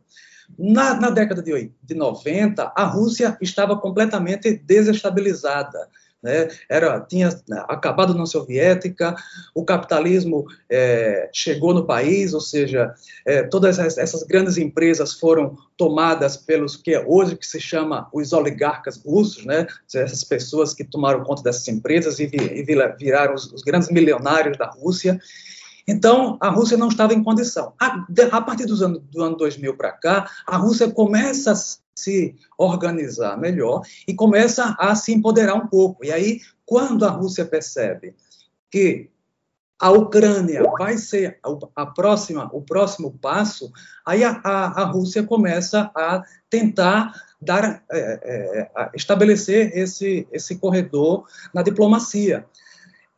Na, 0.58 0.94
na 0.94 1.10
década 1.10 1.42
de, 1.42 1.72
de 1.82 1.94
90, 1.94 2.72
a 2.76 2.84
Rússia 2.84 3.36
estava 3.40 3.76
completamente 3.76 4.54
desestabilizada 4.54 5.88
né? 6.22 6.48
Era, 6.68 7.00
tinha 7.00 7.28
acabado 7.68 8.10
a 8.10 8.12
União 8.12 8.26
Soviética, 8.26 9.16
o 9.54 9.64
capitalismo 9.64 10.46
é, 10.70 11.28
chegou 11.32 11.74
no 11.74 11.84
país, 11.84 12.32
ou 12.32 12.40
seja, 12.40 12.94
é, 13.26 13.42
todas 13.42 13.78
essas, 13.78 14.22
grandes 14.22 14.56
empresas 14.56 15.14
foram 15.14 15.56
tomadas 15.76 16.36
pelos 16.36 16.76
que 16.76 16.96
hoje 16.96 17.36
que 17.36 17.46
se 17.46 17.60
chama 17.60 18.08
os 18.12 18.32
oligarcas 18.32 19.02
russos, 19.04 19.44
né? 19.44 19.66
essas 19.92 20.22
pessoas 20.22 20.72
que 20.72 20.84
tomaram 20.84 21.24
conta 21.24 21.42
dessas 21.42 21.66
empresas 21.66 22.20
e, 22.20 22.26
vi, 22.26 22.36
e 22.38 22.62
viraram 22.62 23.34
os, 23.34 23.52
os 23.52 23.62
grandes 23.62 23.90
milionários 23.90 24.56
da 24.56 24.70
Rússia. 24.70 25.20
Então, 25.86 26.38
a 26.40 26.48
Rússia 26.48 26.76
não 26.76 26.88
estava 26.88 27.14
em 27.14 27.22
condição. 27.22 27.72
A, 27.80 28.04
a 28.30 28.40
partir 28.40 28.66
dos 28.66 28.82
anos, 28.82 29.02
do 29.10 29.22
ano 29.22 29.36
2000 29.36 29.76
para 29.76 29.92
cá, 29.92 30.30
a 30.46 30.56
Rússia 30.56 30.90
começa 30.90 31.54
se 31.94 32.34
organizar 32.56 33.38
melhor 33.38 33.82
e 34.06 34.14
começa 34.14 34.74
a 34.78 34.94
se 34.94 35.12
empoderar 35.12 35.54
um 35.54 35.66
pouco. 35.66 36.04
E 36.04 36.12
aí, 36.12 36.40
quando 36.64 37.04
a 37.04 37.10
Rússia 37.10 37.44
percebe 37.44 38.14
que 38.70 39.10
a 39.78 39.90
Ucrânia 39.90 40.62
vai 40.78 40.96
ser 40.96 41.40
a 41.74 41.84
próxima, 41.84 42.48
o 42.52 42.62
próximo 42.62 43.18
passo, 43.20 43.72
aí 44.06 44.22
a, 44.22 44.40
a, 44.44 44.82
a 44.82 44.84
Rússia 44.84 45.24
começa 45.24 45.90
a 45.94 46.22
tentar 46.48 47.12
dar, 47.40 47.82
é, 47.90 48.70
é, 48.72 48.90
estabelecer 48.94 49.76
esse, 49.76 50.26
esse 50.30 50.56
corredor 50.56 51.26
na 51.52 51.62
diplomacia. 51.62 52.46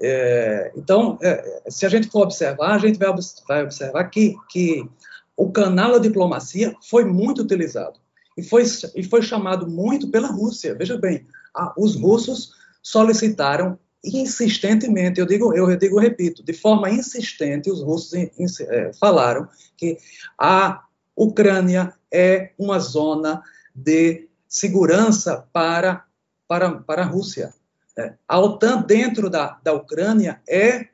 É, 0.07 0.73
então, 0.77 1.19
é, 1.23 1.63
se 1.69 1.87
a 1.87 1.89
gente 1.89 2.09
for 2.09 2.25
observar, 2.25 2.75
a 2.75 2.79
gente 2.79 2.99
vai, 2.99 3.11
vai 3.49 3.63
observar 3.63 4.05
que, 4.05 4.35
que 4.51 4.87
o 5.35 5.51
canal 5.51 5.93
da 5.93 5.99
diplomacia 5.99 6.77
foi 6.91 7.07
muito 7.07 7.41
utilizado 7.41 7.99
e 8.37 8.43
foi, 8.43 8.65
e 8.95 9.03
foi 9.03 9.23
chamado 9.23 9.67
muito 9.67 10.11
pela 10.11 10.29
Rússia. 10.29 10.75
Veja 10.75 10.99
bem, 10.99 11.27
a, 11.55 11.73
os 11.79 11.97
russos 11.97 12.53
solicitaram 12.83 13.79
insistentemente, 14.05 15.19
eu 15.19 15.25
digo, 15.25 15.55
eu 15.55 15.75
digo, 15.79 15.99
repito, 15.99 16.45
de 16.45 16.53
forma 16.53 16.91
insistente, 16.91 17.71
os 17.71 17.81
russos 17.81 18.13
in, 18.13 18.31
in, 18.39 18.47
é, 18.69 18.93
falaram 18.93 19.49
que 19.75 19.97
a 20.39 20.85
Ucrânia 21.17 21.95
é 22.13 22.53
uma 22.59 22.79
zona 22.79 23.43
de 23.75 24.29
segurança 24.47 25.49
para, 25.51 26.05
para, 26.47 26.73
para 26.73 27.03
a 27.03 27.07
Rússia. 27.07 27.55
É, 27.97 28.15
a 28.27 28.41
OTAN 28.41 28.83
dentro 28.83 29.31
da, 29.31 29.59
da 29.63 29.73
Ucrânia 29.73 30.41
é 30.49 30.89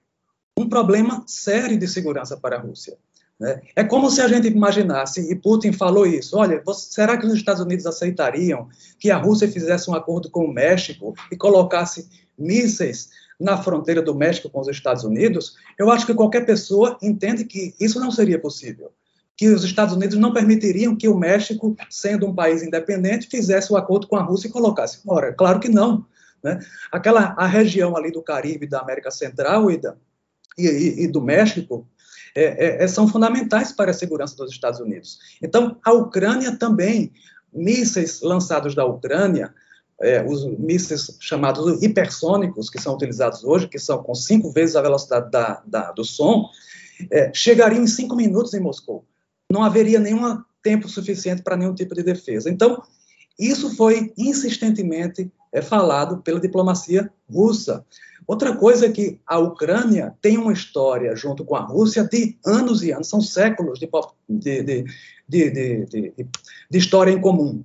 um 0.59 0.69
problema 0.69 1.25
sério 1.27 1.79
de 1.79 1.89
segurança 1.89 2.37
para 2.37 2.57
a 2.57 2.61
Rússia. 2.61 2.97
Né? 3.41 3.63
É 3.75 3.83
como 3.83 4.11
se 4.11 4.21
a 4.21 4.29
gente 4.29 4.47
imaginasse, 4.47 5.33
e 5.33 5.35
Putin 5.35 5.73
falou 5.73 6.07
isso: 6.07 6.37
olha, 6.37 6.63
você, 6.65 6.93
será 6.93 7.17
que 7.17 7.27
os 7.27 7.33
Estados 7.33 7.63
Unidos 7.63 7.87
aceitariam 7.87 8.69
que 8.99 9.11
a 9.11 9.17
Rússia 9.17 9.51
fizesse 9.51 9.91
um 9.91 9.95
acordo 9.95 10.31
com 10.31 10.45
o 10.45 10.53
México 10.53 11.15
e 11.33 11.37
colocasse 11.37 12.07
mísseis 12.39 13.09
na 13.41 13.57
fronteira 13.57 14.03
do 14.03 14.15
México 14.15 14.51
com 14.51 14.61
os 14.61 14.69
Estados 14.69 15.05
Unidos? 15.05 15.55
Eu 15.79 15.91
acho 15.91 16.05
que 16.05 16.13
qualquer 16.13 16.45
pessoa 16.45 16.99
entende 17.03 17.47
que 17.47 17.75
isso 17.81 17.99
não 17.99 18.11
seria 18.11 18.39
possível. 18.39 18.93
Que 19.35 19.49
os 19.49 19.65
Estados 19.65 19.95
Unidos 19.97 20.19
não 20.19 20.35
permitiriam 20.35 20.95
que 20.95 21.09
o 21.09 21.17
México, 21.17 21.75
sendo 21.89 22.27
um 22.27 22.35
país 22.35 22.63
independente, 22.63 23.27
fizesse 23.27 23.73
o 23.73 23.75
um 23.75 23.79
acordo 23.79 24.07
com 24.07 24.17
a 24.17 24.23
Rússia 24.23 24.49
e 24.49 24.53
colocasse 24.53 25.03
fora. 25.03 25.33
Claro 25.33 25.59
que 25.59 25.69
não. 25.71 26.05
Né? 26.43 26.59
Aquela 26.91 27.35
a 27.37 27.47
região 27.47 27.97
ali 27.97 28.11
do 28.11 28.23
Caribe, 28.23 28.67
da 28.67 28.81
América 28.81 29.11
Central 29.11 29.71
e, 29.71 29.77
da, 29.77 29.95
e, 30.57 31.05
e, 31.05 31.09
do 31.09 31.21
México 31.21 31.87
é, 32.35 32.45
é, 32.45 32.85
é, 32.85 32.89
são 32.89 33.09
fundamentais 33.09 33.73
para 33.73 33.91
a 33.91 33.95
segurança 33.95 34.37
dos 34.37 34.53
Estados 34.53 34.81
Unidos. 34.81 35.19
Então, 35.43 35.77
a 35.85 35.93
Ucrânia 35.93 36.57
também, 36.57 37.13
mísseis 37.53 38.21
lançados 38.23 38.75
da 38.75 38.85
Ucrânia, 38.85 39.53
é, 40.01 40.23
os 40.23 40.45
mísseis 40.59 41.17
chamados 41.21 41.83
hipersônicos, 41.83 42.71
que 42.71 42.81
são 42.81 42.95
utilizados 42.95 43.45
hoje, 43.45 43.69
que 43.69 43.79
são 43.79 44.03
com 44.03 44.15
cinco 44.15 44.51
vezes 44.51 44.77
a 44.77 44.83
velocidade 44.83 45.31
da, 45.31 45.63
da, 45.67 45.93
do 45.93 46.05
som, 46.05 46.49
é, 47.11 47.33
chegariam 47.35 47.83
em 47.83 47.87
cinco 47.87 48.17
minutos 48.17 48.55
em 48.55 48.61
Moscou. 48.61 49.05
Não 49.51 49.63
haveria 49.63 49.99
nenhum 49.99 50.43
tempo 50.63 50.89
suficiente 50.89 51.43
para 51.43 51.57
nenhum 51.57 51.75
tipo 51.75 51.95
de 51.95 52.03
defesa. 52.03 52.49
Então, 52.49 52.83
isso 53.39 53.75
foi 53.75 54.13
insistentemente 54.17 55.31
é, 55.53 55.61
falado 55.63 56.19
pela 56.19 56.41
diplomacia 56.41 57.11
russa. 57.31 57.85
Outra 58.27 58.55
coisa 58.57 58.87
é 58.87 58.93
que 58.93 59.19
a 59.27 59.39
Ucrânia 59.39 60.15
tem 60.21 60.39
uma 60.39 60.53
história, 60.53 61.17
junto 61.17 61.45
com 61.45 61.57
a 61.57 61.61
Rússia, 61.61 62.05
de 62.05 62.39
anos 62.47 62.83
e 62.83 62.93
anos, 62.93 63.09
são 63.09 63.21
séculos 63.21 63.79
de, 63.79 64.63
de, 64.63 64.85
de, 65.29 66.15
de 66.71 66.79
história 66.79 67.11
em 67.11 67.21
comum. 67.21 67.65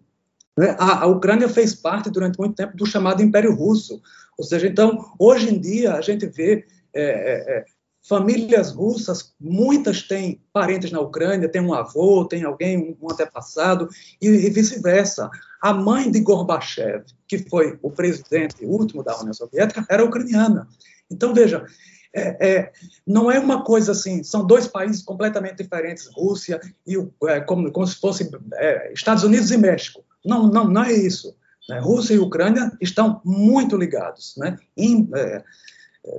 Né? 0.57 0.75
A, 0.79 1.03
a, 1.03 1.05
Ucrânia 1.05 1.49
fez 1.49 1.75
parte, 1.75 2.09
durante 2.09 2.39
muito 2.39 2.55
tempo, 2.55 2.75
do 2.75 2.85
chamado 2.85 3.21
Império 3.21 3.53
Russo. 3.53 4.01
Ou 4.37 4.43
seja, 4.43 4.67
então, 4.67 5.13
hoje 5.19 5.53
em 5.53 5.59
dia, 5.59 5.93
a 5.93 6.01
gente 6.01 6.25
vê 6.25 6.65
é, 6.93 7.03
é, 7.03 7.57
é 7.57 7.65
famílias 8.07 8.71
russas, 8.71 9.33
muitas 9.39 10.03
têm 10.03 10.39
parentes 10.53 10.91
na 10.91 10.99
Ucrânia, 10.99 11.49
tem 11.49 11.61
um 11.61 11.73
avô, 11.73 12.23
tem 12.23 12.43
alguém, 12.43 12.95
um 13.01 13.11
antepassado, 13.11 13.89
e, 14.21 14.27
e 14.27 14.49
vice-versa. 14.49 15.29
A 15.65 15.73
mãe 15.73 16.11
de 16.11 16.19
Gorbachev, 16.19 17.05
que 17.27 17.39
foi 17.39 17.79
o 17.81 17.89
presidente 17.89 18.63
último 18.63 19.03
da 19.03 19.17
União 19.17 19.33
Soviética, 19.33 19.83
era 19.89 20.05
ucraniana. 20.05 20.67
Então, 21.09 21.33
veja, 21.33 21.65
é, 22.13 22.49
é, 22.49 22.71
não 23.07 23.31
é 23.31 23.39
uma 23.39 23.63
coisa 23.63 23.91
assim, 23.93 24.21
são 24.21 24.45
dois 24.45 24.67
países 24.67 25.01
completamente 25.01 25.63
diferentes, 25.63 26.07
Rússia 26.13 26.61
e 26.85 26.95
é, 27.23 27.41
como, 27.41 27.71
como 27.71 27.87
se 27.87 27.95
fosse 27.95 28.29
é, 28.53 28.93
Estados 28.93 29.23
Unidos 29.23 29.49
e 29.49 29.57
México. 29.57 30.05
Não, 30.23 30.47
não, 30.47 30.65
não 30.65 30.83
é 30.83 30.93
isso. 30.93 31.35
Né? 31.67 31.79
Rússia 31.79 32.13
e 32.13 32.19
Ucrânia 32.19 32.71
estão 32.79 33.19
muito 33.25 33.75
ligados, 33.75 34.35
né? 34.37 34.59
Em, 34.77 35.09
é, 35.15 35.43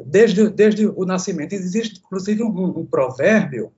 desde, 0.07 0.51
desde 0.51 0.88
o 0.88 1.05
nascimento. 1.05 1.53
Existe, 1.53 2.01
inclusive, 2.05 2.42
um, 2.42 2.80
um, 2.80 2.84
provérbio 2.84 3.72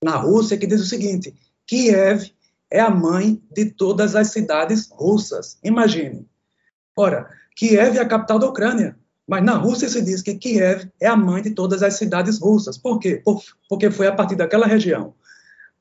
na 0.00 0.14
Rússia 0.14 0.56
que 0.56 0.66
diz 0.68 0.80
o 0.80 0.86
seguinte: 0.86 1.34
Kiev 1.66 2.30
é 2.72 2.80
a 2.80 2.90
mãe 2.90 3.40
de 3.50 3.66
todas 3.66 4.16
as 4.16 4.28
cidades 4.28 4.88
russas. 4.90 5.58
Imagine. 5.62 6.26
Ora, 6.96 7.28
Kiev 7.54 7.96
é 7.96 8.00
a 8.00 8.08
capital 8.08 8.38
da 8.38 8.48
Ucrânia, 8.48 8.96
mas 9.28 9.44
na 9.44 9.54
Rússia 9.54 9.88
se 9.88 10.02
diz 10.02 10.22
que 10.22 10.34
Kiev 10.34 10.90
é 10.98 11.06
a 11.06 11.16
mãe 11.16 11.42
de 11.42 11.50
todas 11.50 11.82
as 11.82 11.94
cidades 11.94 12.40
russas. 12.40 12.78
Por 12.78 12.98
quê? 12.98 13.20
Por, 13.22 13.42
porque 13.68 13.90
foi 13.90 14.06
a 14.06 14.12
partir 14.12 14.36
daquela 14.36 14.66
região 14.66 15.14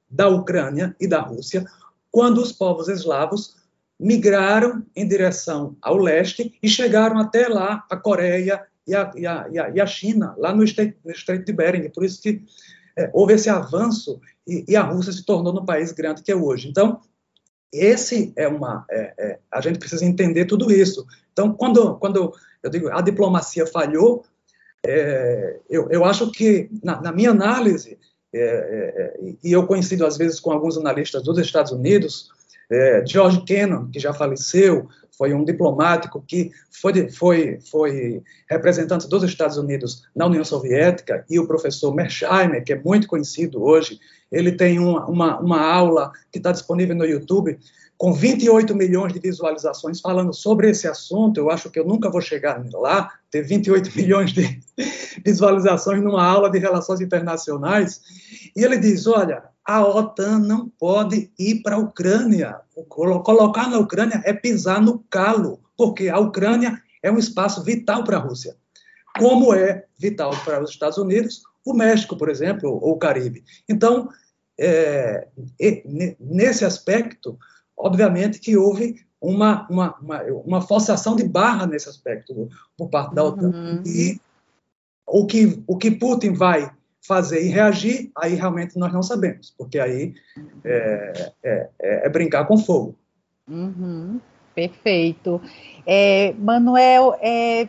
da 0.09 0.27
Ucrânia 0.27 0.93
e 0.99 1.07
da 1.07 1.21
Rússia 1.21 1.65
quando 2.11 2.41
os 2.41 2.51
povos 2.51 2.89
eslavos 2.89 3.55
migraram 3.97 4.85
em 4.95 5.07
direção 5.07 5.77
ao 5.81 5.95
leste 5.95 6.57
e 6.61 6.67
chegaram 6.67 7.17
até 7.19 7.47
lá 7.47 7.85
a 7.89 7.95
Coreia 7.95 8.65
e 8.85 8.95
a, 8.95 9.11
e 9.15 9.25
a, 9.25 9.47
e 9.73 9.79
a, 9.79 9.85
China, 9.85 10.35
lá 10.37 10.53
no 10.53 10.63
Estreito, 10.63 11.45
de 11.45 11.53
Bering. 11.53 11.89
Por 11.89 12.03
isso 12.03 12.21
que 12.21 12.43
houve 13.13 13.33
esse 13.33 13.49
avanço 13.49 14.19
e, 14.47 14.65
e, 14.67 14.75
a 14.75 14.83
Rússia 14.83 15.13
se 15.13 15.25
tornou 15.25 15.53
no 15.53 15.65
país 15.65 15.91
grande 15.91 16.23
que 16.23 16.31
é 16.31 16.35
hoje. 16.35 16.67
Então, 16.67 17.01
esse 17.71 18.33
é 18.35 18.47
uma. 18.47 18.85
É, 18.89 19.13
é, 19.17 19.39
a 19.51 19.61
gente 19.61 19.79
precisa 19.79 20.05
entender 20.05 20.45
tudo 20.45 20.71
isso. 20.71 21.05
Então, 21.31 21.53
quando, 21.53 21.95
quando 21.95 22.33
eu 22.61 22.69
digo 22.69 22.89
a 22.89 23.01
diplomacia 23.01 23.65
falhou, 23.65 24.25
é, 24.85 25.59
eu, 25.69 25.89
eu 25.89 26.03
acho 26.03 26.31
que, 26.31 26.69
na, 26.83 27.01
na 27.01 27.11
minha 27.11 27.31
análise, 27.31 27.97
é, 28.33 28.39
é, 28.39 29.19
e 29.43 29.51
eu 29.51 29.65
coincido 29.65 30.05
às 30.05 30.17
vezes 30.17 30.39
com 30.39 30.51
alguns 30.51 30.77
analistas 30.77 31.23
dos 31.23 31.37
Estados 31.37 31.71
Unidos, 31.71 32.29
George 33.05 33.41
Kennan, 33.41 33.89
que 33.91 33.99
já 33.99 34.13
faleceu, 34.13 34.87
foi 35.21 35.35
um 35.35 35.45
diplomático 35.45 36.23
que 36.27 36.51
foi, 36.71 37.07
foi, 37.11 37.59
foi 37.69 38.23
representante 38.49 39.07
dos 39.07 39.21
Estados 39.21 39.55
Unidos 39.55 40.01
na 40.15 40.25
União 40.25 40.43
Soviética, 40.43 41.23
e 41.29 41.37
o 41.37 41.45
professor 41.45 41.93
Mersheimer, 41.93 42.63
que 42.63 42.73
é 42.73 42.79
muito 42.79 43.07
conhecido 43.07 43.63
hoje, 43.63 43.99
ele 44.31 44.51
tem 44.51 44.79
uma, 44.79 45.05
uma, 45.05 45.39
uma 45.39 45.61
aula 45.61 46.11
que 46.31 46.39
está 46.39 46.51
disponível 46.51 46.95
no 46.95 47.05
YouTube, 47.05 47.55
com 47.99 48.11
28 48.11 48.75
milhões 48.75 49.13
de 49.13 49.19
visualizações 49.19 50.01
falando 50.01 50.33
sobre 50.33 50.71
esse 50.71 50.87
assunto. 50.87 51.37
Eu 51.37 51.51
acho 51.51 51.69
que 51.69 51.79
eu 51.79 51.85
nunca 51.85 52.09
vou 52.09 52.19
chegar 52.19 52.59
lá, 52.73 53.11
ter 53.29 53.43
28 53.43 53.91
milhões 53.95 54.33
de 54.33 54.59
visualizações 55.23 56.01
numa 56.01 56.25
aula 56.25 56.49
de 56.49 56.57
relações 56.57 56.99
internacionais. 56.99 58.01
E 58.55 58.63
ele 58.63 58.79
diz: 58.79 59.05
olha, 59.05 59.43
a 59.65 59.85
OTAN 59.85 60.39
não 60.39 60.69
pode 60.69 61.31
ir 61.37 61.61
para 61.61 61.75
a 61.75 61.79
Ucrânia. 61.79 62.61
Colocar 62.87 63.69
na 63.69 63.77
Ucrânia 63.77 64.21
é 64.25 64.33
pisar 64.33 64.81
no 64.81 64.99
calo, 65.09 65.59
porque 65.77 66.09
a 66.09 66.19
Ucrânia 66.19 66.81
é 67.01 67.11
um 67.11 67.17
espaço 67.17 67.63
vital 67.63 68.03
para 68.03 68.17
a 68.17 68.19
Rússia, 68.19 68.55
como 69.17 69.53
é 69.53 69.85
vital 69.97 70.31
para 70.43 70.63
os 70.63 70.71
Estados 70.71 70.97
Unidos, 70.97 71.41
o 71.65 71.73
México, 71.73 72.17
por 72.17 72.29
exemplo, 72.29 72.69
ou 72.69 72.93
o 72.93 72.97
Caribe. 72.97 73.43
Então, 73.69 74.09
é, 74.59 75.27
nesse 76.19 76.65
aspecto, 76.65 77.37
obviamente 77.77 78.39
que 78.39 78.57
houve 78.57 78.95
uma, 79.19 79.67
uma, 79.69 79.95
uma, 79.99 80.23
uma 80.23 80.61
forçação 80.61 81.15
de 81.15 81.23
barra 81.23 81.67
nesse 81.67 81.87
aspecto 81.87 82.49
por 82.75 82.89
parte 82.89 83.13
da 83.13 83.23
OTAN. 83.23 83.49
Uhum. 83.49 83.83
E 83.85 84.19
o 85.05 85.25
que, 85.27 85.63
o 85.67 85.77
que 85.77 85.91
Putin 85.91 86.33
vai 86.33 86.71
fazer 87.01 87.43
e 87.43 87.49
reagir, 87.49 88.11
aí 88.15 88.35
realmente 88.35 88.77
nós 88.77 88.93
não 88.93 89.01
sabemos, 89.01 89.53
porque 89.57 89.79
aí 89.79 90.13
é, 90.63 91.31
é, 91.43 91.69
é, 91.81 92.05
é 92.05 92.09
brincar 92.09 92.45
com 92.45 92.57
fogo. 92.57 92.95
Uhum, 93.47 94.19
perfeito. 94.53 95.41
É, 95.85 96.33
Manuel, 96.37 97.17
é, 97.19 97.67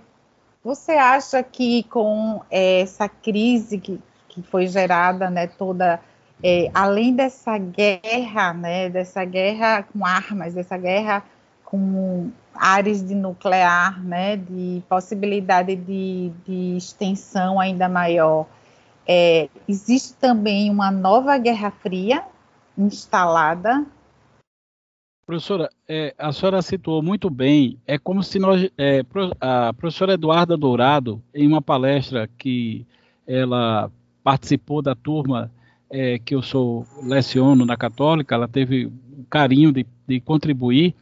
você 0.62 0.93
acha 0.93 1.43
que 1.43 1.83
com 1.85 2.43
essa 2.51 3.09
crise 3.09 3.78
que, 3.78 3.99
que 4.28 4.43
foi 4.43 4.66
gerada, 4.66 5.30
né, 5.30 5.47
toda, 5.47 5.99
é, 6.43 6.70
além 6.74 7.14
dessa 7.14 7.57
guerra, 7.57 8.53
né, 8.53 8.91
dessa 8.91 9.24
guerra 9.24 9.83
com 9.83 10.05
armas, 10.05 10.55
dessa 10.55 10.76
guerra 10.76 11.24
com 11.64 12.30
áreas 12.55 13.03
de 13.03 13.14
nuclear, 13.14 14.05
né, 14.05 14.37
de 14.37 14.83
possibilidade 14.89 15.74
de, 15.74 16.30
de 16.47 16.76
extensão 16.76 17.59
ainda 17.59 17.89
maior, 17.89 18.47
é, 19.07 19.48
existe 19.68 20.14
também 20.14 20.70
uma 20.70 20.90
nova 20.90 21.36
Guerra 21.38 21.70
Fria 21.70 22.24
instalada. 22.76 23.84
Professora, 25.26 25.70
é, 25.88 26.14
a 26.18 26.32
senhora 26.32 26.62
situou 26.62 27.03
muito 27.03 27.30
bem. 27.30 27.78
É 27.86 27.98
como 27.98 28.22
se 28.22 28.38
nós, 28.38 28.68
é, 28.76 29.05
a 29.40 29.72
professora 29.72 30.14
Eduarda 30.14 30.57
Dourado, 30.57 31.22
em 31.34 31.46
uma 31.46 31.62
palestra 31.62 32.28
que 32.38 32.86
ela 33.26 33.90
participou 34.22 34.82
da 34.82 34.94
turma 34.94 35.50
é, 35.90 36.18
que 36.18 36.34
eu 36.34 36.42
sou 36.42 36.86
leciono 37.03 37.64
na 37.64 37.76
Católica, 37.76 38.34
ela 38.34 38.48
teve 38.48 38.86
o 38.86 39.24
carinho 39.28 39.72
de, 39.72 39.86
de 40.07 40.20
contribuir 40.20 40.94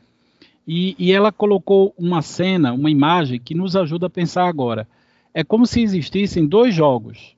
e, 0.66 0.94
e 0.98 1.12
ela 1.12 1.32
colocou 1.32 1.94
uma 1.96 2.22
cena, 2.22 2.72
uma 2.72 2.90
imagem 2.90 3.40
que 3.40 3.54
nos 3.54 3.76
ajuda 3.76 4.06
a 4.06 4.10
pensar 4.10 4.46
agora. 4.46 4.86
É 5.32 5.44
como 5.44 5.66
se 5.66 5.80
existissem 5.80 6.46
dois 6.46 6.74
jogos 6.74 7.36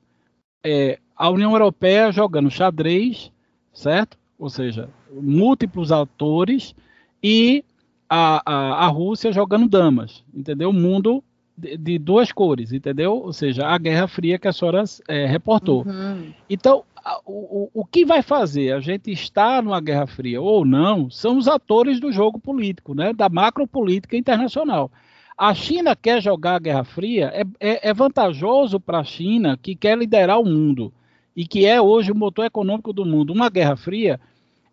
é, 0.64 0.98
a 1.16 1.30
União 1.30 1.52
Europeia 1.52 2.12
jogando 2.12 2.50
xadrez, 2.50 3.30
certo? 3.72 4.18
Ou 4.38 4.50
seja, 4.50 4.88
múltiplos 5.12 5.92
atores 5.92 6.74
e 7.22 7.64
a, 8.08 8.42
a, 8.44 8.84
a 8.84 8.86
Rússia 8.88 9.32
jogando 9.32 9.68
damas, 9.68 10.24
entendeu? 10.34 10.70
O 10.70 10.72
mundo 10.72 11.22
de, 11.56 11.76
de, 11.76 11.98
duas 11.98 12.32
cores, 12.32 12.72
entendeu? 12.72 13.14
Ou 13.14 13.32
seja, 13.32 13.66
a 13.66 13.78
Guerra 13.78 14.08
Fria 14.08 14.38
que 14.38 14.48
a 14.48 14.52
senhora 14.52 14.84
é, 15.08 15.26
reportou. 15.26 15.84
Uhum. 15.86 16.32
Então, 16.48 16.84
a, 17.04 17.20
o, 17.24 17.70
o 17.72 17.84
que 17.84 18.04
vai 18.04 18.22
fazer 18.22 18.72
a 18.72 18.80
gente 18.80 19.10
estar 19.10 19.62
numa 19.62 19.80
Guerra 19.80 20.06
Fria 20.06 20.40
ou 20.40 20.64
não 20.64 21.10
são 21.10 21.38
os 21.38 21.48
atores 21.48 22.00
do 22.00 22.12
jogo 22.12 22.38
político, 22.38 22.94
né? 22.94 23.12
Da 23.12 23.28
macropolítica 23.28 24.16
internacional. 24.16 24.90
A 25.37 25.55
China 25.55 25.97
quer 25.97 26.20
jogar 26.20 26.57
a 26.57 26.59
Guerra 26.59 26.85
Fria, 26.85 27.33
é, 27.35 27.45
é, 27.59 27.91
é 27.91 27.95
vantajoso 27.95 28.78
para 28.78 29.01
a 29.01 29.05
China, 29.05 29.59
que 29.61 29.74
quer 29.74 29.97
liderar 29.97 30.39
o 30.39 30.45
mundo 30.45 30.93
e 31.35 31.47
que 31.47 31.64
é 31.64 31.80
hoje 31.80 32.12
o 32.12 32.16
motor 32.16 32.45
econômico 32.45 32.93
do 32.93 33.05
mundo. 33.05 33.33
Uma 33.33 33.49
Guerra 33.49 33.76
Fria, 33.76 34.20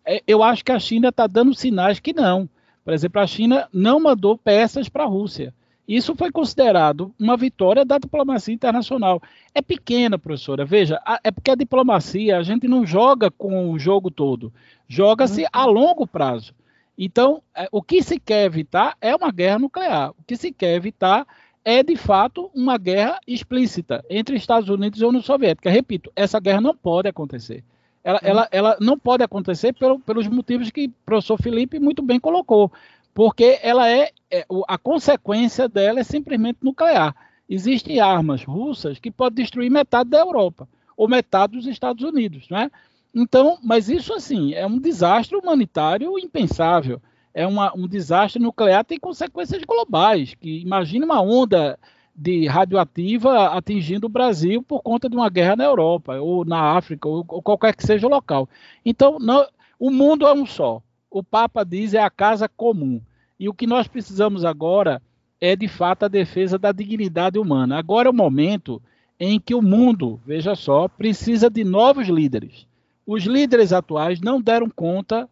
é, 0.04 0.22
eu 0.26 0.42
acho 0.42 0.64
que 0.64 0.72
a 0.72 0.78
China 0.78 1.08
está 1.08 1.26
dando 1.26 1.54
sinais 1.54 1.98
que 1.98 2.12
não. 2.12 2.48
Por 2.84 2.92
exemplo, 2.92 3.20
a 3.20 3.26
China 3.26 3.68
não 3.72 4.00
mandou 4.00 4.36
peças 4.36 4.88
para 4.88 5.04
a 5.04 5.08
Rússia. 5.08 5.54
Isso 5.88 6.14
foi 6.14 6.30
considerado 6.30 7.12
uma 7.18 7.36
vitória 7.36 7.84
da 7.84 7.98
diplomacia 7.98 8.54
internacional. 8.54 9.20
É 9.52 9.60
pequena, 9.60 10.16
professora. 10.16 10.64
Veja, 10.64 11.00
é 11.24 11.32
porque 11.32 11.50
a 11.50 11.56
diplomacia, 11.56 12.38
a 12.38 12.42
gente 12.44 12.68
não 12.68 12.86
joga 12.86 13.28
com 13.28 13.70
o 13.72 13.78
jogo 13.78 14.08
todo. 14.08 14.52
Joga-se 14.86 15.46
a 15.52 15.64
longo 15.64 16.06
prazo. 16.06 16.54
Então, 17.02 17.42
é, 17.56 17.66
o 17.72 17.80
que 17.80 18.02
se 18.02 18.20
quer 18.20 18.44
evitar 18.44 18.94
é 19.00 19.16
uma 19.16 19.32
guerra 19.32 19.58
nuclear. 19.58 20.10
O 20.10 20.22
que 20.26 20.36
se 20.36 20.52
quer 20.52 20.74
evitar 20.74 21.26
é, 21.64 21.82
de 21.82 21.96
fato, 21.96 22.50
uma 22.54 22.76
guerra 22.76 23.18
explícita 23.26 24.04
entre 24.10 24.36
Estados 24.36 24.68
Unidos 24.68 25.00
e 25.00 25.04
União 25.06 25.22
Soviética. 25.22 25.70
Repito, 25.70 26.12
essa 26.14 26.38
guerra 26.38 26.60
não 26.60 26.76
pode 26.76 27.08
acontecer. 27.08 27.64
Ela, 28.04 28.20
uhum. 28.22 28.28
ela, 28.28 28.48
ela 28.52 28.76
não 28.80 28.98
pode 28.98 29.24
acontecer 29.24 29.72
pelo, 29.72 29.98
pelos 29.98 30.28
motivos 30.28 30.70
que 30.70 30.88
o 30.88 30.92
professor 31.06 31.38
Felipe 31.42 31.80
muito 31.80 32.02
bem 32.02 32.20
colocou. 32.20 32.70
porque 33.14 33.58
ela 33.62 33.90
é, 33.90 34.10
é 34.30 34.44
a 34.68 34.76
consequência 34.76 35.66
dela 35.70 36.00
é 36.00 36.04
simplesmente 36.04 36.58
nuclear. 36.62 37.16
Existem 37.48 37.98
armas 37.98 38.44
russas 38.44 38.98
que 38.98 39.10
podem 39.10 39.42
destruir 39.42 39.70
metade 39.70 40.10
da 40.10 40.18
Europa 40.18 40.68
ou 40.98 41.08
metade 41.08 41.56
dos 41.56 41.66
Estados 41.66 42.04
Unidos, 42.04 42.46
né? 42.50 42.70
Então, 43.14 43.58
mas 43.62 43.88
isso 43.88 44.14
assim 44.14 44.54
é 44.54 44.66
um 44.66 44.78
desastre 44.78 45.36
humanitário 45.36 46.18
impensável. 46.18 47.00
É 47.34 47.46
uma, 47.46 47.72
um 47.76 47.86
desastre 47.86 48.42
nuclear 48.42 48.84
tem 48.84 48.98
consequências 48.98 49.62
globais. 49.64 50.34
Que 50.34 50.60
imagine 50.60 51.04
uma 51.04 51.20
onda 51.20 51.78
de 52.14 52.46
radioativa 52.46 53.48
atingindo 53.48 54.06
o 54.06 54.10
Brasil 54.10 54.62
por 54.62 54.82
conta 54.82 55.08
de 55.08 55.16
uma 55.16 55.28
guerra 55.30 55.56
na 55.56 55.64
Europa 55.64 56.20
ou 56.20 56.44
na 56.44 56.76
África 56.76 57.08
ou, 57.08 57.24
ou 57.28 57.42
qualquer 57.42 57.74
que 57.74 57.86
seja 57.86 58.06
o 58.06 58.10
local. 58.10 58.48
Então, 58.84 59.18
não, 59.18 59.46
o 59.78 59.90
mundo 59.90 60.26
é 60.26 60.32
um 60.32 60.46
só. 60.46 60.82
O 61.10 61.22
Papa 61.22 61.64
diz 61.64 61.94
é 61.94 62.02
a 62.02 62.10
casa 62.10 62.48
comum. 62.48 63.00
E 63.38 63.48
o 63.48 63.54
que 63.54 63.66
nós 63.66 63.88
precisamos 63.88 64.44
agora 64.44 65.02
é 65.40 65.56
de 65.56 65.66
fato 65.66 66.04
a 66.04 66.08
defesa 66.08 66.58
da 66.58 66.70
dignidade 66.70 67.38
humana. 67.38 67.78
Agora 67.78 68.08
é 68.08 68.10
o 68.10 68.14
momento 68.14 68.80
em 69.18 69.40
que 69.40 69.54
o 69.54 69.62
mundo, 69.62 70.20
veja 70.24 70.54
só, 70.54 70.86
precisa 70.86 71.48
de 71.48 71.64
novos 71.64 72.08
líderes. 72.08 72.66
Os 73.06 73.24
líderes 73.24 73.72
atuais 73.72 74.20
não 74.20 74.40
deram 74.40 74.68
conta 74.68 75.28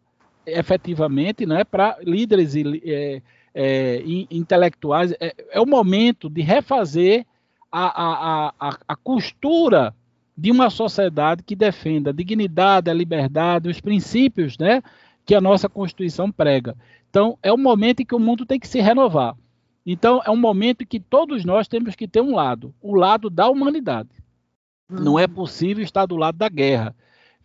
efetivamente, 0.46 1.44
né, 1.44 1.64
para 1.64 1.98
líderes 2.02 2.54
é, 2.56 3.22
é, 3.54 4.02
intelectuais. 4.30 5.12
É, 5.20 5.34
é, 5.50 5.60
o 5.60 5.66
momento 5.66 6.28
de 6.30 6.40
refazer 6.42 7.26
a, 7.70 7.86
a, 7.86 8.54
a, 8.58 8.78
a 8.88 8.96
costura 8.96 9.94
de 10.36 10.50
uma 10.50 10.70
sociedade 10.70 11.42
que 11.42 11.56
defenda 11.56 12.10
a 12.10 12.12
dignidade, 12.12 12.90
a 12.90 12.94
liberdade, 12.94 13.68
os 13.68 13.80
princípios 13.80 14.56
né, 14.56 14.82
que 15.26 15.34
a 15.34 15.40
nossa 15.40 15.68
Constituição 15.68 16.30
prega. 16.30 16.76
Então, 17.10 17.38
é 17.42 17.52
um 17.52 17.58
momento 17.58 18.00
em 18.00 18.06
que 18.06 18.14
o 18.14 18.20
mundo 18.20 18.46
tem 18.46 18.60
que 18.60 18.68
se 18.68 18.80
renovar. 18.80 19.34
Então, 19.84 20.20
é 20.24 20.30
um 20.30 20.36
momento 20.36 20.82
em 20.82 20.86
que 20.86 21.00
todos 21.00 21.44
nós 21.44 21.66
temos 21.66 21.96
que 21.96 22.06
ter 22.06 22.20
um 22.20 22.34
lado, 22.34 22.74
o 22.80 22.94
lado 22.94 23.28
da 23.28 23.48
humanidade. 23.48 24.10
Não 24.88 25.18
é 25.18 25.26
possível 25.26 25.82
estar 25.82 26.06
do 26.06 26.16
lado 26.16 26.38
da 26.38 26.48
guerra. 26.48 26.94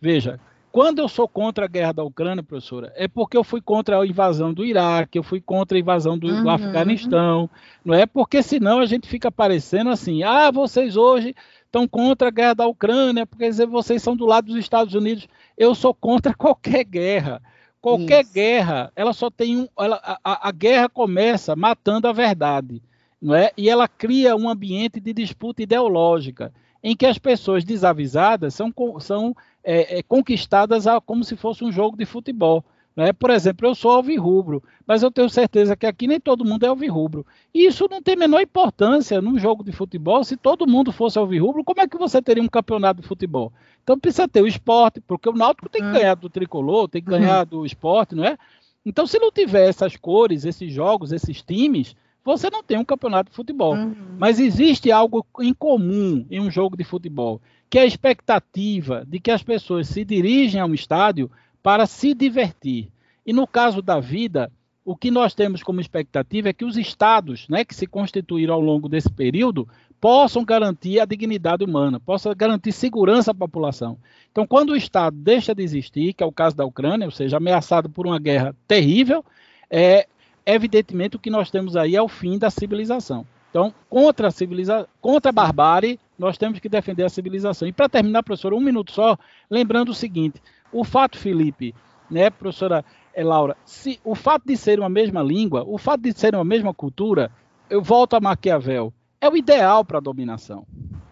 Veja, 0.00 0.40
quando 0.74 0.98
eu 0.98 1.08
sou 1.08 1.28
contra 1.28 1.66
a 1.66 1.68
guerra 1.68 1.92
da 1.92 2.02
Ucrânia, 2.02 2.42
professora, 2.42 2.92
é 2.96 3.06
porque 3.06 3.36
eu 3.36 3.44
fui 3.44 3.60
contra 3.60 4.00
a 4.00 4.04
invasão 4.04 4.52
do 4.52 4.64
Iraque, 4.64 5.16
eu 5.16 5.22
fui 5.22 5.40
contra 5.40 5.78
a 5.78 5.80
invasão 5.80 6.18
do, 6.18 6.26
uhum. 6.26 6.42
do 6.42 6.50
Afeganistão, 6.50 7.48
não 7.84 7.94
é? 7.94 8.06
Porque 8.06 8.42
senão 8.42 8.80
a 8.80 8.86
gente 8.86 9.06
fica 9.06 9.30
parecendo 9.30 9.90
assim, 9.90 10.24
ah, 10.24 10.50
vocês 10.50 10.96
hoje 10.96 11.32
estão 11.64 11.86
contra 11.86 12.26
a 12.26 12.30
guerra 12.32 12.54
da 12.54 12.66
Ucrânia, 12.66 13.24
porque 13.24 13.50
vocês 13.66 14.02
são 14.02 14.16
do 14.16 14.26
lado 14.26 14.46
dos 14.46 14.56
Estados 14.56 14.94
Unidos. 14.94 15.28
Eu 15.56 15.74
sou 15.74 15.94
contra 15.94 16.34
qualquer 16.34 16.82
guerra. 16.82 17.40
Qualquer 17.80 18.24
Isso. 18.24 18.32
guerra, 18.32 18.90
ela 18.96 19.12
só 19.12 19.30
tem 19.30 19.58
um. 19.58 19.68
Ela, 19.78 20.00
a, 20.24 20.48
a, 20.48 20.50
guerra 20.50 20.88
começa 20.88 21.54
matando 21.54 22.08
a 22.08 22.12
verdade, 22.12 22.82
não 23.20 23.34
é? 23.34 23.52
E 23.58 23.68
ela 23.68 23.86
cria 23.86 24.34
um 24.34 24.48
ambiente 24.48 24.98
de 24.98 25.12
disputa 25.12 25.62
ideológica, 25.62 26.50
em 26.84 26.94
que 26.94 27.06
as 27.06 27.16
pessoas 27.16 27.64
desavisadas 27.64 28.52
são, 28.52 28.70
são 29.00 29.34
é, 29.64 29.98
é, 29.98 30.02
conquistadas 30.02 30.86
a, 30.86 31.00
como 31.00 31.24
se 31.24 31.34
fosse 31.34 31.64
um 31.64 31.72
jogo 31.72 31.96
de 31.96 32.04
futebol. 32.04 32.62
Né? 32.94 33.10
Por 33.10 33.30
exemplo, 33.30 33.66
eu 33.66 33.74
sou 33.74 33.90
alvirrubro, 33.90 34.62
mas 34.86 35.02
eu 35.02 35.10
tenho 35.10 35.30
certeza 35.30 35.74
que 35.74 35.86
aqui 35.86 36.06
nem 36.06 36.20
todo 36.20 36.44
mundo 36.44 36.62
é 36.64 36.68
alvirrubro. 36.68 37.26
E 37.54 37.66
isso 37.66 37.88
não 37.90 38.02
tem 38.02 38.14
a 38.14 38.18
menor 38.18 38.42
importância 38.42 39.22
num 39.22 39.38
jogo 39.38 39.64
de 39.64 39.72
futebol. 39.72 40.22
Se 40.22 40.36
todo 40.36 40.66
mundo 40.66 40.92
fosse 40.92 41.18
alvirrubro, 41.18 41.64
como 41.64 41.80
é 41.80 41.88
que 41.88 41.96
você 41.96 42.20
teria 42.20 42.42
um 42.42 42.48
campeonato 42.48 43.00
de 43.00 43.08
futebol? 43.08 43.50
Então 43.82 43.98
precisa 43.98 44.28
ter 44.28 44.42
o 44.42 44.46
esporte, 44.46 45.00
porque 45.00 45.28
o 45.28 45.32
Náutico 45.32 45.70
tem 45.70 45.80
que 45.80 45.88
hum. 45.88 45.92
ganhar 45.92 46.14
do 46.14 46.28
tricolor, 46.28 46.86
tem 46.86 47.02
que 47.02 47.10
ganhar 47.10 47.40
uhum. 47.44 47.60
do 47.60 47.66
esporte, 47.66 48.14
não 48.14 48.24
é? 48.24 48.36
Então, 48.84 49.06
se 49.06 49.18
não 49.18 49.32
tiver 49.32 49.66
essas 49.66 49.96
cores, 49.96 50.44
esses 50.44 50.70
jogos, 50.70 51.10
esses 51.10 51.40
times, 51.40 51.96
você 52.24 52.48
não 52.48 52.62
tem 52.62 52.78
um 52.78 52.84
campeonato 52.84 53.30
de 53.30 53.36
futebol. 53.36 53.74
Uhum. 53.74 53.94
Mas 54.18 54.40
existe 54.40 54.90
algo 54.90 55.26
em 55.40 55.52
comum 55.52 56.24
em 56.30 56.40
um 56.40 56.50
jogo 56.50 56.76
de 56.76 56.84
futebol, 56.84 57.40
que 57.68 57.78
é 57.78 57.82
a 57.82 57.86
expectativa 57.86 59.04
de 59.06 59.20
que 59.20 59.30
as 59.30 59.42
pessoas 59.42 59.88
se 59.88 60.04
dirigem 60.04 60.60
a 60.60 60.66
um 60.66 60.74
estádio 60.74 61.30
para 61.62 61.86
se 61.86 62.14
divertir. 62.14 62.88
E 63.26 63.32
no 63.32 63.46
caso 63.46 63.82
da 63.82 64.00
vida, 64.00 64.50
o 64.84 64.96
que 64.96 65.10
nós 65.10 65.34
temos 65.34 65.62
como 65.62 65.80
expectativa 65.80 66.48
é 66.48 66.52
que 66.52 66.64
os 66.64 66.76
estados 66.76 67.48
né, 67.48 67.64
que 67.64 67.74
se 67.74 67.86
constituíram 67.86 68.54
ao 68.54 68.60
longo 68.60 68.88
desse 68.88 69.10
período 69.10 69.68
possam 70.00 70.44
garantir 70.44 71.00
a 71.00 71.06
dignidade 71.06 71.64
humana, 71.64 71.98
possam 71.98 72.34
garantir 72.36 72.72
segurança 72.72 73.30
à 73.30 73.34
população. 73.34 73.96
Então, 74.30 74.46
quando 74.46 74.70
o 74.70 74.76
Estado 74.76 75.16
deixa 75.16 75.54
de 75.54 75.62
existir, 75.62 76.12
que 76.12 76.22
é 76.22 76.26
o 76.26 76.32
caso 76.32 76.54
da 76.54 76.66
Ucrânia, 76.66 77.06
ou 77.06 77.10
seja, 77.10 77.38
ameaçado 77.38 77.88
por 77.88 78.06
uma 78.06 78.18
guerra 78.18 78.54
terrível, 78.68 79.24
é 79.70 80.06
evidentemente 80.46 81.16
o 81.16 81.18
que 81.18 81.30
nós 81.30 81.50
temos 81.50 81.76
aí 81.76 81.96
é 81.96 82.02
o 82.02 82.08
fim 82.08 82.38
da 82.38 82.50
civilização. 82.50 83.26
Então, 83.50 83.72
contra 83.88 84.28
a 84.28 84.30
civilização, 84.30 84.86
contra 85.00 85.30
a 85.30 85.32
barbárie, 85.32 85.98
nós 86.18 86.36
temos 86.36 86.58
que 86.58 86.68
defender 86.68 87.04
a 87.04 87.08
civilização. 87.08 87.68
E 87.68 87.72
para 87.72 87.88
terminar, 87.88 88.22
professora, 88.22 88.54
um 88.54 88.60
minuto 88.60 88.92
só, 88.92 89.16
lembrando 89.48 89.90
o 89.90 89.94
seguinte: 89.94 90.42
o 90.72 90.82
fato, 90.82 91.16
Felipe, 91.16 91.74
né, 92.10 92.30
professora 92.30 92.84
é, 93.14 93.22
Laura, 93.22 93.56
se 93.64 94.00
o 94.04 94.14
fato 94.14 94.44
de 94.44 94.56
ser 94.56 94.80
uma 94.80 94.88
mesma 94.88 95.22
língua, 95.22 95.64
o 95.66 95.78
fato 95.78 96.00
de 96.00 96.12
ser 96.18 96.34
uma 96.34 96.44
mesma 96.44 96.74
cultura, 96.74 97.30
eu 97.70 97.80
volto 97.80 98.14
a 98.14 98.20
Maquiavel 98.20 98.92
é 99.24 99.28
o 99.28 99.36
ideal 99.36 99.84
para 99.84 99.98
a 99.98 100.02
dominação. 100.02 100.66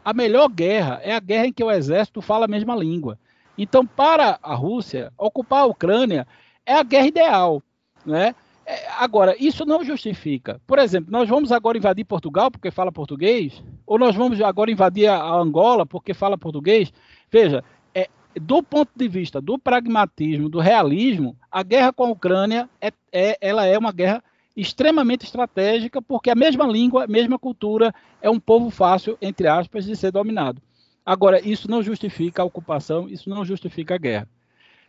A 0.04 0.12
melhor 0.12 0.48
guerra 0.48 1.00
é 1.02 1.14
a 1.14 1.20
guerra 1.20 1.46
em 1.46 1.52
que 1.52 1.64
o 1.64 1.70
exército 1.70 2.20
fala 2.20 2.44
a 2.44 2.48
mesma 2.48 2.76
língua. 2.76 3.18
Então, 3.56 3.86
para 3.86 4.38
a 4.42 4.54
Rússia, 4.54 5.12
ocupar 5.16 5.62
a 5.62 5.66
Ucrânia 5.66 6.26
é 6.66 6.74
a 6.74 6.82
guerra 6.82 7.06
ideal. 7.06 7.62
Né? 8.04 8.34
É, 8.64 8.86
agora, 8.98 9.36
isso 9.38 9.64
não 9.64 9.84
justifica. 9.84 10.60
Por 10.66 10.78
exemplo, 10.78 11.10
nós 11.10 11.28
vamos 11.28 11.50
agora 11.50 11.78
invadir 11.78 12.04
Portugal 12.04 12.50
porque 12.50 12.70
fala 12.70 12.92
português? 12.92 13.62
Ou 13.86 13.98
nós 13.98 14.14
vamos 14.14 14.40
agora 14.40 14.70
invadir 14.70 15.08
a 15.08 15.34
Angola 15.34 15.84
porque 15.84 16.14
fala 16.14 16.38
português? 16.38 16.92
Veja, 17.30 17.64
é, 17.94 18.08
do 18.40 18.62
ponto 18.62 18.90
de 18.94 19.08
vista 19.08 19.40
do 19.40 19.58
pragmatismo, 19.58 20.48
do 20.48 20.60
realismo, 20.60 21.36
a 21.50 21.62
guerra 21.62 21.92
com 21.92 22.04
a 22.04 22.10
Ucrânia 22.10 22.68
é, 22.80 22.92
é 23.12 23.36
ela 23.40 23.66
é 23.66 23.76
uma 23.76 23.92
guerra 23.92 24.22
extremamente 24.56 25.24
estratégica, 25.24 26.00
porque 26.00 26.30
a 26.30 26.34
mesma 26.34 26.66
língua, 26.66 27.04
a 27.04 27.08
mesma 27.08 27.38
cultura, 27.38 27.92
é 28.20 28.28
um 28.28 28.38
povo 28.38 28.70
fácil, 28.70 29.16
entre 29.20 29.48
aspas, 29.48 29.86
de 29.86 29.96
ser 29.96 30.12
dominado. 30.12 30.60
Agora, 31.04 31.40
isso 31.46 31.70
não 31.70 31.82
justifica 31.82 32.42
a 32.42 32.44
ocupação, 32.44 33.08
isso 33.08 33.28
não 33.28 33.44
justifica 33.44 33.94
a 33.94 33.98
guerra. 33.98 34.28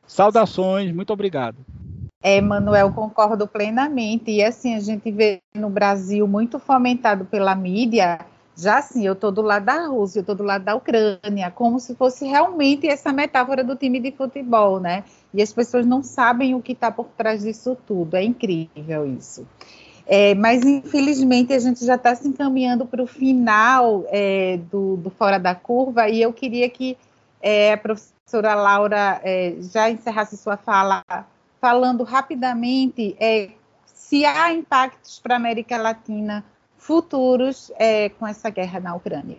Saudações, 0.05 0.91
muito 0.91 1.13
obrigado. 1.13 1.57
É, 2.23 2.39
Manuel, 2.39 2.91
concordo 2.93 3.45
plenamente. 3.45 4.31
E 4.31 4.41
assim, 4.41 4.75
a 4.75 4.79
gente 4.79 5.11
vê 5.11 5.41
no 5.53 5.69
Brasil 5.69 6.25
muito 6.27 6.57
fomentado 6.57 7.25
pela 7.25 7.53
mídia 7.53 8.17
já 8.55 8.77
assim, 8.77 9.05
eu 9.05 9.13
estou 9.13 9.31
do 9.31 9.41
lado 9.41 9.65
da 9.65 9.87
Rússia, 9.87 10.19
eu 10.19 10.21
estou 10.21 10.35
do 10.35 10.43
lado 10.43 10.63
da 10.63 10.75
Ucrânia, 10.75 11.49
como 11.49 11.79
se 11.79 11.95
fosse 11.95 12.25
realmente 12.25 12.87
essa 12.87 13.11
metáfora 13.11 13.63
do 13.63 13.75
time 13.75 13.99
de 13.99 14.11
futebol, 14.11 14.79
né? 14.79 15.03
E 15.33 15.41
as 15.41 15.51
pessoas 15.51 15.85
não 15.85 16.03
sabem 16.03 16.53
o 16.53 16.61
que 16.61 16.73
está 16.73 16.91
por 16.91 17.07
trás 17.17 17.41
disso 17.41 17.75
tudo. 17.87 18.15
É 18.15 18.23
incrível 18.23 19.07
isso. 19.07 19.47
É, 20.05 20.35
mas, 20.35 20.63
infelizmente, 20.63 21.53
a 21.53 21.59
gente 21.59 21.83
já 21.83 21.95
está 21.95 22.13
se 22.13 22.27
encaminhando 22.27 22.85
para 22.85 23.01
o 23.01 23.07
final 23.07 24.05
é, 24.09 24.59
do, 24.71 24.97
do, 24.97 25.09
Fora 25.09 25.39
da 25.39 25.55
Curva, 25.55 26.09
e 26.09 26.21
eu 26.21 26.31
queria 26.31 26.69
que 26.69 26.97
é, 27.41 27.73
a 27.73 27.77
professora 27.77 28.53
Laura 28.53 29.19
é, 29.23 29.55
já 29.61 29.89
encerrasse 29.89 30.37
sua 30.37 30.57
fala 30.57 31.03
falando 31.63 32.03
rapidamente 32.03 33.15
é, 33.17 33.51
se 33.85 34.25
há 34.25 34.51
impactos 34.51 35.17
para 35.17 35.35
a 35.35 35.37
América 35.37 35.77
Latina 35.77 36.43
futuros 36.77 37.71
é, 37.77 38.09
com 38.09 38.27
essa 38.27 38.49
guerra 38.49 38.81
na 38.81 38.93
Ucrânia. 38.93 39.37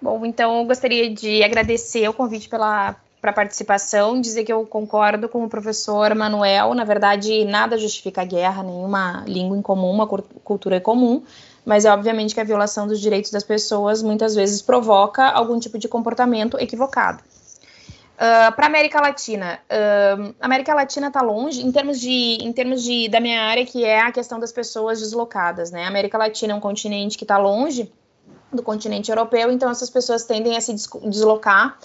Bom, 0.00 0.24
então 0.24 0.60
eu 0.60 0.64
gostaria 0.64 1.12
de 1.12 1.42
agradecer 1.44 2.08
o 2.08 2.14
convite 2.14 2.48
pela 2.48 2.96
para 3.20 3.30
participação, 3.30 4.18
dizer 4.18 4.42
que 4.42 4.52
eu 4.52 4.64
concordo 4.66 5.28
com 5.28 5.44
o 5.44 5.50
professor 5.50 6.14
Manuel. 6.14 6.72
Na 6.72 6.82
verdade, 6.82 7.44
nada 7.44 7.76
justifica 7.76 8.22
a 8.22 8.24
guerra, 8.24 8.62
nenhuma 8.62 9.24
língua 9.28 9.56
em 9.56 9.62
comum, 9.62 9.90
uma 9.90 10.08
cultura 10.08 10.78
em 10.78 10.80
comum, 10.80 11.22
mas 11.62 11.84
é 11.84 11.92
obviamente 11.92 12.34
que 12.34 12.40
a 12.40 12.44
violação 12.44 12.86
dos 12.88 13.00
direitos 13.00 13.30
das 13.30 13.44
pessoas 13.44 14.02
muitas 14.02 14.34
vezes 14.34 14.62
provoca 14.62 15.28
algum 15.28 15.60
tipo 15.60 15.78
de 15.78 15.88
comportamento 15.88 16.58
equivocado. 16.58 17.22
Uh, 18.22 18.54
para 18.54 18.66
América 18.68 19.00
Latina, 19.00 19.58
uh, 19.68 20.32
América 20.40 20.72
Latina 20.72 21.08
está 21.08 21.20
longe 21.20 21.60
em 21.60 21.72
termos 21.72 22.00
de, 22.00 22.38
em 22.40 22.52
termos 22.52 22.84
de 22.84 23.08
da 23.08 23.18
minha 23.18 23.42
área 23.42 23.66
que 23.66 23.84
é 23.84 24.00
a 24.00 24.12
questão 24.12 24.38
das 24.38 24.52
pessoas 24.52 25.00
deslocadas, 25.00 25.72
né? 25.72 25.86
A 25.86 25.88
América 25.88 26.16
Latina 26.16 26.52
é 26.52 26.56
um 26.56 26.60
continente 26.60 27.18
que 27.18 27.24
está 27.24 27.36
longe 27.36 27.92
do 28.52 28.62
continente 28.62 29.10
europeu, 29.10 29.50
então 29.50 29.68
essas 29.68 29.90
pessoas 29.90 30.24
tendem 30.24 30.56
a 30.56 30.60
se 30.60 30.72
deslocar 31.04 31.76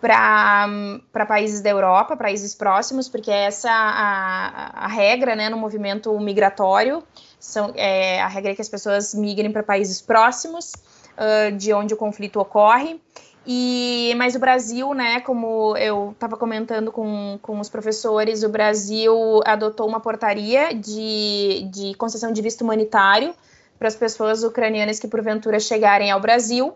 para 0.00 1.26
países 1.28 1.60
da 1.60 1.70
Europa, 1.70 2.16
países 2.16 2.52
próximos, 2.52 3.08
porque 3.08 3.30
essa 3.30 3.70
a, 3.70 4.86
a 4.86 4.88
regra, 4.88 5.36
né, 5.36 5.48
no 5.48 5.56
movimento 5.56 6.18
migratório, 6.18 7.00
são, 7.38 7.72
é, 7.76 8.20
a 8.20 8.26
regra 8.26 8.50
é 8.50 8.54
que 8.56 8.62
as 8.62 8.68
pessoas 8.68 9.14
migrem 9.14 9.52
para 9.52 9.62
países 9.62 10.02
próximos 10.02 10.72
uh, 11.16 11.56
de 11.56 11.72
onde 11.72 11.94
o 11.94 11.96
conflito 11.96 12.40
ocorre. 12.40 13.00
E, 13.46 14.12
mas 14.16 14.34
o 14.34 14.40
Brasil, 14.40 14.92
né, 14.92 15.20
como 15.20 15.76
eu 15.76 16.10
estava 16.10 16.36
comentando 16.36 16.90
com, 16.90 17.38
com 17.40 17.60
os 17.60 17.68
professores, 17.68 18.42
o 18.42 18.48
Brasil 18.48 19.40
adotou 19.44 19.86
uma 19.86 20.00
portaria 20.00 20.74
de, 20.74 21.68
de 21.70 21.94
concessão 21.94 22.32
de 22.32 22.42
visto 22.42 22.62
humanitário 22.62 23.32
para 23.78 23.86
as 23.86 23.94
pessoas 23.94 24.42
ucranianas 24.42 24.98
que 24.98 25.06
porventura 25.06 25.60
chegarem 25.60 26.10
ao 26.10 26.18
Brasil, 26.18 26.74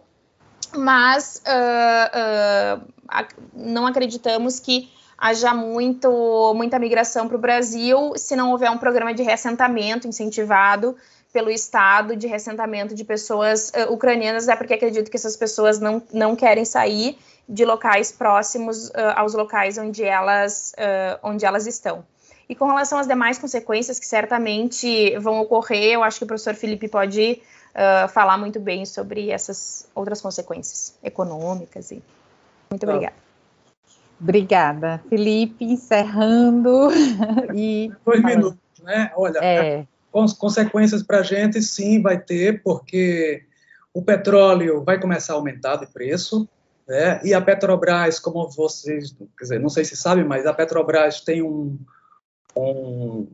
mas 0.76 1.42
uh, 1.44 2.78
uh, 2.78 3.26
não 3.52 3.84
acreditamos 3.84 4.60
que 4.60 4.88
haja 5.18 5.52
muito, 5.52 6.54
muita 6.54 6.78
migração 6.78 7.26
para 7.26 7.36
o 7.36 7.40
Brasil 7.40 8.12
se 8.16 8.36
não 8.36 8.52
houver 8.52 8.70
um 8.70 8.78
programa 8.78 9.12
de 9.12 9.22
reassentamento 9.22 10.06
incentivado 10.06 10.96
pelo 11.32 11.50
Estado 11.50 12.16
de 12.16 12.26
reassentamento 12.26 12.94
de 12.94 13.04
pessoas 13.04 13.70
uh, 13.70 13.92
ucranianas, 13.92 14.48
é 14.48 14.56
porque 14.56 14.74
acredito 14.74 15.10
que 15.10 15.16
essas 15.16 15.36
pessoas 15.36 15.78
não, 15.78 16.02
não 16.12 16.34
querem 16.34 16.64
sair 16.64 17.16
de 17.48 17.64
locais 17.64 18.12
próximos 18.12 18.88
uh, 18.88 19.14
aos 19.16 19.34
locais 19.34 19.78
onde 19.78 20.04
elas, 20.04 20.72
uh, 20.72 21.18
onde 21.22 21.44
elas 21.44 21.66
estão. 21.66 22.04
E 22.48 22.54
com 22.54 22.66
relação 22.66 22.98
às 22.98 23.06
demais 23.06 23.38
consequências 23.38 24.00
que 24.00 24.06
certamente 24.06 25.16
vão 25.18 25.40
ocorrer, 25.40 25.92
eu 25.92 26.02
acho 26.02 26.18
que 26.18 26.24
o 26.24 26.26
professor 26.26 26.54
Felipe 26.54 26.88
pode 26.88 27.40
falar 28.12 28.36
muito 28.36 28.58
bem 28.58 28.84
sobre 28.84 29.30
essas 29.30 29.88
outras 29.94 30.20
consequências 30.20 30.98
econômicas. 31.04 31.92
E... 31.92 32.02
Muito 32.68 32.82
obrigada. 32.82 33.14
Obrigada. 34.20 35.02
Felipe, 35.08 35.64
encerrando. 35.64 36.88
e... 37.54 37.92
Dois 38.04 38.24
minutos, 38.24 38.58
né? 38.82 39.12
Olha, 39.14 39.38
é 39.38 39.86
consequências 40.10 41.02
para 41.02 41.20
a 41.20 41.22
gente, 41.22 41.62
sim, 41.62 42.00
vai 42.02 42.18
ter, 42.20 42.62
porque 42.62 43.44
o 43.92 44.02
petróleo 44.02 44.82
vai 44.84 45.00
começar 45.00 45.34
a 45.34 45.36
aumentar 45.36 45.76
de 45.76 45.86
preço, 45.86 46.48
né? 46.88 47.20
e 47.24 47.32
a 47.32 47.40
Petrobras, 47.40 48.18
como 48.18 48.48
vocês, 48.48 49.12
quer 49.38 49.44
dizer, 49.44 49.60
não 49.60 49.68
sei 49.68 49.84
se 49.84 49.96
sabem, 49.96 50.24
mas 50.24 50.46
a 50.46 50.54
Petrobras 50.54 51.20
tem 51.20 51.42
um, 51.42 51.78
um 52.56 53.26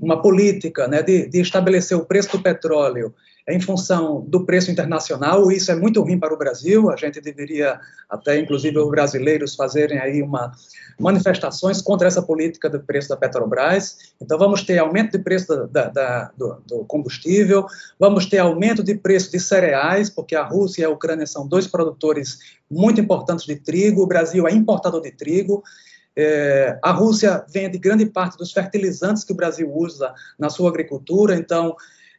uma 0.00 0.20
política 0.20 0.88
né, 0.88 1.02
de, 1.02 1.28
de 1.28 1.40
estabelecer 1.40 1.96
o 1.96 2.04
preço 2.04 2.36
do 2.36 2.42
petróleo 2.42 3.14
em 3.48 3.60
função 3.60 4.24
do 4.28 4.46
preço 4.46 4.70
internacional, 4.70 5.50
isso 5.50 5.72
é 5.72 5.74
muito 5.74 6.00
ruim 6.00 6.18
para 6.18 6.32
o 6.32 6.38
Brasil, 6.38 6.90
a 6.90 6.96
gente 6.96 7.20
deveria, 7.20 7.80
até 8.08 8.38
inclusive 8.38 8.78
os 8.78 8.90
brasileiros, 8.90 9.56
fazerem 9.56 9.98
aí 9.98 10.22
uma 10.22 10.52
manifestações 11.00 11.80
contra 11.82 12.06
essa 12.06 12.22
política 12.22 12.70
do 12.70 12.78
preço 12.80 13.08
da 13.08 13.16
Petrobras, 13.16 14.14
então 14.20 14.38
vamos 14.38 14.62
ter 14.62 14.78
aumento 14.78 15.12
de 15.12 15.24
preço 15.24 15.66
da, 15.66 15.88
da, 15.88 16.30
do, 16.36 16.62
do, 16.66 16.84
combustível, 16.84 17.66
vamos 17.98 18.26
ter 18.26 18.38
aumento 18.38 18.82
de 18.82 18.94
preço 18.94 19.32
de 19.32 19.40
cereais, 19.40 20.08
porque 20.08 20.36
a 20.36 20.44
Rússia 20.44 20.82
e 20.82 20.84
a 20.84 20.90
Ucrânia 20.90 21.26
são 21.26 21.46
dois 21.46 21.66
produtores 21.66 22.38
muito 22.70 23.00
importantes 23.00 23.44
de 23.44 23.56
trigo, 23.56 24.02
o 24.02 24.06
Brasil 24.06 24.46
é 24.46 24.52
importador 24.52 25.00
de 25.00 25.10
trigo, 25.10 25.64
é, 26.14 26.78
a 26.82 26.92
Rússia 26.92 27.44
vende 27.48 27.78
grande 27.78 28.06
parte 28.06 28.36
dos 28.36 28.52
fertilizantes 28.52 29.24
que 29.24 29.32
o 29.32 29.36
Brasil 29.36 29.72
usa 29.74 30.12
na 30.38 30.50
sua 30.50 30.68
agricultura, 30.68 31.34
então 31.34 31.74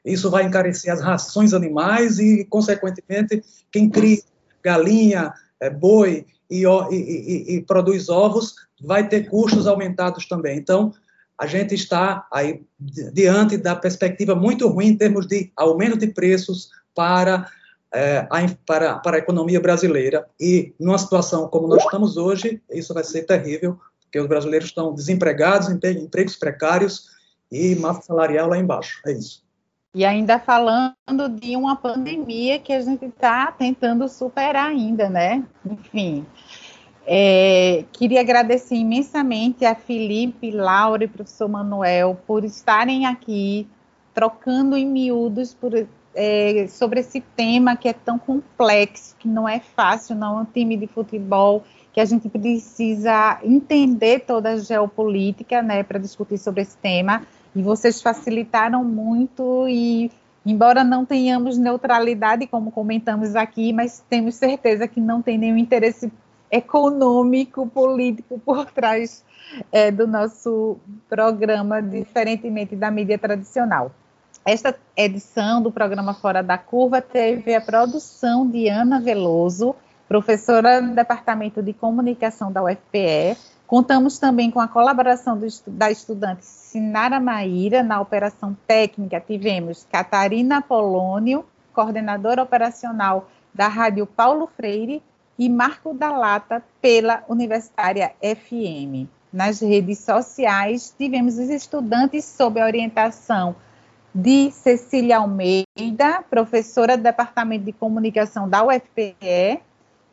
isso 0.05 0.29
vai 0.29 0.43
encarecer 0.43 0.91
as 0.91 1.01
rações 1.01 1.53
animais 1.53 2.19
e, 2.19 2.45
consequentemente, 2.45 3.43
quem 3.71 3.89
cria 3.89 4.21
galinha, 4.63 5.33
é, 5.59 5.69
boi 5.69 6.25
e, 6.49 6.63
e, 6.65 6.95
e, 6.95 7.55
e, 7.55 7.61
produz 7.61 8.09
ovos 8.09 8.55
vai 8.81 9.07
ter 9.07 9.29
custos 9.29 9.67
aumentados 9.67 10.25
também. 10.25 10.57
Então, 10.57 10.93
a 11.37 11.47
gente 11.47 11.73
está 11.73 12.27
aí 12.31 12.61
diante 12.79 13.57
da 13.57 13.75
perspectiva 13.75 14.35
muito 14.35 14.67
ruim 14.67 14.87
em 14.87 14.97
termos 14.97 15.25
de 15.25 15.51
aumento 15.55 15.97
de 15.97 16.07
preços 16.07 16.69
para, 16.93 17.49
é, 17.93 18.27
a, 18.29 18.39
para, 18.65 18.95
para 18.99 19.17
a 19.17 19.19
economia 19.19 19.59
brasileira. 19.59 20.25
E 20.39 20.73
numa 20.79 20.97
situação 20.97 21.47
como 21.47 21.67
nós 21.67 21.83
estamos 21.83 22.17
hoje, 22.17 22.61
isso 22.71 22.93
vai 22.93 23.03
ser 23.03 23.23
terrível, 23.23 23.79
porque 24.01 24.19
os 24.19 24.27
brasileiros 24.27 24.69
estão 24.69 24.93
desempregados, 24.93 25.69
empregos 25.69 26.35
precários 26.35 27.09
e 27.51 27.75
massa 27.75 28.01
salarial 28.03 28.49
lá 28.49 28.57
embaixo. 28.57 29.01
É 29.05 29.11
isso. 29.11 29.42
E 29.95 30.03
ainda 30.03 30.39
falando 30.39 31.29
de 31.39 31.55
uma 31.55 31.75
pandemia 31.75 32.57
que 32.57 32.73
a 32.73 32.81
gente 32.81 33.05
está 33.05 33.51
tentando 33.51 34.09
superar 34.09 34.69
ainda, 34.69 35.07
né? 35.07 35.43
Enfim. 35.63 36.25
É, 37.05 37.85
queria 37.91 38.21
agradecer 38.21 38.75
imensamente 38.75 39.65
a 39.65 39.75
Felipe, 39.75 40.49
Laura 40.49 41.03
e 41.03 41.07
professor 41.07 41.47
Manuel 41.47 42.17
por 42.25 42.43
estarem 42.43 43.05
aqui 43.05 43.67
trocando 44.15 44.75
em 44.75 44.85
miúdos 44.85 45.53
por, 45.53 45.73
é, 46.15 46.67
sobre 46.69 47.01
esse 47.01 47.21
tema 47.35 47.75
que 47.75 47.87
é 47.87 47.93
tão 47.93 48.17
complexo, 48.17 49.15
que 49.19 49.27
não 49.27 49.47
é 49.47 49.59
fácil, 49.59 50.15
não 50.15 50.39
é 50.39 50.41
um 50.41 50.45
time 50.45 50.75
de 50.75 50.87
futebol, 50.87 51.63
que 51.91 51.99
a 51.99 52.05
gente 52.05 52.27
precisa 52.29 53.39
entender 53.43 54.21
toda 54.21 54.51
a 54.51 54.57
geopolítica 54.57 55.61
né, 55.61 55.83
para 55.83 55.99
discutir 55.99 56.39
sobre 56.39 56.61
esse 56.61 56.77
tema 56.77 57.21
e 57.55 57.61
vocês 57.61 58.01
facilitaram 58.01 58.83
muito 58.83 59.67
e 59.67 60.11
embora 60.45 60.83
não 60.83 61.05
tenhamos 61.05 61.57
neutralidade, 61.57 62.47
como 62.47 62.71
comentamos 62.71 63.35
aqui, 63.35 63.71
mas 63.71 64.03
temos 64.09 64.35
certeza 64.35 64.87
que 64.87 64.99
não 64.99 65.21
tem 65.21 65.37
nenhum 65.37 65.57
interesse 65.57 66.11
econômico, 66.51 67.65
político 67.67 68.39
por 68.39 68.65
trás 68.65 69.23
é, 69.71 69.89
do 69.89 70.05
nosso 70.05 70.77
programa, 71.09 71.81
diferentemente 71.81 72.75
da 72.75 72.91
mídia 72.91 73.17
tradicional. 73.17 73.91
Esta 74.45 74.75
edição 74.95 75.61
do 75.61 75.71
programa 75.71 76.13
Fora 76.13 76.43
da 76.43 76.57
Curva 76.57 77.01
teve 77.01 77.55
a 77.55 77.61
produção 77.61 78.47
de 78.47 78.67
Ana 78.67 78.99
Veloso, 78.99 79.73
professora 80.07 80.81
do 80.81 80.93
Departamento 80.93 81.63
de 81.63 81.71
Comunicação 81.71 82.51
da 82.51 82.61
UFPE, 82.61 83.37
Contamos 83.67 84.19
também 84.19 84.51
com 84.51 84.59
a 84.59 84.67
colaboração 84.67 85.37
do, 85.37 85.47
da 85.67 85.89
estudante 85.89 86.45
Sinara 86.45 87.19
Maíra 87.19 87.81
na 87.81 87.99
operação 87.99 88.55
técnica. 88.67 89.19
Tivemos 89.19 89.87
Catarina 89.91 90.61
Polônio, 90.61 91.45
coordenadora 91.73 92.43
operacional 92.43 93.29
da 93.53 93.67
Rádio 93.67 94.05
Paulo 94.05 94.47
Freire, 94.55 95.01
e 95.37 95.49
Marco 95.49 95.93
da 95.93 96.11
Lata 96.11 96.63
pela 96.81 97.23
Universitária 97.27 98.13
FM. 98.21 99.09
Nas 99.31 99.61
redes 99.61 99.99
sociais, 99.99 100.93
tivemos 100.95 101.39
os 101.39 101.49
estudantes 101.49 102.23
sob 102.23 102.59
a 102.59 102.65
orientação 102.65 103.55
de 104.13 104.51
Cecília 104.51 105.17
Almeida, 105.17 106.23
professora 106.29 106.95
do 106.95 107.01
Departamento 107.03 107.65
de 107.65 107.73
Comunicação 107.73 108.47
da 108.47 108.63
UFPE, 108.63 109.59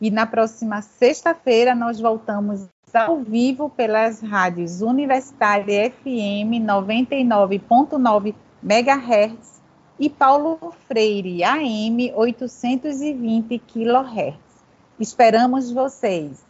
e 0.00 0.10
na 0.10 0.24
próxima 0.24 0.80
sexta-feira 0.80 1.74
nós 1.74 2.00
voltamos 2.00 2.66
ao 2.94 3.20
vivo 3.20 3.70
pelas 3.70 4.20
rádios 4.20 4.82
Universitária 4.82 5.90
FM 5.90 6.64
99.9 6.64 8.34
MHz 8.62 9.60
e 9.98 10.08
Paulo 10.10 10.58
Freire 10.88 11.44
AM 11.44 12.12
820 12.14 13.58
kHz. 13.58 14.34
Esperamos 14.98 15.70
vocês! 15.70 16.49